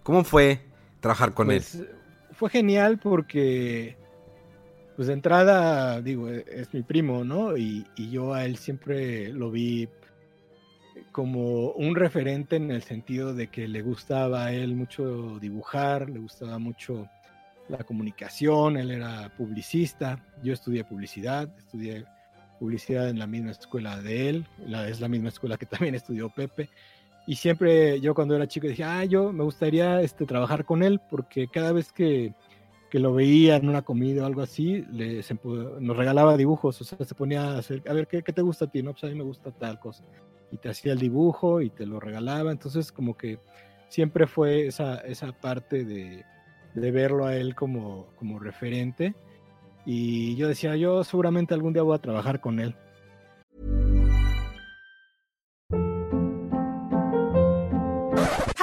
[0.03, 0.61] ¿Cómo fue
[1.01, 1.57] trabajar con él?
[1.57, 1.83] Pues,
[2.31, 3.97] fue genial porque,
[4.95, 7.57] pues de entrada, digo, e, es mi primo, ¿no?
[7.57, 9.89] Y, yo a él siempre lo vi
[11.11, 16.19] como un referente en el sentido de que le gustaba a él mucho dibujar, le
[16.19, 17.07] gustaba mucho
[17.69, 22.05] la comunicación, él era publicista, yo estudié publicidad, estudié
[22.59, 24.45] publicidad en la misma escuela de él,
[24.87, 26.69] es la misma escuela que también estudió Pepe,
[27.25, 31.01] y siempre yo cuando era chico dije, ah, yo me gustaría este, trabajar con él
[31.09, 32.33] porque cada vez que,
[32.89, 35.21] que lo veía en una comida o algo así, le,
[35.81, 38.65] nos regalaba dibujos, o sea, se ponía a hacer, a ver, ¿qué, ¿qué, te gusta
[38.65, 38.81] a ti?
[38.81, 40.05] No, pues a mí me gusta tal cosa.
[40.51, 43.39] Y te hacía el dibujo y te lo regalaba, entonces como que
[43.89, 46.23] siempre fue esa, esa parte de,
[46.73, 49.15] de verlo a él como, como referente.
[49.85, 52.75] Y yo decía, yo seguramente algún día voy a trabajar con él.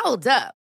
[0.04, 0.63] Hold up.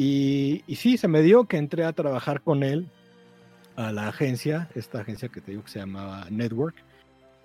[0.00, 2.88] Y, sí, se me dio que entré a trabajar con él
[3.74, 6.76] a la agencia, esta agencia que te digo que se llamaba Network,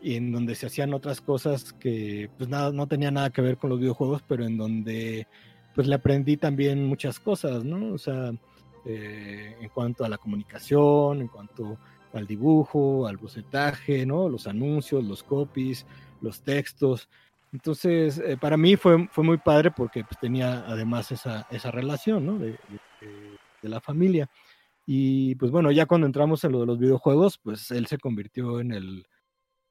[0.04, 3.58] y en donde se hacían otras cosas que pues nada, no tenía nada que ver
[3.58, 5.26] con los videojuegos, pero en donde
[5.74, 7.91] pues le aprendí también muchas cosas, ¿no?
[7.91, 8.32] O sea,
[8.86, 11.80] eh, en cuanto a la comunicación, en cuanto
[12.14, 14.30] al dibujo, al bocetaje, ¿no?
[14.30, 15.88] Los anuncios, los copies,
[16.22, 17.10] los textos.
[17.54, 22.26] Entonces, eh, para mí fue, fue muy padre porque pues, tenía además esa, esa relación,
[22.26, 22.39] ¿no?
[22.39, 22.58] De,
[23.62, 24.30] la familia.
[24.86, 28.60] Y pues bueno, ya cuando entramos en lo de los videojuegos, pues él se convirtió
[28.60, 29.06] en el,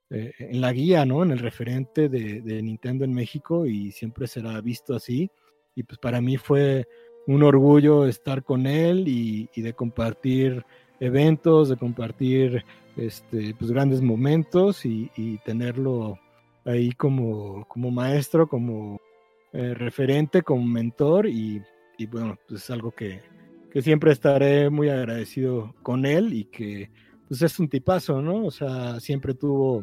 [0.08, 1.22] eh, en la guía, ¿no?
[1.22, 5.30] En el referente de, de, Nintendo en México y siempre será visto así.
[5.74, 6.88] Y pues para mí fue
[7.26, 10.64] un orgullo estar con él y, y de compartir
[10.98, 12.64] eventos, de compartir
[12.96, 16.18] este, pues grandes momentos y, y tenerlo
[16.64, 19.00] ahí como, como maestro, como
[19.52, 21.62] eh, referente, como mentor y,
[21.98, 23.20] y, bueno, pues es algo que,
[23.70, 26.90] que siempre estaré muy agradecido con él y que
[27.28, 28.44] pues es un tipazo, ¿no?
[28.44, 29.82] O sea, siempre tuvo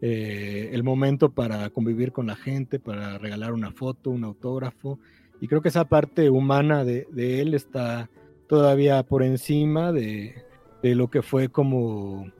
[0.00, 4.98] eh, el momento para convivir con la gente, para regalar una foto, un autógrafo.
[5.40, 8.10] Y creo que esa parte humana de, de él está
[8.48, 10.34] todavía por encima de,
[10.82, 12.30] de, lo que fue como,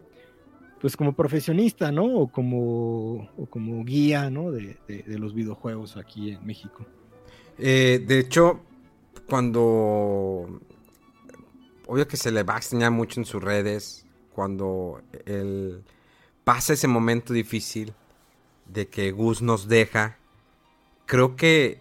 [0.80, 2.04] pues como profesionista, ¿no?
[2.04, 4.50] O como, o como guía, ¿no?
[4.50, 6.84] De, de, los videojuegos aquí en México.
[7.58, 8.60] Eh, de hecho,
[9.28, 10.60] cuando...
[11.88, 15.84] Obvio que se le va a extrañar mucho en sus redes, cuando él
[16.42, 17.94] pasa ese momento difícil
[18.66, 20.18] de que Gus nos deja,
[21.06, 21.78] creo que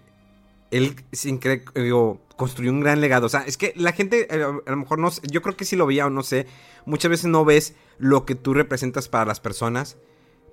[0.69, 3.25] él sin creer, digo, construyó un gran legado.
[3.25, 5.75] O sea, es que la gente eh, a lo mejor no yo creo que sí
[5.75, 6.47] lo veía o no sé.
[6.85, 9.97] Muchas veces no ves lo que tú representas para las personas.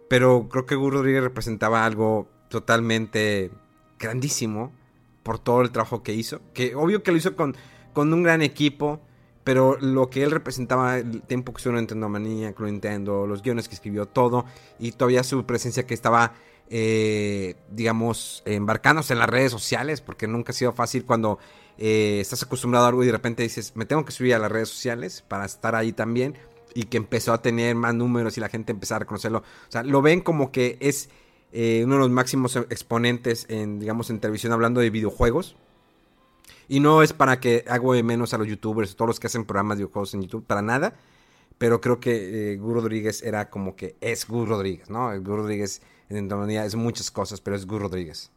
[0.08, 3.50] Pero creo que Gus Rodríguez representaba algo totalmente
[3.98, 4.72] grandísimo
[5.22, 6.40] por todo el trabajo que hizo.
[6.52, 7.56] Que obvio que lo hizo con,
[7.92, 9.00] con un gran equipo.
[9.44, 13.68] Pero lo que él representaba, el tiempo que estuvo en Nintendo Manía, Nintendo, los guiones
[13.68, 14.44] que escribió, todo.
[14.78, 16.34] Y todavía su presencia que estaba
[16.74, 21.38] eh, digamos, embarcándose en las redes sociales, porque nunca ha sido fácil cuando
[21.78, 24.50] eh, estás acostumbrado a algo y de repente dices, me tengo que subir a las
[24.50, 26.36] redes sociales para estar ahí también,
[26.74, 29.38] y que empezó a tener más números y la gente empezó a reconocerlo.
[29.38, 31.10] O sea, lo ven como que es
[31.52, 35.56] eh, uno de los máximos exponentes en, digamos, en televisión hablando de videojuegos.
[36.68, 39.44] Y no es para que hago de menos a los youtubers, todos los que hacen
[39.44, 40.94] programas de videojuegos en YouTube, para nada.
[41.58, 45.10] Pero creo que eh, Rodríguez era como que es Gur Rodríguez, ¿no?
[45.20, 48.30] Gur Rodríguez en es muchas cosas, pero es Gur Rodríguez.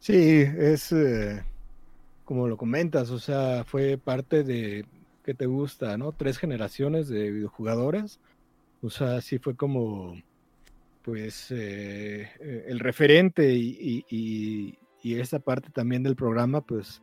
[0.00, 1.44] Sí, es eh,
[2.24, 4.86] como lo comentas, o sea, fue parte de
[5.24, 6.12] que te gusta, ¿no?
[6.12, 8.20] Tres generaciones de videojugadores.
[8.82, 10.14] O sea, sí fue como,
[11.02, 17.02] pues, eh, el referente y, y, esa parte también del programa, pues,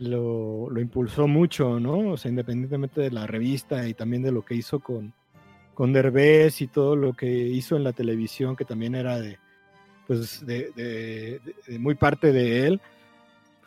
[0.00, 2.10] lo, lo, impulsó mucho, ¿no?
[2.10, 5.14] O sea, independientemente de la revista y también de lo que hizo con,
[5.74, 9.38] con Derbez y todo lo que hizo en la televisión, que también era de,
[10.06, 11.40] pues, de
[11.78, 12.80] muy parte de él,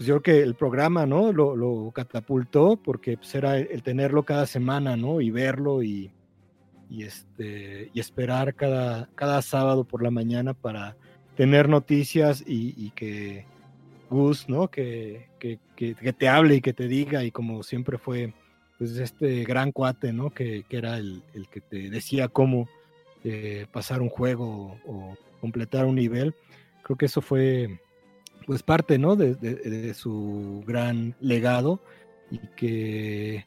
[0.01, 1.31] pues yo creo que el programa, ¿no?
[1.31, 5.21] Lo, catapultó porque pues, era el tenerlo cada semana, ¿no?
[5.21, 6.09] Y verlo y,
[6.89, 10.97] este, y esperar cada, cada sábado por la mañana para
[11.35, 13.45] tener noticias y, que
[14.09, 14.69] Gus, ¿no?
[14.69, 18.33] Que, que, que, te hable y que te diga y como siempre fue
[18.79, 20.31] pues este gran cuate, ¿no?
[20.31, 22.67] Que, era el, el, que te decía cómo
[23.23, 26.33] eh, pasar un juego o, completar un nivel.
[26.81, 27.79] Creo que eso fue,
[28.45, 29.15] pues, parte, ¿no?
[29.15, 31.81] De, su gran legado
[32.29, 33.45] y que,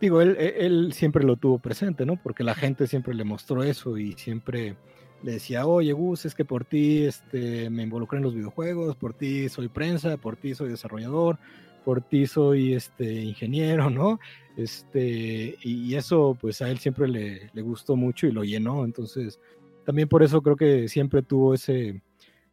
[0.00, 2.16] digo, él, él, siempre lo tuvo presente, ¿no?
[2.16, 4.76] Porque la gente siempre le mostró eso y siempre
[5.22, 9.14] le decía, oye, Gus, es que por ti este, me involucré en los videojuegos, por
[9.14, 11.38] ti soy prensa, por ti soy desarrollador,
[11.84, 14.18] por ti soy este ingeniero, ¿no?
[14.56, 19.38] Este, y eso pues a él siempre le, le, gustó mucho y lo llenó, entonces
[19.84, 22.02] también por eso creo que siempre tuvo ese,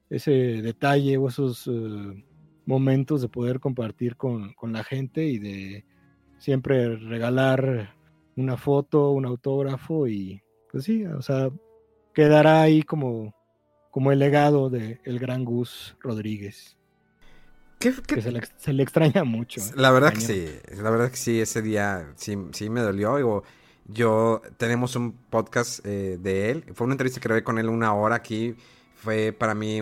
[0.10, 2.16] ese detalle o esos uh,
[2.66, 5.86] momentos de poder compartir con, con, la gente y de
[6.38, 7.96] siempre regalar
[8.36, 10.42] una foto, un autógrafo y
[10.72, 11.50] pues sí, o sea,
[12.14, 13.34] quedará ahí como,
[13.92, 16.78] como el legado del de gran Gus Rodríguez.
[17.80, 19.62] que se le, extraña mucho.
[19.62, 19.72] ¿eh?
[19.76, 20.48] La verdad que sí,
[20.82, 23.18] la verdad que sí, ese día sí, sí me dolió.
[23.18, 23.44] Digo,
[23.86, 27.94] yo tenemos un podcast eh, de él, fue una entrevista que grabé con él una
[27.94, 28.56] hora aquí,
[28.98, 29.82] fue para mí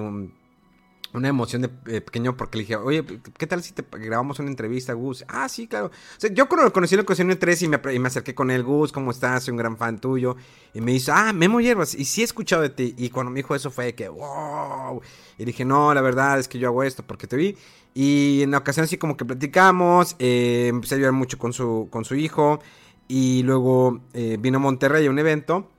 [1.16, 3.04] una emoción de eh, pequeño porque le dije, oye,
[3.38, 5.24] ¿qué tal si te grabamos una entrevista, Gus?
[5.28, 5.88] Ah, sí, claro.
[5.88, 8.36] O sea, yo cuando lo conocí en la ocasión 3 y me, y me acerqué
[8.36, 9.44] con él, Gus, ¿cómo estás?
[9.44, 10.36] Soy un gran fan tuyo.
[10.74, 11.96] Y me dice, ah, Memo Hierbas.
[11.96, 12.94] Y sí he escuchado de ti.
[12.98, 15.02] Y cuando me dijo eso fue que, wow.
[15.38, 17.58] Y dije, no, la verdad es que yo hago esto porque te vi.
[17.94, 21.88] Y en la ocasión así como que platicamos, eh, empecé a ayudar mucho con su,
[21.90, 22.60] con su hijo.
[23.08, 25.70] Y luego eh, vino a Monterrey a un evento.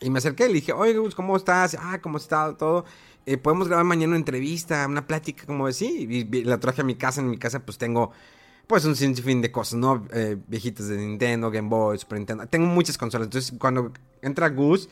[0.00, 1.76] Y me acerqué y le dije, oye, Gus, ¿cómo estás?
[1.80, 2.84] Ah, ¿cómo está todo?
[3.24, 6.06] Eh, podemos grabar mañana una entrevista, una plática, como así.
[6.08, 7.20] Y, la traje a mi casa.
[7.20, 8.12] En mi casa, pues tengo,
[8.66, 10.06] pues, un sinfín de cosas, ¿no?
[10.12, 12.46] Eh, viejitas de Nintendo, Game Boy, Super Nintendo.
[12.46, 13.26] Tengo muchas consolas.
[13.26, 13.92] Entonces, cuando
[14.22, 14.88] entra Gus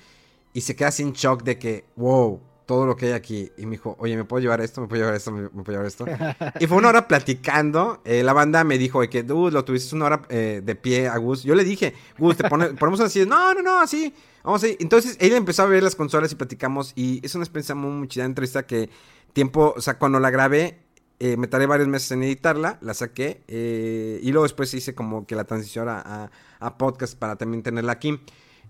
[0.53, 3.53] y se queda sin shock de que, wow, todo lo que hay aquí.
[3.57, 4.81] Y me dijo, oye, ¿me puedo llevar esto?
[4.81, 5.31] ¿Me puedo llevar esto?
[5.31, 6.07] ¿Me, puedo llevar esto?
[6.61, 8.01] y fue una hora platicando.
[8.05, 11.17] Eh, la banda me dijo, que, dude, lo tuviste una hora eh, de pie a
[11.19, 11.43] Gus.
[11.43, 13.25] Yo le dije, Gus, te ponemos así.
[13.27, 14.13] No, no, no, así.
[14.45, 14.77] Vamos a ir.
[14.79, 16.93] Entonces, él empezó a ver las consolas y platicamos.
[16.95, 18.25] Y es una experiencia muy, muy chida.
[18.25, 18.91] Entrevista que
[19.33, 20.79] tiempo, o sea, cuando la grabé,
[21.19, 22.79] eh, me tardé varios meses en editarla.
[22.81, 23.43] La saqué.
[23.49, 26.31] y luego después hice como que la transición a,
[26.61, 28.21] a podcast para también tenerla aquí.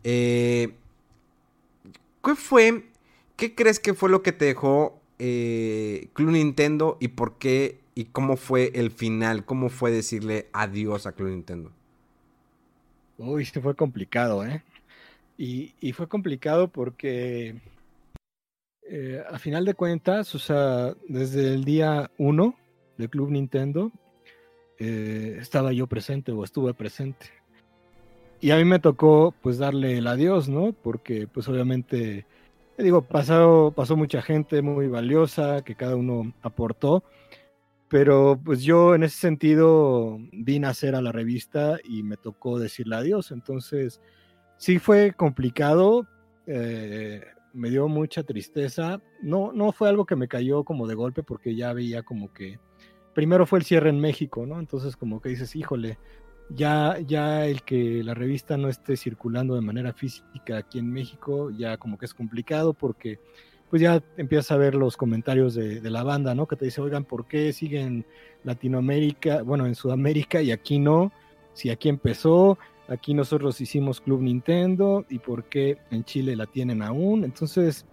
[0.03, 0.75] ¿Qué
[2.37, 2.95] fue
[3.37, 8.07] ¿Qué crees que fue lo que te dejó eh, Club Nintendo y por qué y
[8.07, 9.45] cómo fue el final?
[9.45, 11.73] ¿Cómo fue decirle adiós a Club Nintendo?
[13.19, 14.63] Uy, se fue complicado, ¿eh?
[15.37, 17.61] Y, fue complicado porque
[18.89, 22.55] eh, a final de cuentas, o sea, desde el día uno
[22.97, 23.91] de Club Nintendo,
[24.79, 27.27] eh, estaba yo presente o estuve presente.
[28.41, 30.73] Y a mí me tocó pues darle el adiós, ¿no?
[30.73, 32.27] Porque pues obviamente
[32.83, 37.05] digo, pasó, pasó mucha gente muy valiosa que cada uno aportó,
[37.89, 42.59] pero pues yo en ese sentido vine a hacer a la revista y me tocó
[42.59, 44.01] decirle adiós, entonces
[44.57, 46.07] sí fue complicado,
[46.47, 51.23] eh, me dio mucha tristeza, no, no fue algo que me cayó como de golpe
[51.23, 52.59] porque ya veía como que
[53.15, 54.59] primero fue el cierre en México, ¿no?
[54.59, 55.99] Entonces como que dices, híjole,
[56.51, 61.51] ya, ya el que la revista no esté circulando de manera física aquí en México,
[61.51, 63.21] ya como que es complicado porque
[63.71, 66.47] pues ya empiezas a ver los comentarios de, la banda, ¿no?
[66.47, 68.07] Que te dice, oigan, ¿por qué siguen
[68.45, 71.13] Latinoamérica, bueno, en Sudamérica y aquí no?
[71.55, 76.83] Si aquí empezó, aquí nosotros hicimos Club Nintendo y por qué en Chile la tienen
[76.83, 77.25] aún.
[77.25, 77.87] Entonces,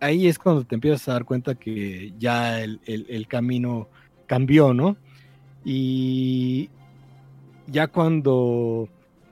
[0.00, 3.88] ahí es cuando te empiezas a dar cuenta que ya el, el camino
[4.26, 4.96] cambió, ¿no?
[5.64, 6.70] Y,
[7.66, 8.88] ya cuando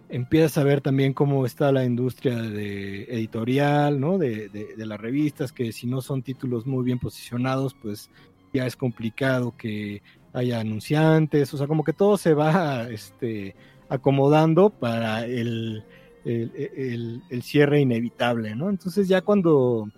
[0.08, 4.18] empiezas a ver también cómo está la industria de editorial, ¿no?
[4.18, 8.10] De, las revistas, que si no son títulos muy bien posicionados, pues
[8.52, 10.02] ya es complicado que
[10.32, 13.54] haya anunciantes, o sea, como que todo se va este,
[13.94, 15.84] acomodando para el,
[16.24, 18.70] el, cierre inevitable, ¿no?
[18.70, 19.88] Entonces ya cuando,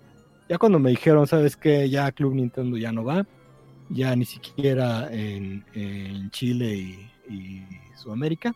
[0.49, 1.89] ya cuando me dijeron, ¿sabes qué?
[1.89, 3.25] Ya Club Nintendo ya no va,
[3.89, 5.63] ya ni siquiera en,
[6.31, 6.97] Chile
[7.29, 7.63] y
[7.95, 8.55] Sudamérica.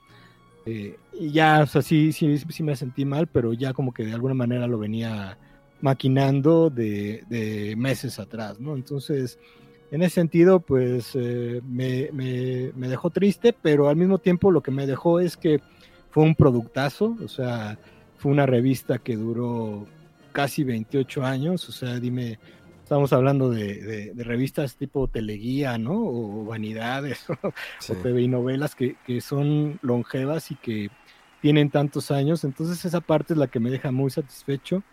[0.65, 4.05] Eh, y ya, o sea, sí, sí, sí me sentí mal, pero ya como que
[4.05, 5.37] de alguna manera lo venía
[5.81, 8.75] maquinando de, meses atrás, ¿no?
[8.75, 9.39] Entonces,
[9.91, 14.71] en ese sentido, pues eh, me, me, dejó triste, pero al mismo tiempo lo que
[14.71, 15.61] me dejó es que
[16.09, 17.77] fue un productazo, o sea,
[18.17, 19.85] fue una revista que duró
[20.31, 22.39] casi 28 años, o sea, dime,
[22.91, 25.93] estamos hablando de, revistas tipo Teleguía, ¿no?
[25.93, 27.25] O Vanidades,
[27.89, 30.89] o TV y novelas que, son longevas y que
[31.41, 32.43] tienen tantos años.
[32.43, 34.83] Entonces esa parte es la que me deja muy satisfecho,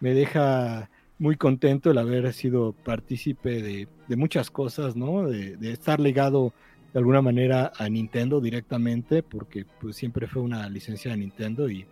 [0.00, 0.90] me deja
[1.20, 5.28] muy contento el haber sido partícipe de, muchas cosas, ¿no?
[5.28, 6.52] De, estar ligado
[6.92, 11.86] de alguna manera a Nintendo directamente, porque pues siempre fue una licencia de Nintendo y,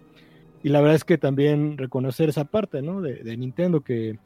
[0.65, 3.01] y la verdad es que también reconocer esa parte, ¿no?
[3.01, 4.19] de Nintendo que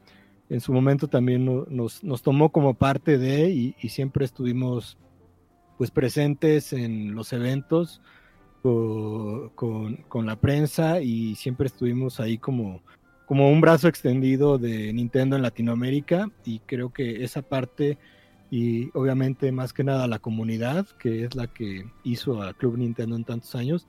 [0.49, 4.97] en su momento también nos, nos tomó como parte de y, siempre estuvimos
[5.77, 8.01] pues presentes en los eventos
[8.61, 9.49] con,
[10.07, 12.81] con, la prensa y siempre estuvimos ahí como,
[13.25, 17.97] como un brazo extendido de Nintendo en Latinoamérica y creo que esa parte
[18.51, 23.15] y obviamente más que nada la comunidad que es la que hizo a Club Nintendo
[23.15, 23.87] en tantos años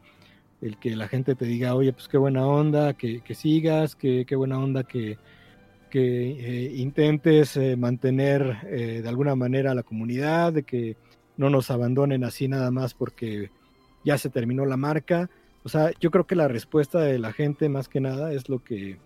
[0.60, 4.36] el que la gente te diga oye pues qué buena onda que, sigas que qué
[4.36, 5.18] buena onda que
[5.94, 10.96] que eh, intentes eh, mantener eh, de alguna manera la comunidad, de que
[11.36, 13.52] no nos abandonen así nada más porque
[14.04, 15.30] ya se terminó la marca.
[15.62, 18.64] O sea, yo creo que la respuesta de la gente más que nada es lo
[18.64, 18.98] que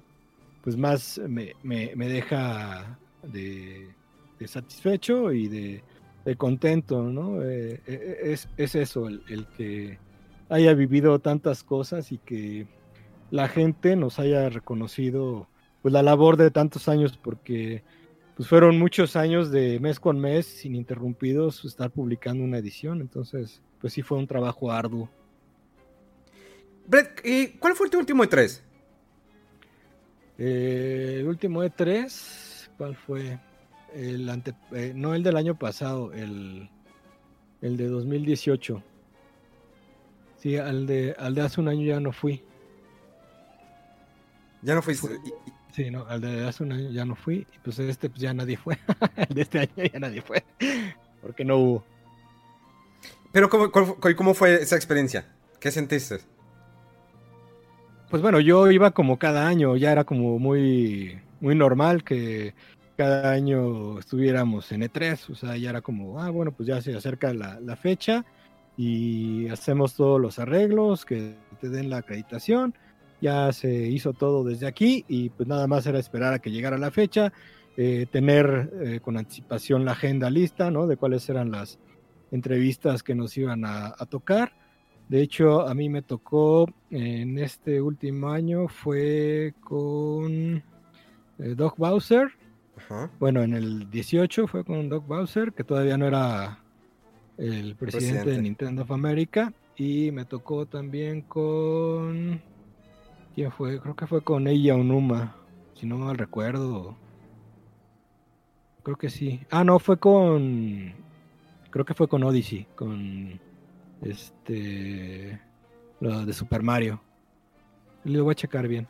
[0.69, 1.55] pues más me,
[1.97, 3.89] deja de,
[4.45, 5.83] satisfecho y de,
[6.37, 7.43] contento, ¿no?
[7.43, 9.99] Eh, eh, es, es, eso, el, el, que
[10.51, 12.67] haya vivido tantas cosas y que
[13.31, 15.49] la gente nos haya reconocido
[15.81, 17.83] pues la labor de tantos años, porque
[18.37, 23.63] pues fueron muchos años de mes con mes, sin interrumpidos, estar publicando una edición, entonces
[23.81, 25.09] pues sí fue un trabajo arduo.
[26.87, 28.68] Brett, ¿y cuál fue tu último E3?
[30.39, 33.39] Eh, el último E3, ¿cuál fue?
[33.95, 36.71] El ante, eh, no el del año pasado, el,
[37.61, 38.83] el de 2018.
[40.39, 42.43] Sí, al de, al de hace un año ya no fui.
[44.63, 45.09] Ya no fuiste.
[45.73, 47.47] Sí, no, al de hace un año ya no fui.
[47.55, 48.79] Y pues este pues ya nadie fue.
[49.17, 50.45] el de este año ya nadie fue.
[51.21, 51.85] Porque no hubo.
[53.33, 55.27] Pero ¿cómo, cómo fue esa experiencia?
[55.61, 56.21] ¿Qué sentiste?
[58.11, 62.55] Pues bueno, yo iba como cada año, ya era como muy, muy normal que
[62.97, 66.97] cada año estuviéramos en E3, o sea, ya era como, ah, bueno, pues ya se
[66.97, 68.25] acerca la, la fecha
[68.79, 72.75] y hacemos todos los arreglos, que te den la acreditación,
[73.21, 76.79] ya se hizo todo desde aquí y pues nada más era esperar a que llegara
[76.79, 77.33] la fecha,
[77.77, 80.87] eh, tener eh, con anticipación la agenda lista, ¿no?
[80.87, 81.79] De cuáles eran las
[82.31, 84.53] entrevistas que nos iban a, a tocar
[85.09, 90.63] de hecho, a mí me tocó en este último año fue con
[91.39, 92.29] eh, Doc Bowser.
[92.77, 93.11] Ajá.
[93.19, 96.63] Bueno, en el 18 fue con Doc Bowser, que todavía no era
[97.39, 99.53] el presidente, presidente, de Nintendo of America.
[99.77, 102.43] Y me tocó también con...
[103.35, 103.81] ¿Quién fue?
[103.81, 105.37] Creo que fue con ella Onuma,
[105.75, 106.97] si no mal recuerdo.
[108.83, 109.41] Creo que sí.
[109.51, 110.93] Ah, no, fue con...
[111.71, 113.41] Creo que fue con Odyssey, con
[114.03, 115.41] este.
[116.01, 117.03] Lo de Super Mario.
[118.05, 118.87] Lo voy a checar bien.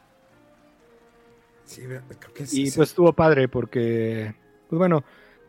[1.65, 2.63] Sí, creo que sí.
[2.63, 4.35] Y pues estuvo padre porque.
[4.69, 5.05] Pues bueno,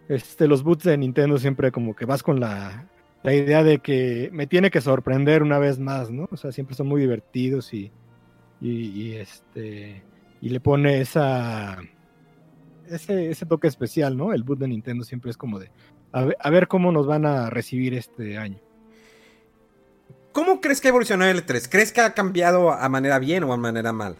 [0.07, 2.87] este, los boots de Nintendo siempre como que vas con la,
[3.23, 6.27] la idea de que me tiene que sorprender una vez más, ¿no?
[6.31, 7.91] O sea, siempre son muy divertidos y,
[8.61, 10.03] y, y este
[10.41, 11.77] y le pone esa
[12.87, 14.33] ese, ese, toque especial, ¿no?
[14.33, 15.69] El boot de Nintendo siempre es como de
[16.11, 18.59] a ver, a ver, cómo nos van a recibir este año.
[20.31, 21.67] ¿Cómo crees que ha evolucionado el E3?
[21.69, 24.15] ¿Crees que ha cambiado a manera bien o a manera mal?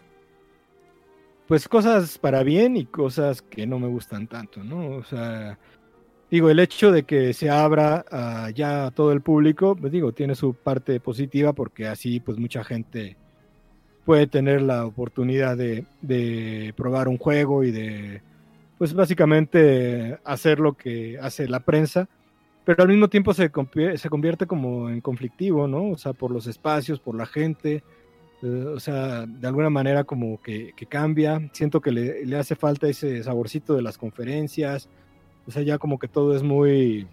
[1.46, 4.96] Pues cosas para bien y cosas que no me gustan tanto, ¿no?
[4.96, 5.58] O sea,
[6.30, 10.12] digo, el hecho de que se abra uh, ya a todo el público, pues digo,
[10.12, 13.16] tiene su parte positiva porque así pues mucha gente
[14.04, 18.22] puede tener la oportunidad de, de probar un juego y de,
[18.78, 22.08] pues básicamente hacer lo que hace la prensa
[22.76, 23.50] pero al mismo tiempo se,
[23.96, 25.90] se convierte como en conflictivo, ¿no?
[25.90, 27.82] O sea, por los espacios, por la gente,
[28.42, 31.50] eh, o sea, de alguna manera como que, que cambia.
[31.52, 34.88] Siento que le, le, hace falta ese saborcito de las conferencias,
[35.48, 37.08] o sea, ya como que todo es muy,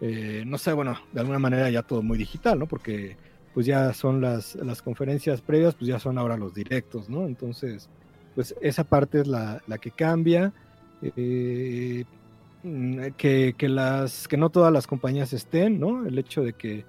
[0.00, 2.66] eh, no sé, bueno, de alguna manera ya todo muy digital, ¿no?
[2.66, 3.16] Porque
[3.54, 7.26] pues ya son las, las conferencias previas, pues ya son ahora los directos, ¿no?
[7.26, 7.90] Entonces,
[8.36, 10.52] pues esa parte es la, la que cambia.
[11.02, 12.04] Eh,
[13.16, 16.06] que, que, las, que no todas las compañías estén, ¿no?
[16.06, 16.84] El hecho de que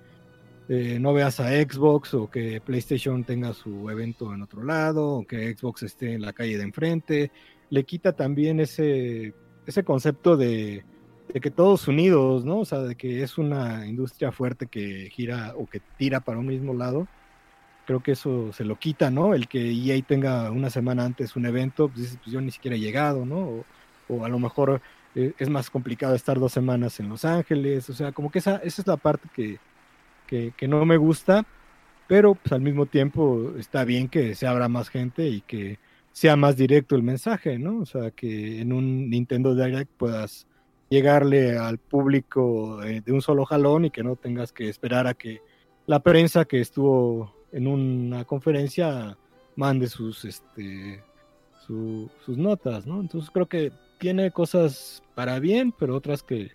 [0.69, 5.28] eh, no veas a Xbox o que PlayStation tenga su evento en otro lado o
[5.28, 7.32] que Xbox esté en la calle de enfrente,
[7.69, 9.34] le quita también ese,
[9.65, 10.86] ese concepto de,
[11.34, 12.59] de que todos unidos, ¿no?
[12.59, 16.47] O sea, de que es una industria fuerte que gira o que tira para un
[16.47, 17.07] mismo lado.
[17.86, 19.34] Creo que eso se lo quita, ¿no?
[19.34, 22.80] El que EA tenga una semana antes un evento, pues pues yo ni siquiera he
[22.80, 23.65] llegado, ¿no?
[24.09, 24.82] O, a lo mejor
[25.16, 28.82] es más complicado estar dos semanas en Los Ángeles, o sea, como que esa, esa
[28.82, 29.59] es la parte que,
[30.28, 31.45] que, que, no me gusta,
[32.07, 35.80] pero pues al mismo tiempo está bien que se abra más gente y que
[36.11, 37.80] sea más directo el mensaje, ¿no?
[37.80, 40.47] O sea, que en un Nintendo Direct puedas
[40.89, 45.16] llegarle al público eh, de un solo jalón y que no tengas que esperar a
[45.16, 45.41] que
[45.88, 49.18] la prensa que estuvo en una conferencia
[49.55, 51.03] mande sus este
[51.66, 52.99] su, sus notas, ¿no?
[52.99, 56.51] Entonces creo que tiene cosas para bien, pero otras que,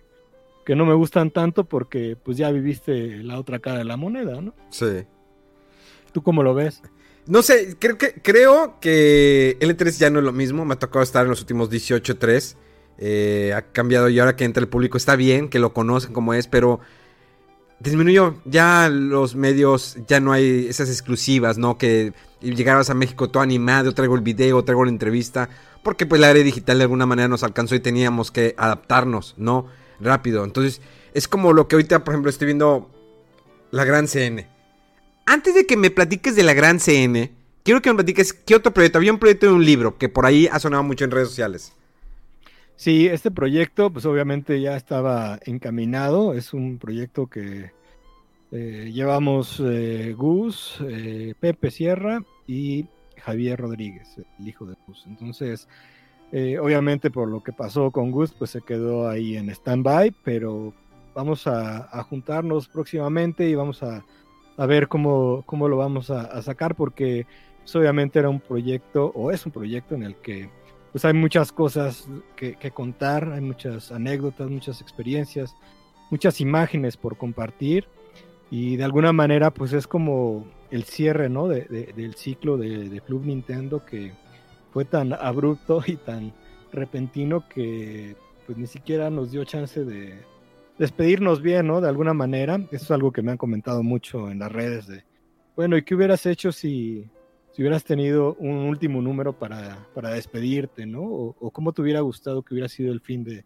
[0.65, 4.41] que no me gustan tanto porque pues ya viviste la otra cara de la moneda,
[4.41, 4.53] ¿no?
[4.69, 5.05] Sí.
[6.11, 6.81] ¿Tú cómo lo ves?
[7.27, 10.65] No sé, creo que, creo que L3 ya no es lo mismo.
[10.65, 12.55] Me ha tocado estar en los últimos 18-3.
[12.97, 16.33] Eh, ha cambiado y ahora que entra el público está bien, que lo conocen como
[16.33, 16.79] es, pero
[17.79, 18.35] disminuyó.
[18.45, 21.77] Ya los medios, ya no hay esas exclusivas, ¿no?
[21.77, 25.49] Que llegaras a México todo animado, traigo el video, traigo la entrevista
[25.83, 29.67] porque pues la área digital de alguna manera nos alcanzó y teníamos que adaptarnos, ¿no?
[29.99, 30.43] Rápido.
[30.43, 30.81] Entonces,
[31.13, 32.89] es como lo que ahorita, por ejemplo, estoy viendo
[33.71, 34.47] la Gran CN.
[35.25, 37.31] Antes de que me platiques de la Gran CN,
[37.63, 38.97] quiero que me platiques qué otro proyecto.
[38.97, 41.73] Había un proyecto de un libro que por ahí ha sonado mucho en redes sociales.
[42.75, 46.33] Sí, este proyecto, pues obviamente ya estaba encaminado.
[46.33, 47.71] Es un proyecto que
[48.51, 52.85] eh, llevamos eh, Gus, eh, Pepe Sierra y
[53.19, 55.05] Javier Rodríguez, el hijo de Gus.
[55.07, 55.67] Entonces,
[56.31, 60.73] obviamente por lo que pasó con Gus, pues se quedó ahí en stand-by, pero
[61.13, 64.03] vamos a, juntarnos próximamente y vamos a,
[64.65, 67.25] ver cómo, cómo, lo vamos a, sacar, porque
[67.59, 70.49] pues, obviamente era un proyecto, o es un proyecto en el que
[70.91, 75.55] pues hay muchas cosas que, contar, hay muchas anécdotas, muchas experiencias,
[76.09, 77.87] muchas imágenes por compartir
[78.49, 81.47] y de alguna manera pues es como el cierre ¿no?
[81.47, 84.13] del ciclo de, Club Nintendo que
[84.71, 86.33] fue tan abrupto y tan
[86.71, 88.15] repentino que
[88.45, 90.19] pues ni siquiera nos dio chance de
[90.77, 91.81] despedirnos bien, ¿no?
[91.81, 92.55] De alguna manera.
[92.71, 95.03] Eso es algo que me han comentado mucho en las redes de,
[95.55, 97.05] bueno, ¿y qué hubieras hecho si,
[97.51, 101.03] si hubieras tenido un último número para, para despedirte, ¿no?
[101.03, 103.43] O, cómo te hubiera gustado que hubiera sido el fin de,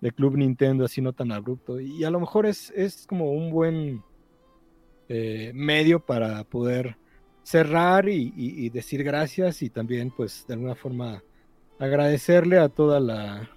[0.00, 1.78] de Club Nintendo así no tan abrupto.
[1.78, 4.02] Y a lo mejor es, es como un buen
[5.12, 6.96] eh, medio para poder
[7.42, 11.24] cerrar y, decir gracias y también pues de alguna forma
[11.80, 13.50] agradecerle a toda la,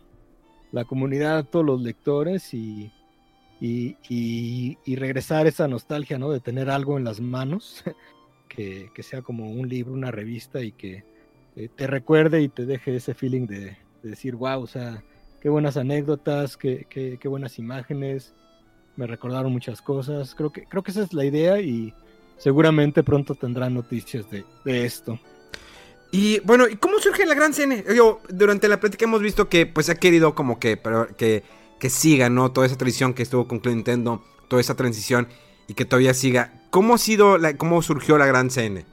[0.71, 2.91] la comunidad, a todos los lectores y,
[3.59, 6.31] y, regresar esa nostalgia, ¿no?
[6.31, 7.83] De tener algo en las manos
[8.47, 11.03] que, sea como un libro, una revista y que
[11.55, 15.03] eh, te recuerde y te deje ese feeling de, decir, wow, o sea,
[15.39, 18.33] qué buenas anécdotas, qué, qué, buenas imágenes,
[18.95, 20.35] me recordaron muchas cosas.
[20.35, 21.93] Creo que, creo que esa es la idea y
[22.37, 25.19] seguramente pronto tendrán noticias de, esto.
[26.11, 27.83] Y bueno, ¿y cómo surge la gran cine?
[27.95, 31.43] Yo, durante la plática hemos visto que pues ha querido como que, pero, que,
[31.79, 32.51] que siga, ¿no?
[32.51, 35.27] Toda esa tradición que estuvo con Nintendo, toda esa transición
[35.67, 36.53] y que todavía siga.
[36.69, 38.85] ¿Cómo ha sido, la, cómo surgió la gran CN?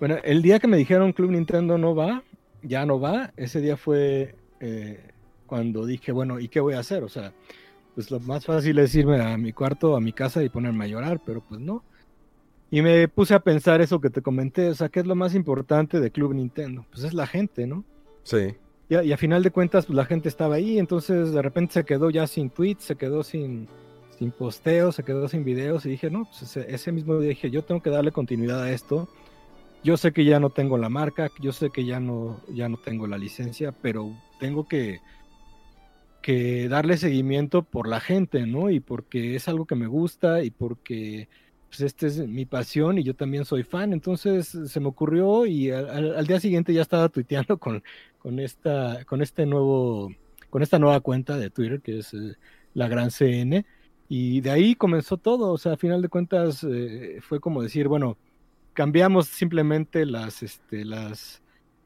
[0.00, 2.22] Bueno, el día que me dijeron Club Nintendo no va,
[2.62, 5.00] ya no va, ese día fue eh,
[5.46, 7.02] cuando dije, bueno, ¿y qué voy a hacer?
[7.02, 7.32] O sea,
[7.98, 10.86] pues lo más fácil es irme a mi cuarto, a mi casa y ponerme a
[10.86, 11.82] llorar, pero pues no.
[12.70, 15.34] Y me puse a pensar eso que te comenté, o sea, ¿qué es lo más
[15.34, 16.86] importante de Club Nintendo?
[16.92, 17.82] Pues es la gente, ¿no?
[18.22, 18.54] Sí.
[18.88, 21.74] Y a, y a final de cuentas, pues la gente estaba ahí, entonces de repente
[21.74, 23.66] se quedó ya sin tweets, se quedó sin,
[24.16, 27.64] sin posteos, se quedó sin videos y dije, no, pues ese, mismo día dije, yo
[27.64, 29.08] tengo que darle continuidad a esto.
[29.82, 32.76] Yo sé que ya no tengo la marca, yo sé que ya no, ya no
[32.76, 35.00] tengo la licencia, pero tengo que,
[36.22, 38.70] que darle seguimiento por la gente, ¿no?
[38.70, 41.28] Y porque es algo que me gusta y porque
[41.68, 43.92] pues esta es mi pasión y yo también soy fan.
[43.92, 47.82] Entonces se me ocurrió y al, día siguiente ya estaba tuiteando con,
[48.18, 50.10] con, esta, con este nuevo,
[50.50, 52.36] con esta nueva cuenta de Twitter que es eh,
[52.74, 53.64] la Gran CN
[54.08, 57.88] y de ahí comenzó todo, o sea, a final de cuentas eh, fue como decir,
[57.88, 58.16] bueno,
[58.72, 61.42] cambiamos simplemente las, este, las,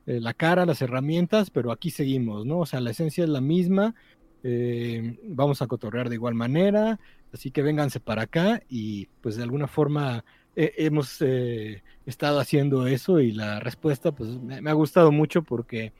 [0.07, 2.61] eh, la cara, las herramientas, pero aquí seguimos, ¿no?
[2.61, 3.97] O sea, la esencia es la misma,
[4.43, 6.98] eh, vamos a cotorrear de igual manera,
[7.32, 10.24] así que vénganse para acá y pues de alguna forma
[10.55, 11.23] hemos
[12.05, 15.94] estado haciendo eso y la respuesta pues me, ha gustado mucho porque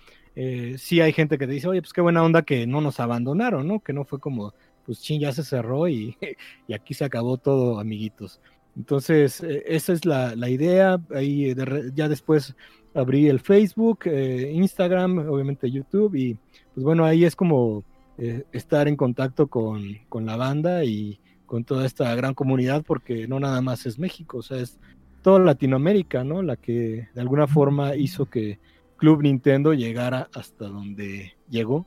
[0.77, 3.67] sí hay gente que te dice, oye, pues qué buena onda que no nos abandonaron,
[3.67, 3.81] ¿no?
[3.81, 4.53] Que no fue como
[4.85, 6.17] pues ching, ya se cerró y,
[6.69, 8.41] y aquí se acabó todo, amiguitos.
[8.77, 11.01] Entonces, eh, esa es la, la idea.
[11.15, 11.55] Ahí
[11.95, 12.55] ya después
[12.95, 16.37] abrí el Facebook, eh, Instagram, obviamente YouTube, y
[16.75, 17.85] pues bueno, ahí es como
[18.19, 23.27] eh, estar en contacto con, con, la banda y con toda esta gran comunidad, porque
[23.27, 24.79] no nada más es México, o sea, es
[25.23, 26.43] toda Latinoamérica, ¿no?
[26.43, 28.59] La que de alguna forma hizo que
[28.97, 31.87] Club Nintendo llegara hasta donde llegó.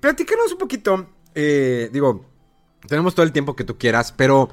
[0.00, 2.24] Platícanos un poquito eh, digo,
[2.86, 4.48] tenemos todo el tiempo que tú quieras, pero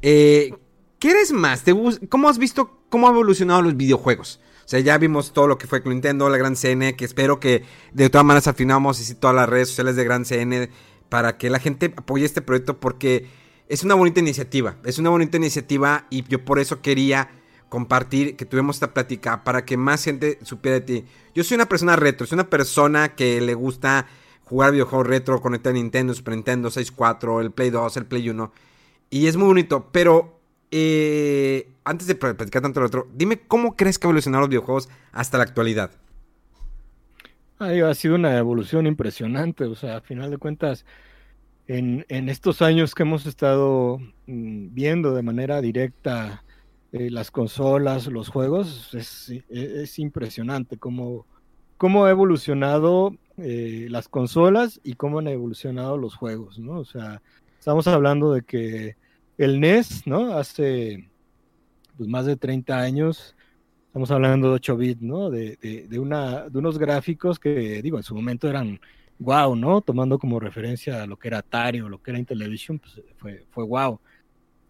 [0.00, 0.54] eh,
[0.98, 1.64] ¿qué eres más?
[2.08, 4.40] ¿Cómo has visto cómo han evolucionado los videojuegos?
[4.70, 7.40] O sea, ya vimos todo lo que fue con Nintendo, la Gran CN, que espero
[7.40, 10.70] que de todas maneras afinamos y todas las redes sociales de Gran CN
[11.08, 13.26] para que la gente apoye este proyecto porque
[13.68, 17.30] es una bonita iniciativa, es una bonita iniciativa y yo por eso quería
[17.68, 21.04] compartir que tuvimos esta plática para que más gente supiera de ti.
[21.34, 24.06] Yo soy una persona retro, soy una persona que le gusta
[24.44, 28.52] jugar videojuegos retro, conectar Nintendo, Super Nintendo 64, el Play 2, el Play 1.
[29.10, 30.39] Y es muy bonito, pero
[30.70, 35.38] eh, antes de platicar tanto lo otro, dime cómo crees que evolucionaron los videojuegos hasta
[35.38, 35.90] la actualidad.
[37.58, 40.84] ha sido una evolución impresionante, o sea, a final de cuentas,
[41.66, 46.44] en, estos años que hemos estado mm, viendo de manera directa
[46.92, 51.26] eh, las consolas, los juegos, es, es impresionante cómo,
[51.76, 56.78] cómo ha evolucionado eh, las consolas y cómo han evolucionado los juegos, ¿no?
[56.80, 57.22] O sea,
[57.58, 58.96] estamos hablando de que
[59.44, 60.36] el NES, ¿no?
[60.36, 61.08] Hace
[61.96, 63.34] pues, más de 30 años
[63.86, 65.30] estamos hablando de 8 bits, ¿no?
[65.30, 65.56] De,
[65.88, 68.80] de, una, de unos gráficos que, digo, en su momento eran
[69.18, 69.80] wow, ¿no?
[69.80, 73.46] Tomando como referencia a lo que era Atari o lo que era Intellivision, pues fue,
[73.50, 73.98] fue wow.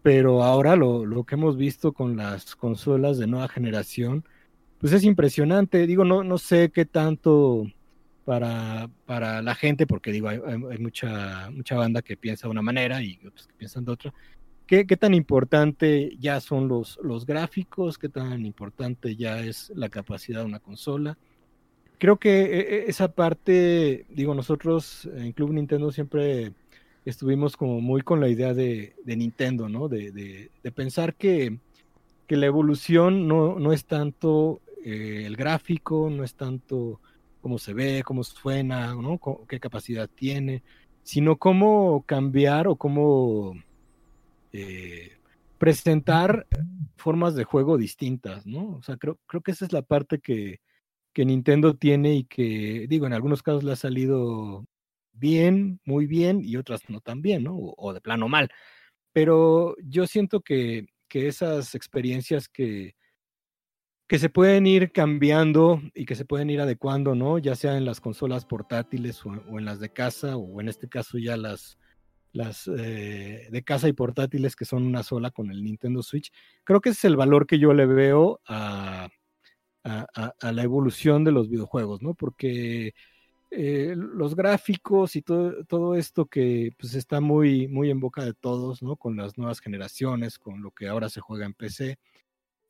[0.01, 4.25] Pero ahora lo, lo que hemos visto con las consolas de nueva generación,
[4.79, 5.85] pues es impresionante.
[5.85, 7.67] Digo, no, no sé qué tanto
[8.25, 10.39] para, para la gente, porque digo, hay,
[10.79, 14.13] mucha, mucha banda que piensa de una manera y otros que piensan de otra.
[14.71, 17.97] ¿Qué, ¿Qué, tan importante ya son los, los gráficos?
[17.97, 21.17] ¿Qué tan importante ya es la capacidad de una consola?
[21.97, 26.53] Creo que e, e, esa parte, digo, nosotros en Club Nintendo siempre
[27.03, 29.89] estuvimos como muy con la idea de, de Nintendo, ¿no?
[29.89, 31.57] De, de, pensar que,
[32.25, 37.01] que, la evolución no, no es tanto eh, el gráfico, no es tanto
[37.41, 39.19] cómo se ve, cómo suena, ¿no?
[39.49, 40.63] qué capacidad tiene,
[41.03, 43.57] sino cómo cambiar o cómo
[44.53, 45.17] eh,
[45.57, 46.47] presentar
[46.97, 48.77] formas de juego distintas, ¿no?
[48.77, 50.59] O sea, creo, creo que esa es la parte que,
[51.13, 54.65] que Nintendo tiene y que, digo, en algunos casos le ha salido
[55.13, 57.55] bien, muy bien, y otras no tan bien, ¿no?
[57.55, 58.49] O, de plano mal.
[59.13, 62.95] Pero yo siento que, que esas experiencias que,
[64.07, 67.37] que se pueden ir cambiando y que se pueden ir adecuando, ¿no?
[67.37, 71.17] Ya sea en las consolas portátiles o, en las de casa, o en este caso
[71.17, 71.77] ya las,
[72.33, 76.31] las eh, de casa y portátiles que son una sola con el Nintendo Switch.
[76.63, 79.09] Creo que ese es el valor que yo le veo a,
[79.83, 82.13] a, la evolución de los videojuegos, ¿no?
[82.13, 82.93] Porque
[83.51, 88.33] eh, los gráficos y todo, todo esto que pues, está muy, muy en boca de
[88.33, 88.95] todos, ¿no?
[88.95, 91.97] Con las nuevas generaciones, con lo que ahora se juega en PC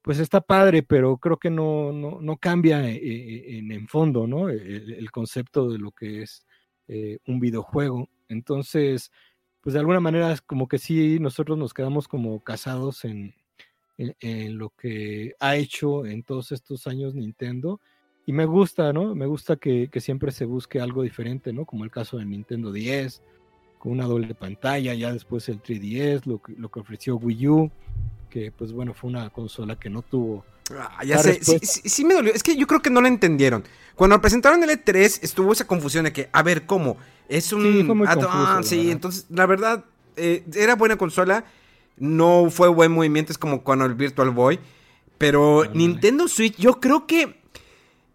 [0.03, 4.49] pues está padre, pero creo que no, no, cambia eh, en, en, fondo, ¿no?
[4.49, 6.43] El, concepto de lo que es
[7.27, 8.09] un videojuego.
[8.27, 9.11] Entonces,
[9.61, 13.33] pues de alguna manera es como que sí, nosotros nos quedamos como casados en,
[13.97, 17.79] en, lo que ha hecho en todos estos años Nintendo.
[18.25, 19.15] Y me gusta, ¿no?
[19.15, 21.65] Me gusta que, que siempre se busque algo diferente, ¿no?
[21.65, 23.21] Como el caso de Nintendo 10,
[23.81, 27.71] con una doble pantalla, ya después el 3DS, lo lo que ofreció Wii U
[28.31, 30.43] que pues bueno, fue una consola que no tuvo.
[30.75, 32.33] Ah, ya sé, sí, me dolió.
[32.33, 33.63] Es que yo creo que no la entendieron.
[33.95, 36.97] Cuando presentaron el E3 estuvo esa confusión de que, a ver, ¿cómo?
[37.27, 37.63] Es un...
[37.63, 39.83] Sí, ah, sí, entonces la verdad,
[40.15, 41.43] eh, era buena consola.
[41.97, 44.59] No fue buen movimiento, es como cuando el Virtual Boy.
[45.17, 47.40] Pero Nintendo Switch, yo creo que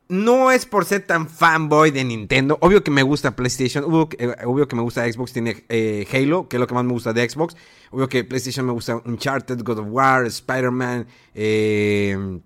[0.08, 2.58] no es por ser tan fanboy de Nintendo.
[2.60, 3.84] Obvio que me gusta PlayStation.
[4.18, 5.32] Eh, obvio, que me gusta Xbox.
[5.32, 7.56] Tiene eh, Halo, que es lo que más me gusta de Xbox.
[7.90, 11.06] Obvio que PlayStation me gusta Uncharted, God of War, Spider-Man.
[11.34, 12.40] Eh,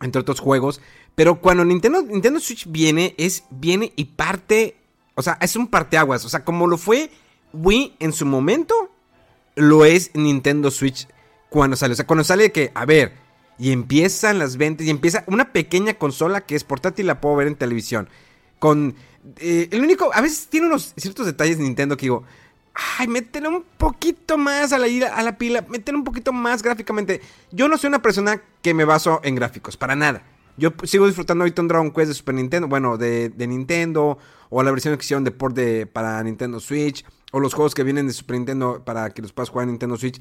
[0.00, 0.80] entre otros juegos.
[1.14, 4.76] Pero cuando Nintendo, Nintendo Switch viene, es viene y parte.
[5.14, 6.24] O sea, es un parteaguas.
[6.24, 7.10] O sea, como lo fue
[7.52, 8.90] Wii en su momento,
[9.54, 11.08] lo es Nintendo Switch
[11.48, 11.92] cuando sale.
[11.92, 13.27] O sea, cuando sale que, a ver
[13.58, 17.48] y empiezan las ventas y empieza una pequeña consola que es portátil la puedo ver
[17.48, 18.08] en televisión.
[18.58, 18.94] Con
[19.38, 22.24] eh, el único, a veces tiene unos ciertos detalles de Nintendo que digo,
[22.98, 27.20] ay, métele un poquito más a la, a la pila, métele un poquito más gráficamente.
[27.50, 30.22] Yo no soy una persona que me baso en gráficos, para nada.
[30.56, 34.18] Yo sigo disfrutando ahorita un Dragon Quest de Super Nintendo, bueno, de, Nintendo,
[34.50, 37.84] o la versión que hicieron de port de, para Nintendo Switch, o los juegos que
[37.84, 40.20] vienen de Super Nintendo para que los puedas jugar en Nintendo Switch.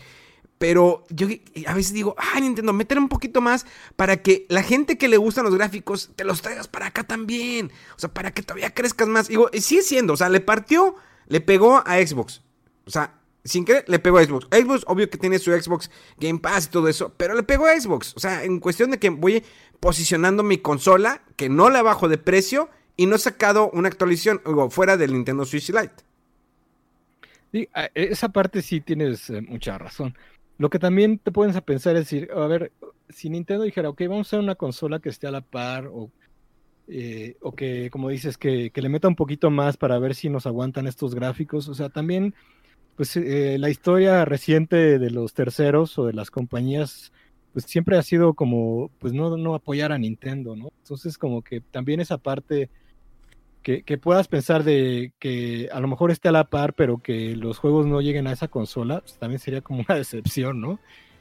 [0.57, 1.27] Pero yo
[1.67, 3.65] a veces digo, ah, Nintendo, meter un poquito más
[3.95, 7.71] para que la gente que le gustan los gráficos te los traigas para acá también.
[7.95, 9.27] O sea, para que todavía crezcas más.
[9.27, 10.95] Digo, sigue siendo, o sea, le partió,
[11.27, 12.41] le pegó a Xbox.
[12.85, 14.47] O sea, sin querer, le pegó a Xbox.
[14.51, 17.79] Xbox, obvio que tiene su Xbox Game Pass y todo eso, pero le pegó a
[17.79, 18.13] Xbox.
[18.15, 19.43] O sea, en cuestión de que voy
[19.79, 24.41] posicionando mi consola, que no la bajo de precio y no he sacado una actualización,
[24.71, 26.07] fuera del Nintendo Switch Lite.
[27.51, 30.17] Sí, esa parte sí tienes eh, mucha razón.
[30.57, 32.71] Lo que también te a pensar es decir, a ver,
[33.09, 36.11] si Nintendo dijera, ok, vamos a hacer una consola que esté a la par o,
[36.88, 40.47] eh, o que, como dices, que, le meta un poquito más para ver si nos
[40.47, 42.34] aguantan estos gráficos, o sea, también,
[42.95, 47.11] pues eh, la historia reciente de los terceros o de las compañías,
[47.53, 50.69] pues siempre ha sido como, pues no, no apoyar a Nintendo, ¿no?
[50.79, 52.69] Entonces, como que también esa parte
[53.85, 57.57] que, puedas pensar de que a lo mejor esté a la par, pero que los
[57.57, 60.80] juegos no lleguen a esa consola, pues también sería como una decepción, ¿no?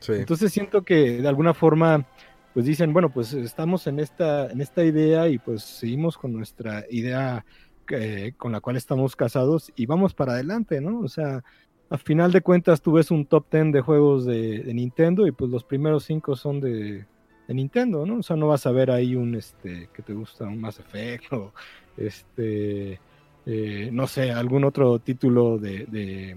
[0.08, 2.06] Entonces siento que de alguna forma,
[2.54, 6.84] pues dicen, bueno, pues estamos en esta, en esta idea y pues seguimos con nuestra
[6.90, 7.44] idea
[7.90, 11.00] eh, con la cual estamos casados y vamos para adelante, ¿no?
[11.00, 11.42] O sea,
[11.90, 15.50] a final de cuentas tú ves un top 10 de juegos de, Nintendo y pues
[15.50, 17.06] los primeros cinco son de,
[17.48, 18.18] de, Nintendo, ¿no?
[18.18, 21.32] O sea, no vas a ver ahí un, este, que te gusta un Mass Effect
[21.32, 21.52] o
[21.96, 23.00] este,
[23.46, 26.36] eh, no sé, algún otro título de,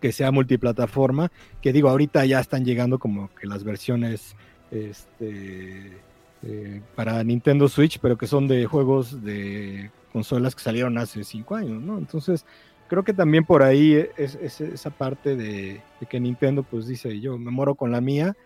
[0.00, 1.30] que sea multiplataforma,
[1.60, 4.36] que digo, ahorita ya están llegando como que las versiones
[4.70, 5.98] este,
[6.42, 11.54] eh, para Nintendo Switch, pero que son de juegos de consolas que salieron hace cinco
[11.54, 11.98] años, ¿no?
[11.98, 12.46] Entonces,
[12.88, 17.50] creo que también por ahí es, esa parte de, que Nintendo pues dice, yo me
[17.50, 18.36] moro con la mía,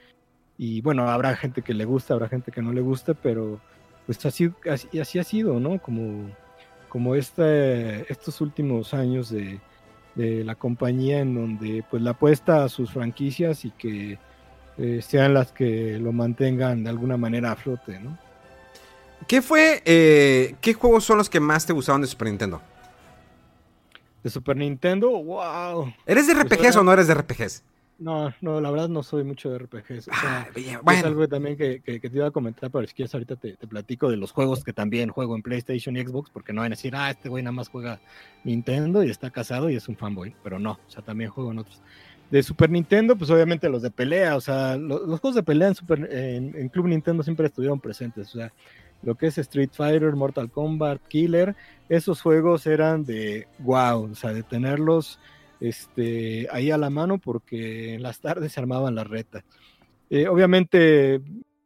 [0.58, 3.60] y bueno, habrá gente que le gusta, habrá gente que no le gusta, pero
[4.06, 5.80] pues así, así, así ha sido, ¿no?
[5.80, 6.30] Como,
[6.88, 9.60] como este, estos últimos años de,
[10.14, 14.18] de la compañía en donde pues la apuesta a sus franquicias y que
[14.76, 18.18] eh, sean las que lo mantengan de alguna manera a flote, ¿no?
[19.26, 22.60] ¿Qué fue, eh, qué juegos son los que más te gustaron de Super Nintendo?
[24.22, 25.92] De Super Nintendo, wow.
[26.04, 27.62] ¿Eres de pues, RPGs o no eres de RPGs?
[27.98, 30.08] No, no, la verdad no soy mucho de RPGs.
[30.12, 33.66] Ah, es algo también que, te iba a comentar, pero si quieres ahorita te, te,
[33.66, 36.76] platico de los juegos que también juego en PlayStation y Xbox, porque no van a
[36.76, 38.00] decir, ah, este güey nada más juega
[38.42, 41.58] Nintendo y está casado y es un fanboy, pero no, o sea, también juego en
[41.58, 41.80] otros
[42.30, 45.74] de Super Nintendo, pues obviamente los de pelea, o sea, los, juegos de pelea en,
[45.74, 48.52] Super, en, Club Nintendo siempre estuvieron presentes, o sea,
[49.02, 51.54] lo que es Street Fighter, Mortal Kombat, Killer,
[51.88, 55.20] esos juegos eran de wow, o sea, de tenerlos
[55.68, 59.44] este, ahí a la mano porque en las tardes se armaban las retas.
[60.10, 61.20] Eh, obviamente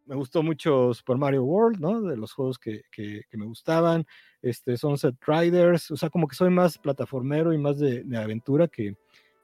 [0.06, 2.00] me gustó mucho Super Mario World, ¿no?
[2.02, 4.06] De los juegos que, que, me gustaban,
[4.40, 8.68] este, Sunset Riders, o sea, como que soy más plataformero y más de, de aventura
[8.68, 8.94] que,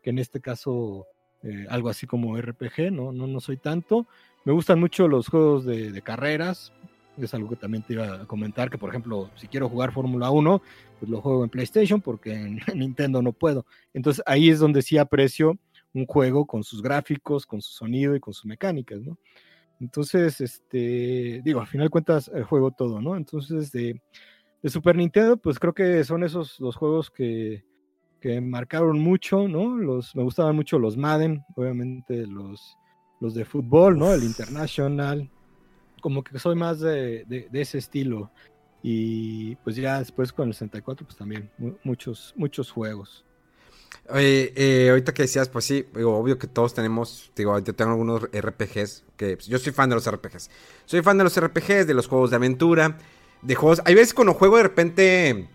[0.02, 1.06] que en este caso
[1.44, 3.12] eh, algo así como RPG, ¿no?
[3.12, 3.26] ¿no?
[3.26, 4.06] No soy tanto.
[4.44, 6.72] Me gustan mucho los juegos de, carreras,
[7.18, 10.30] es algo que también te iba a comentar, que por ejemplo, si quiero jugar Fórmula
[10.30, 10.62] 1,
[10.98, 13.66] pues lo juego en PlayStation porque en, Nintendo no puedo.
[13.92, 15.58] Entonces ahí es donde sí aprecio
[15.92, 19.18] un juego con sus gráficos, con su sonido y con sus mecánicas, ¿no?
[19.80, 23.16] Entonces, este, digo, al final cuentas, el juego todo, ¿no?
[23.16, 24.00] Entonces, de,
[24.62, 27.64] de Super Nintendo, pues creo que son esos los juegos que,
[28.20, 29.76] que marcaron mucho, ¿no?
[29.76, 32.76] Los, me gustaban mucho los Madden, obviamente los,
[33.20, 34.14] los de fútbol, ¿no?
[34.14, 35.30] El International,
[36.04, 38.30] como que soy más de, ese estilo.
[38.82, 41.50] Y pues ya después con el 64, pues también
[41.82, 43.24] muchos, muchos juegos.
[44.14, 49.04] Eh, ahorita que decías, pues sí, obvio que todos tenemos, digo, yo tengo algunos RPGs,
[49.16, 50.50] que pues, yo soy fan de los RPGs.
[50.84, 52.98] Soy fan de los RPGs, de los juegos de aventura,
[53.40, 53.80] de juegos...
[53.86, 55.48] Hay veces cuando juego de repente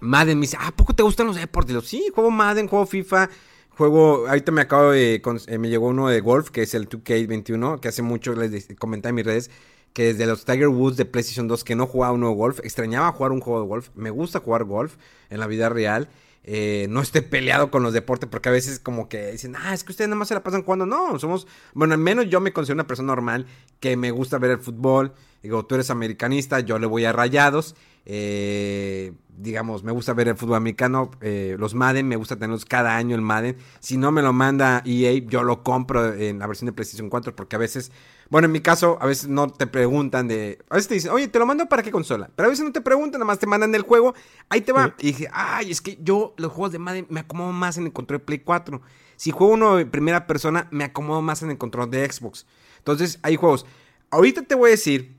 [0.00, 1.84] Madden me dice, ¿a poco te gustan los deportes?
[1.84, 3.28] sí, juego Madden, juego FIFA,
[3.76, 7.78] juego, ahorita me acabo de, eh, me llegó uno de golf, que es el 2K21,
[7.80, 9.50] que hace mucho les comenté en mis redes,
[9.92, 13.12] que desde los Tiger Woods de PlayStation 2, que no jugaba uno de golf, extrañaba
[13.12, 14.96] jugar un juego de golf, me gusta jugar golf
[15.30, 16.08] en la vida real.
[16.48, 19.82] Eh, no esté peleado con los deportes, porque a veces como que dicen, ah, es
[19.82, 20.86] que ustedes nada más se la pasan jugando.
[20.86, 23.46] No, somos, bueno, al menos yo me considero una persona normal
[23.80, 25.12] que me gusta ver el fútbol.
[25.42, 27.74] Digo, tú eres americanista, yo le voy a rayados.
[28.08, 32.96] Eh, digamos, me gusta ver el fútbol americano, eh, los Madden, me gusta tenerlos cada
[32.96, 33.56] año el Madden.
[33.80, 37.34] Si no me lo manda EA, yo lo compro en la versión de PlayStation 4
[37.34, 37.90] porque a veces,
[38.30, 41.28] bueno, en mi caso, a veces no te preguntan de, a veces te dicen, oye,
[41.28, 43.46] te lo mando para qué consola, pero a veces no te preguntan, nada más te
[43.46, 44.14] mandan el juego,
[44.48, 44.94] ahí te va.
[45.00, 47.92] Y dije, ay, es que yo los juegos de Madden me acomodo más en el
[47.92, 48.80] control de Play 4.
[49.16, 52.46] Si juego uno de primera persona, me acomodo más en el control de Xbox.
[52.78, 53.66] Entonces, hay juegos.
[54.10, 55.15] Ahorita te voy a decir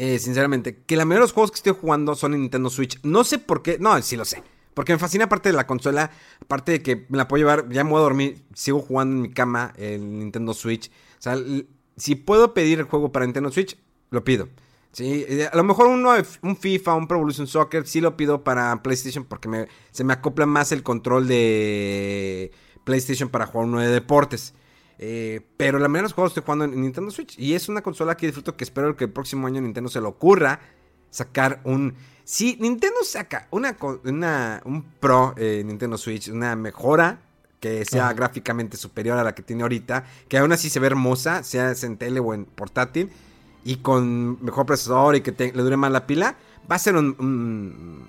[0.00, 3.00] eh, sinceramente, que la mayoría de los juegos que estoy jugando son en Nintendo Switch.
[3.02, 4.44] No sé por qué, no, sí lo sé.
[4.72, 7.82] Porque me fascina aparte de la consola, aparte de que me la puedo llevar, ya
[7.82, 10.88] me voy a dormir, sigo jugando en mi cama el Nintendo Switch.
[10.88, 11.36] O sea,
[11.96, 13.76] si puedo pedir el juego para Nintendo Switch,
[14.10, 14.48] lo pido.
[14.92, 16.12] Sí, eh, a lo mejor uno,
[16.42, 20.46] un FIFA, un Pro Evolution Soccer, sí lo pido para PlayStation porque se me acopla
[20.46, 22.52] más el control de
[22.84, 24.54] PlayStation para jugar uno de deportes.
[24.98, 27.38] Eh, pero la mayoría de los juegos estoy jugando en Nintendo Switch.
[27.38, 30.06] Y es una consola que disfruto que espero que el próximo año Nintendo se le
[30.06, 30.60] ocurra
[31.10, 31.94] sacar un...
[32.24, 37.22] Si Nintendo saca una, una un Pro eh, Nintendo Switch, una mejora
[37.60, 41.42] que sea gráficamente superior a la que tiene ahorita, que aún así se ve hermosa,
[41.42, 43.10] sea en tele o en portátil,
[43.64, 46.36] y con mejor procesador y que le dure más la pila,
[46.70, 48.08] va a ser un,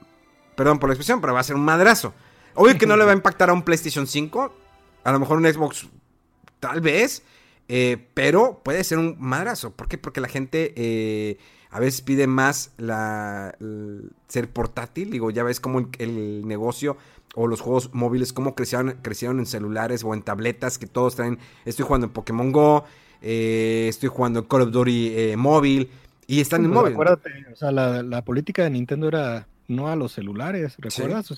[0.55, 2.13] Perdón por la expresión, pero va a ser un madrazo.
[2.53, 4.53] Obvio que no le va a impactar a un PlayStation 5,
[5.03, 5.87] a lo mejor un Xbox
[6.59, 7.23] Tal vez.
[7.71, 9.71] Eh, pero puede ser un madrazo.
[9.71, 9.97] ¿Por qué?
[9.97, 11.37] Porque la gente eh,
[11.69, 13.55] a veces pide más la,
[14.27, 15.11] ser portátil.
[15.11, 16.97] Digo, ya ves cómo el, negocio
[17.35, 21.37] o los juegos móviles, cómo crecieron, crecieron en celulares o en tabletas que todos traen.
[21.63, 22.85] Estoy jugando en Pokémon Go,
[23.21, 25.91] eh, estoy jugando en Call of Duty móvil
[26.25, 26.93] y están en pues móvil.
[26.93, 31.31] Acuérdate, o sea, la, la política de Nintendo era no a los celulares, ¿recuerdas?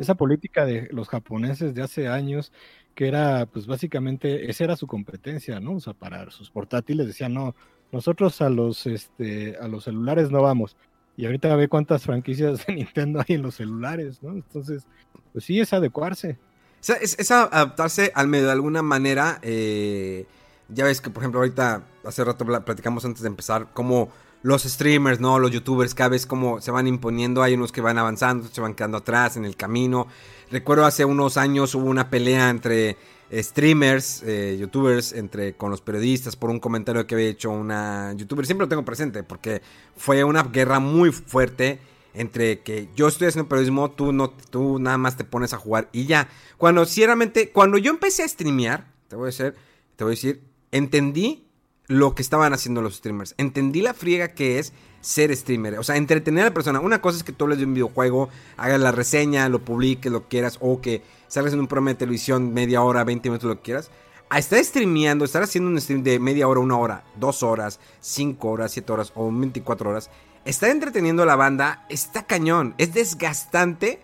[0.00, 2.50] Esa política de los japoneses de hace años,
[2.94, 5.74] que era, pues básicamente, esa era su competencia, ¿no?
[5.74, 7.54] O sea, para sus portátiles decían, no,
[7.92, 10.76] nosotros a los, este, a los celulares no vamos.
[11.16, 14.32] Y ahorita ve cuántas franquicias de Nintendo hay en los celulares, ¿no?
[14.32, 14.86] Entonces,
[15.32, 16.38] pues sí, es adecuarse.
[16.80, 19.38] Es, adaptarse al medio de alguna manera.
[19.42, 20.26] Eh,
[20.68, 24.10] ya ves que, por ejemplo, ahorita, hace rato platicamos antes de empezar, cómo
[24.42, 25.38] los streamers, ¿no?
[25.38, 28.74] Los youtubers cada vez como se van imponiendo, hay unos que van avanzando, se van
[28.74, 30.06] quedando atrás en el camino.
[30.50, 32.98] Recuerdo hace unos años hubo una pelea entre
[33.32, 38.44] streamers, eh, youtubers, entre con los periodistas por un comentario que había hecho una youtuber.
[38.44, 39.62] Siempre lo tengo presente porque
[39.96, 41.80] fue una guerra muy fuerte
[42.12, 45.88] entre que yo estoy haciendo periodismo, tú no, tú nada más te pones a jugar
[45.90, 46.28] y ya.
[46.58, 49.54] Cuando ciertamente, cuando yo empecé a streamear, te voy a decir,
[49.96, 50.42] te voy a decir,
[50.74, 51.46] entendí
[51.86, 53.34] lo que estaban haciendo los streamers.
[53.38, 55.78] Entendí la friega que es ser streamer.
[55.78, 56.80] O sea, entretener a la persona.
[56.80, 60.28] Una cosa es que tú hables de un videojuego, hagas la reseña, lo publiques, lo
[60.28, 63.62] quieras, o que salgas en un programa de televisión media hora, 20 minutos, lo que
[63.62, 63.90] quieras.
[64.30, 68.50] A estar streameando, estar haciendo un stream de media hora, una hora, dos horas, cinco
[68.50, 70.10] horas, siete horas o 24 horas,
[70.44, 72.74] estar entreteniendo a la banda está cañón.
[72.78, 74.00] Es desgastante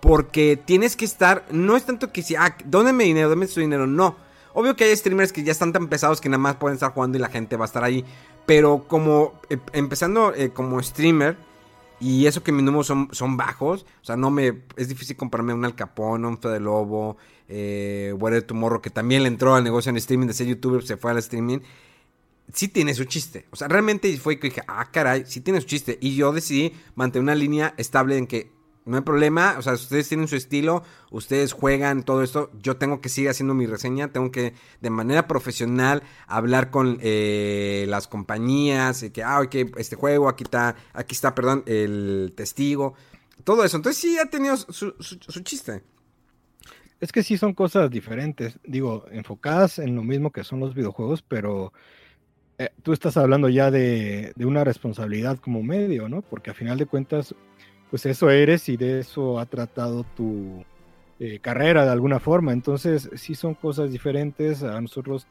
[0.00, 1.44] porque tienes que estar.
[1.50, 3.88] No es tanto que si, ah, dóneme dinero, dame su dinero.
[3.88, 4.27] No.
[4.58, 7.16] Obvio que hay streamers que ya están tan pesados que nada más pueden estar jugando
[7.16, 8.04] y la gente va a estar ahí.
[8.44, 11.36] Pero como eh, empezando eh, como streamer,
[12.00, 14.64] y eso que mis números son, son bajos, o sea, no me.
[14.74, 19.54] Es difícil comprarme un Alcapón, un Fede Lobo, eh, Tomorrow, Tomorrow, que también le entró
[19.54, 21.60] al negocio en streaming de ser youtuber, se fue al streaming.
[22.52, 23.46] Sí tiene su chiste.
[23.52, 25.98] O sea, realmente fue que dije, ah, caray, sí tiene su chiste.
[26.00, 28.57] Y yo decidí mantener una línea estable en que
[28.88, 33.00] no hay problema, o sea, ustedes tienen su estilo, ustedes juegan todo esto, yo tengo
[33.00, 39.04] que seguir haciendo mi reseña, tengo que de manera profesional hablar con eh, las compañías,
[39.12, 42.94] que, ah, ok, este juego, aquí está, aquí está, perdón, el testigo,
[43.44, 43.76] todo eso.
[43.76, 44.94] Entonces sí ha tenido su,
[45.42, 45.82] chiste.
[47.00, 51.22] Es que sí son cosas diferentes, digo, enfocadas en lo mismo que son los videojuegos,
[51.22, 51.72] pero
[52.56, 56.22] eh, tú estás hablando ya de, de, una responsabilidad como medio, ¿no?
[56.22, 57.34] Porque a final de cuentas
[57.90, 60.64] pues eso eres y de eso ha tratado tu
[61.20, 62.52] eh, carrera de alguna forma.
[62.52, 64.62] Entonces, sí son cosas diferentes.
[64.62, 65.26] A nosotros,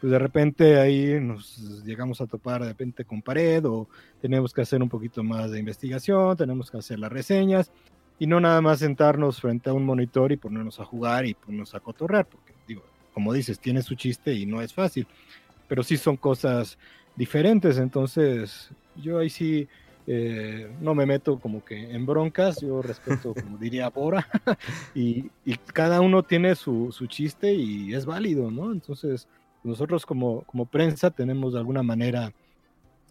[0.00, 3.88] pues de repente ahí nos llegamos a topar de repente con pared o
[4.20, 7.70] tenemos que hacer un poquito más de investigación, tenemos que hacer las reseñas
[8.18, 11.74] y no nada más sentarnos frente a un monitor y ponernos a jugar y ponernos
[11.74, 12.82] a cotorrear, porque digo,
[13.14, 15.06] como dices, tiene su chiste y no es fácil,
[15.68, 16.78] pero sí son cosas
[17.14, 17.78] diferentes.
[17.78, 19.68] Entonces, yo ahí sí
[20.10, 24.26] eh, no me meto como que en broncas, yo respeto, como diría Bora,
[24.94, 25.28] y,
[25.74, 28.72] cada uno tiene su, chiste y es válido, ¿no?
[28.72, 29.28] Entonces,
[29.62, 32.32] nosotros como, como prensa tenemos de alguna manera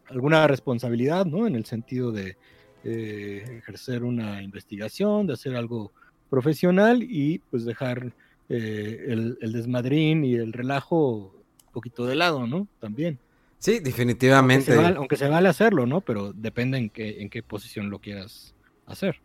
[0.09, 1.45] alguna responsabilidad, ¿no?
[1.45, 2.35] En el sentido de
[2.83, 5.91] eh, ejercer una investigación, de hacer algo
[6.31, 8.11] profesional y pues dejar
[8.49, 11.31] eh, el, el desmadrín y el relajo
[11.67, 12.67] un poquito de lado, ¿no?
[12.79, 13.19] También.
[13.59, 14.73] Sí, definitivamente.
[14.95, 16.01] Aunque se, vale, hacerlo, ¿no?
[16.01, 18.53] Pero depende en qué, en qué posición lo quieras
[18.85, 19.19] hacer.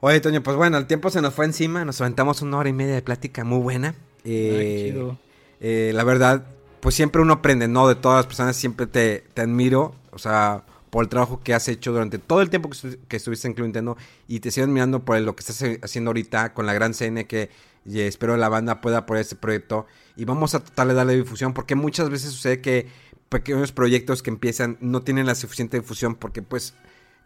[0.00, 2.72] Oye, Toño, pues bueno, el tiempo se nos fue encima, nos aventamos una hora y
[2.72, 3.94] media de plática muy buena.
[4.24, 5.12] Eh,
[5.60, 6.44] eh, la verdad,
[6.80, 7.86] pues siempre uno aprende, ¿no?
[7.88, 11.68] De todas las personas siempre te, te admiro, o sea, por el trabajo que has
[11.68, 12.68] hecho durante todo el tiempo
[13.08, 13.96] que, estuviste en Club Nintendo
[14.28, 17.48] y te sigo admirando por lo que estás haciendo ahorita con la gran CN que
[17.86, 19.86] espero la banda pueda apoyar este proyecto
[20.16, 22.88] y vamos a tratar de darle difusión porque muchas veces sucede que
[23.32, 26.74] pequeños proyectos que empiezan no tienen la suficiente difusión porque pues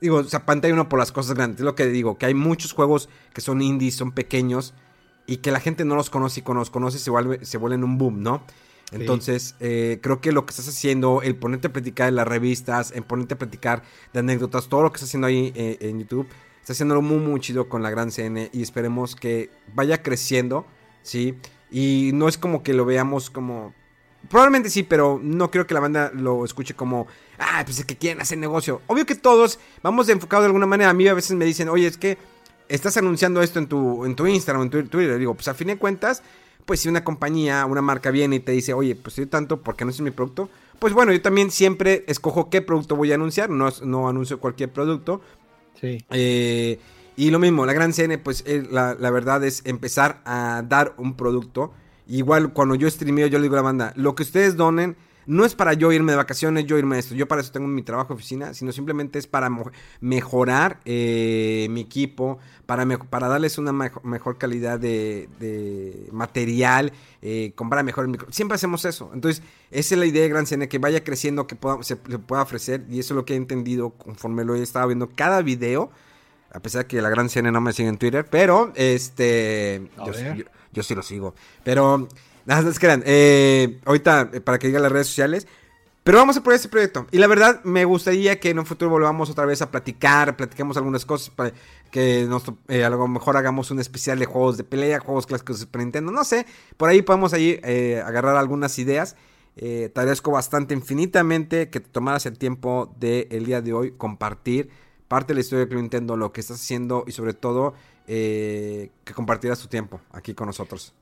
[0.00, 1.60] digo, se apantalla uno por las cosas grandes.
[1.60, 4.72] Es lo que digo, que hay muchos juegos que son indies, son pequeños
[5.26, 7.84] y que la gente no los conoce y cuando los conoce se, vuelve, se vuelven
[7.84, 8.44] un boom, ¿no?
[8.92, 12.92] Entonces, eh, creo que lo que estás haciendo, el ponerte a platicar de las revistas,
[12.92, 16.28] el ponerte a platicar de anécdotas, todo lo que estás haciendo ahí eh, en YouTube,
[16.60, 20.66] está haciéndolo muy, muy chido con la gran CN y esperemos que vaya creciendo,
[21.02, 21.34] ¿sí?
[21.68, 23.74] Y no es como que lo veamos como
[24.28, 27.06] Probablemente sí, pero no creo que la banda lo escuche como,
[27.38, 28.82] ah, pues es que quieren hacer negocio.
[28.86, 30.90] Obvio que todos vamos enfocados de alguna manera.
[30.90, 32.18] A mí a veces me dicen, oye, es que
[32.68, 35.18] estás anunciando esto en tu, en tu Instagram, en tu Twitter.
[35.18, 36.22] Digo, pues a fin de cuentas,
[36.64, 39.76] pues si una compañía, una marca viene y te dice, oye, pues yo tanto, ¿por
[39.76, 40.48] qué no es mi producto?
[40.78, 44.70] Pues bueno, yo también siempre escojo qué producto voy a anunciar, no, no anuncio cualquier
[44.70, 45.20] producto.
[45.80, 46.04] Sí.
[46.10, 46.78] Eh,
[47.16, 50.94] y lo mismo, la gran CN, pues eh, la, la verdad es empezar a dar
[50.98, 51.72] un producto
[52.08, 54.96] Igual cuando yo streameo, yo le digo a la banda, lo que ustedes donen
[55.26, 57.14] no es para yo irme de vacaciones, yo irme a esto.
[57.14, 59.50] Yo para eso tengo mi trabajo de oficina, sino simplemente es para
[60.00, 66.92] mejorar eh, mi equipo, para, para darles una mejor calidad de, material,
[67.22, 68.28] eh, comprar mejor micro.
[68.30, 69.10] Siempre hacemos eso.
[69.12, 69.42] Entonces,
[69.72, 72.84] esa es la idea de Gran Cine, que vaya creciendo, que pueda, se, pueda ofrecer.
[72.88, 75.90] Y eso es lo que he entendido conforme lo he estado viendo cada video.
[76.52, 79.90] A pesar de que la Gran Cine no me sigue en Twitter, pero este.
[80.06, 80.12] Yo
[80.82, 81.34] sí lo sigo.
[81.64, 82.08] Pero,
[82.44, 83.02] nada, no crean.
[83.06, 85.46] Eh, ahorita, eh, para que digan las redes sociales.
[86.02, 87.06] Pero vamos a por este proyecto.
[87.10, 90.76] Y la verdad, me gustaría que en un futuro volvamos otra vez a platicar, platiquemos
[90.76, 91.32] algunas cosas,
[91.90, 95.56] que nos, eh, a lo mejor hagamos un especial de juegos de pelea, juegos clásicos
[95.56, 96.46] de Super Nintendo, no sé.
[96.76, 97.60] Por ahí podemos ahí
[98.04, 99.16] agarrar algunas ideas.
[99.56, 103.92] Eh, te agradezco bastante, infinitamente, que te tomaras el tiempo del el día de hoy
[103.92, 104.68] compartir
[105.08, 107.72] parte de la historia de Club Nintendo, lo que estás haciendo y sobre todo
[108.06, 110.94] eh, que compartieras tu tiempo aquí con nosotros.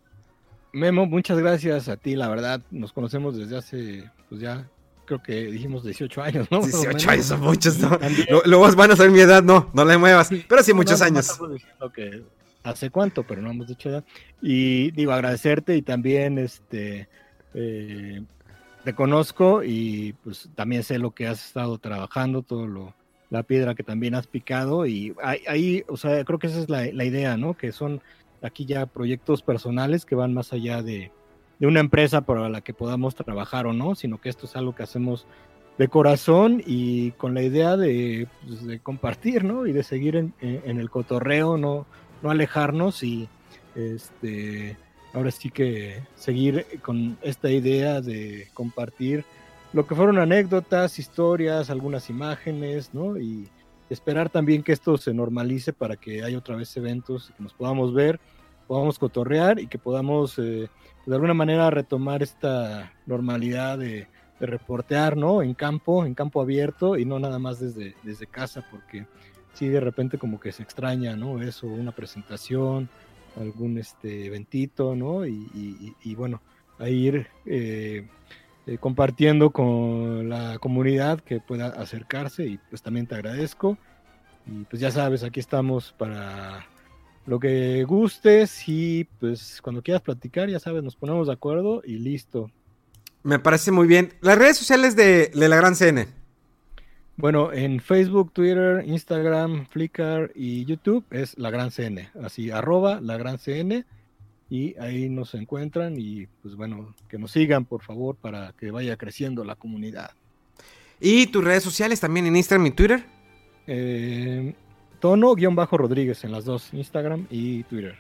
[0.72, 4.68] Memo, muchas gracias a ti, la verdad, nos conocemos desde hace, pues ya,
[5.05, 6.60] creo que dijimos 18 años, ¿no?
[6.62, 7.98] 18 años son muchos, ¿no?
[8.44, 11.39] Luego van a saber mi edad, no, no le muevas, pero sí muchos años.
[11.94, 12.24] que
[12.64, 14.05] hace cuánto, pero no hemos dicho edad.
[14.43, 17.09] Y digo, agradecerte y también, este,
[17.52, 18.22] eh,
[18.85, 22.94] te conozco y pues también sé lo que has estado trabajando, todo lo,
[23.35, 26.86] la piedra que también has picado y ahí, o sea, creo que esa es la,
[26.86, 27.55] idea, ¿no?
[27.55, 28.01] Que son
[28.40, 31.11] aquí ya proyectos personales que van más allá de,
[31.61, 34.82] una empresa para la que podamos trabajar o no, sino que esto es algo que
[34.82, 35.27] hacemos
[35.78, 39.66] de corazón y con la idea de, pues, compartir, ¿no?
[39.66, 41.86] Y de seguir en, en, el cotorreo, no,
[42.23, 43.28] no alejarnos y
[43.74, 44.77] este
[45.15, 49.24] ahora sí que seguir con esta idea de compartir
[49.74, 53.18] lo que fueron anécdotas, historias, algunas imágenes, ¿no?
[53.18, 53.48] Y
[53.90, 57.92] esperar también que esto se normalice para que haya otra vez eventos, que nos podamos
[57.92, 58.20] ver,
[58.68, 60.68] podamos cotorrear y que podamos eh,
[61.06, 64.06] de alguna manera retomar esta normalidad de,
[64.40, 65.42] reportear, ¿no?
[65.42, 69.06] En campo, en campo abierto y no nada más desde, desde casa, porque
[69.55, 71.40] sí de repente como que se extraña, ¿no?
[71.40, 72.90] Eso, una presentación,
[73.40, 75.24] algún este eventito, ¿no?
[75.24, 76.42] Y, bueno,
[76.78, 78.06] a ir eh,
[78.66, 83.76] eh, compartiendo con la comunidad que pueda acercarse y pues también te agradezco.
[84.46, 86.66] Y pues ya sabes, aquí estamos para
[87.26, 91.98] lo que gustes y pues cuando quieras platicar, ya sabes, nos ponemos de acuerdo y
[91.98, 92.50] listo.
[93.22, 94.12] Me parece muy bien.
[94.20, 96.06] Las redes sociales de, la Gran CN.
[97.16, 102.10] Bueno, en Facebook, Twitter, Instagram, Flickr y YouTube es La Gran CN.
[102.22, 103.84] Así, arroba La Gran CN
[104.50, 108.96] y ahí nos encuentran y pues bueno, que nos sigan por favor para que vaya
[108.96, 110.10] creciendo la comunidad.
[111.00, 113.04] ¿Y tus redes sociales también en Instagram y Twitter?
[113.66, 114.54] Eh,
[115.00, 117.96] Tono-Rodríguez en las dos, Instagram y Twitter.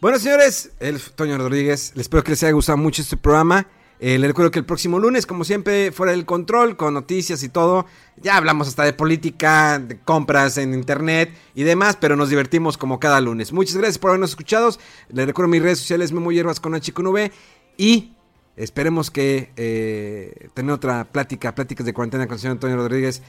[0.00, 3.66] Bueno, señores, el Toño Rodríguez, les espero que les haya gustado mucho este programa.
[3.98, 7.48] Eh, les recuerdo que el próximo lunes, como siempre, fuera del control, con noticias y
[7.48, 7.86] todo.
[8.16, 13.00] Ya hablamos hasta de política, de compras en internet y demás, pero nos divertimos como
[13.00, 13.52] cada lunes.
[13.52, 14.70] Muchas gracias por habernos escuchado.
[15.08, 17.32] Les recuerdo mis redes sociales, Memo Hierbas con H con V.
[17.78, 18.12] Y
[18.56, 23.22] esperemos que eh, tener otra plática, pláticas de cuarentena con el señor Antonio Rodríguez.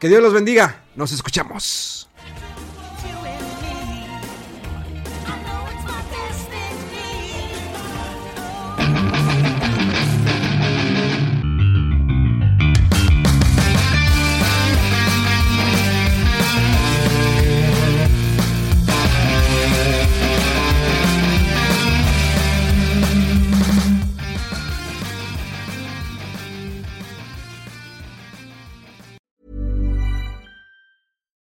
[0.00, 0.84] Que Dios los bendiga.
[0.96, 2.09] Nos escuchamos.